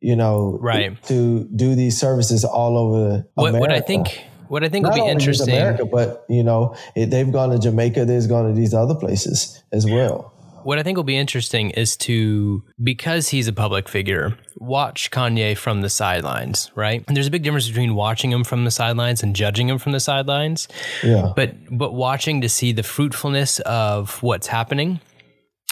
you 0.01 0.16
know 0.16 0.57
right 0.61 1.01
to 1.03 1.43
do 1.55 1.76
these 1.76 1.97
services 1.99 2.43
all 2.43 2.78
over 2.78 3.26
what, 3.36 3.49
America. 3.49 3.59
what 3.59 3.72
i 3.72 3.80
think 3.80 4.26
what 4.53 4.64
I 4.64 4.70
think 4.70 4.84
Not 4.84 4.93
will 4.93 5.05
be 5.05 5.09
interesting, 5.09 5.55
America, 5.55 5.84
but 5.84 6.26
you 6.30 6.43
know, 6.43 6.76
it, 6.95 7.09
they've 7.09 7.32
gone 7.32 7.49
to 7.49 7.57
Jamaica. 7.57 8.05
They've 8.05 8.30
gone 8.30 8.47
to 8.47 8.53
these 8.53 8.72
other 8.72 8.93
places 8.93 9.64
as 9.72 9.88
well. 9.88 10.32
What 10.64 10.78
I 10.78 10.84
think 10.84 10.95
will 10.95 11.03
be 11.03 11.18
interesting 11.18 11.72
is 11.72 11.97
to, 11.97 12.64
because 12.82 13.30
he's 13.30 13.47
a 13.47 13.53
public 13.53 13.89
figure, 13.89 14.38
watch 14.64 15.11
Kanye 15.11 15.57
from 15.57 15.82
the 15.82 15.89
sidelines, 15.89 16.72
right? 16.76 17.03
And 17.07 17.16
there's 17.16 17.28
a 17.28 17.32
big 17.32 17.43
difference 17.43 17.68
between 17.68 17.95
watching 17.95 18.32
him 18.32 18.43
from 18.43 18.64
the 18.64 18.72
sidelines 18.72 19.22
and 19.22 19.36
judging 19.36 19.70
him 19.70 19.78
from 19.78 19.91
the 19.91 19.99
sidelines. 19.99 20.68
Yeah. 21.03 21.34
But 21.36 21.55
but 21.70 21.93
watching 21.93 22.41
to 22.41 22.49
see 22.49 22.72
the 22.72 22.84
fruitfulness 22.84 23.59
of 23.61 24.22
what's 24.24 24.47
happening, 24.47 24.99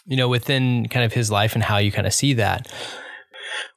you 0.05 0.17
know, 0.17 0.27
within 0.27 0.87
kind 0.89 1.05
of 1.05 1.13
his 1.13 1.31
life 1.31 1.53
and 1.53 1.63
how 1.63 1.77
you 1.77 1.91
kind 1.91 2.07
of 2.07 2.13
see 2.13 2.33
that. 2.33 2.71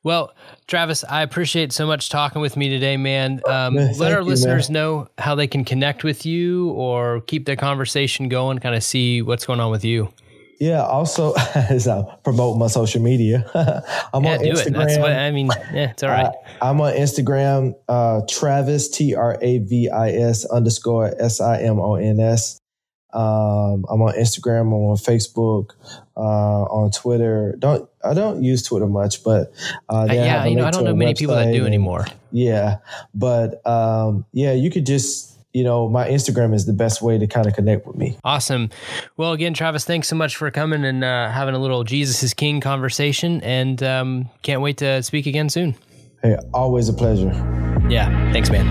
Well, 0.02 0.34
Travis, 0.66 1.04
I 1.04 1.22
appreciate 1.22 1.72
so 1.72 1.86
much 1.86 2.08
talking 2.08 2.40
with 2.40 2.56
me 2.56 2.68
today, 2.68 2.96
man. 2.96 3.40
Um, 3.46 3.74
let 3.74 4.12
our 4.12 4.20
you, 4.20 4.24
listeners 4.24 4.70
man. 4.70 4.74
know 4.74 5.08
how 5.18 5.34
they 5.34 5.46
can 5.46 5.64
connect 5.64 6.04
with 6.04 6.24
you 6.24 6.70
or 6.70 7.20
keep 7.22 7.44
their 7.44 7.56
conversation 7.56 8.28
going, 8.28 8.58
kind 8.58 8.74
of 8.74 8.82
see 8.82 9.22
what's 9.22 9.46
going 9.46 9.60
on 9.60 9.70
with 9.70 9.84
you. 9.84 10.12
Yeah. 10.58 10.82
Also, 10.82 11.34
as 11.54 11.88
I 11.88 12.02
promote 12.22 12.58
my 12.58 12.66
social 12.66 13.02
media, 13.02 13.44
I'm 14.12 14.24
yeah, 14.24 14.32
on 14.32 14.38
do 14.38 14.52
Instagram. 14.52 14.66
It. 14.66 14.72
That's 14.72 14.98
what 14.98 15.12
I 15.12 15.30
mean. 15.30 15.50
Yeah, 15.72 15.90
it's 15.90 16.02
all 16.02 16.10
right. 16.10 16.32
I, 16.60 16.70
am 16.70 16.80
on 16.80 16.92
Instagram, 16.94 17.74
uh, 17.88 18.22
Travis 18.28 18.88
T 18.88 19.14
R 19.14 19.38
A 19.40 19.58
V 19.58 19.90
I 19.90 20.10
S 20.10 20.44
underscore 20.44 21.14
S 21.20 21.40
I 21.40 21.62
M 21.62 21.78
O 21.78 21.94
N 21.94 22.20
S. 22.20 22.60
Um, 23.14 23.84
I'm 23.88 24.02
on 24.02 24.14
Instagram. 24.14 24.62
I'm 24.62 24.72
on 24.72 24.96
Facebook, 24.96 25.70
uh, 26.16 26.20
on 26.64 26.90
Twitter. 26.90 27.54
Don't 27.58 27.88
I 28.04 28.12
don't 28.12 28.42
use 28.42 28.64
Twitter 28.64 28.88
much, 28.88 29.22
but 29.22 29.52
uh, 29.88 30.00
uh 30.02 30.06
yeah, 30.10 30.44
you 30.46 30.56
know, 30.56 30.64
I 30.64 30.72
don't 30.72 30.84
know 30.84 30.96
many 30.96 31.14
people 31.14 31.36
that 31.36 31.52
do 31.52 31.64
anymore. 31.64 32.06
Yeah, 32.32 32.78
but 33.14 33.64
um, 33.66 34.26
yeah, 34.32 34.52
you 34.52 34.70
could 34.70 34.84
just 34.84 35.33
you 35.54 35.62
know, 35.62 35.88
my 35.88 36.06
Instagram 36.08 36.52
is 36.52 36.66
the 36.66 36.72
best 36.72 37.00
way 37.00 37.16
to 37.16 37.26
kind 37.26 37.46
of 37.46 37.54
connect 37.54 37.86
with 37.86 37.96
me. 37.96 38.18
Awesome. 38.24 38.70
Well, 39.16 39.32
again, 39.32 39.54
Travis, 39.54 39.84
thanks 39.84 40.08
so 40.08 40.16
much 40.16 40.36
for 40.36 40.50
coming 40.50 40.84
and 40.84 41.02
uh, 41.02 41.30
having 41.30 41.54
a 41.54 41.58
little 41.58 41.84
Jesus 41.84 42.22
is 42.22 42.34
King 42.34 42.60
conversation, 42.60 43.40
and 43.42 43.82
um, 43.82 44.28
can't 44.42 44.60
wait 44.60 44.78
to 44.78 45.02
speak 45.02 45.26
again 45.26 45.48
soon. 45.48 45.76
Hey, 46.22 46.36
always 46.52 46.88
a 46.88 46.92
pleasure. 46.92 47.32
Yeah. 47.88 48.32
Thanks, 48.32 48.50
man. 48.50 48.64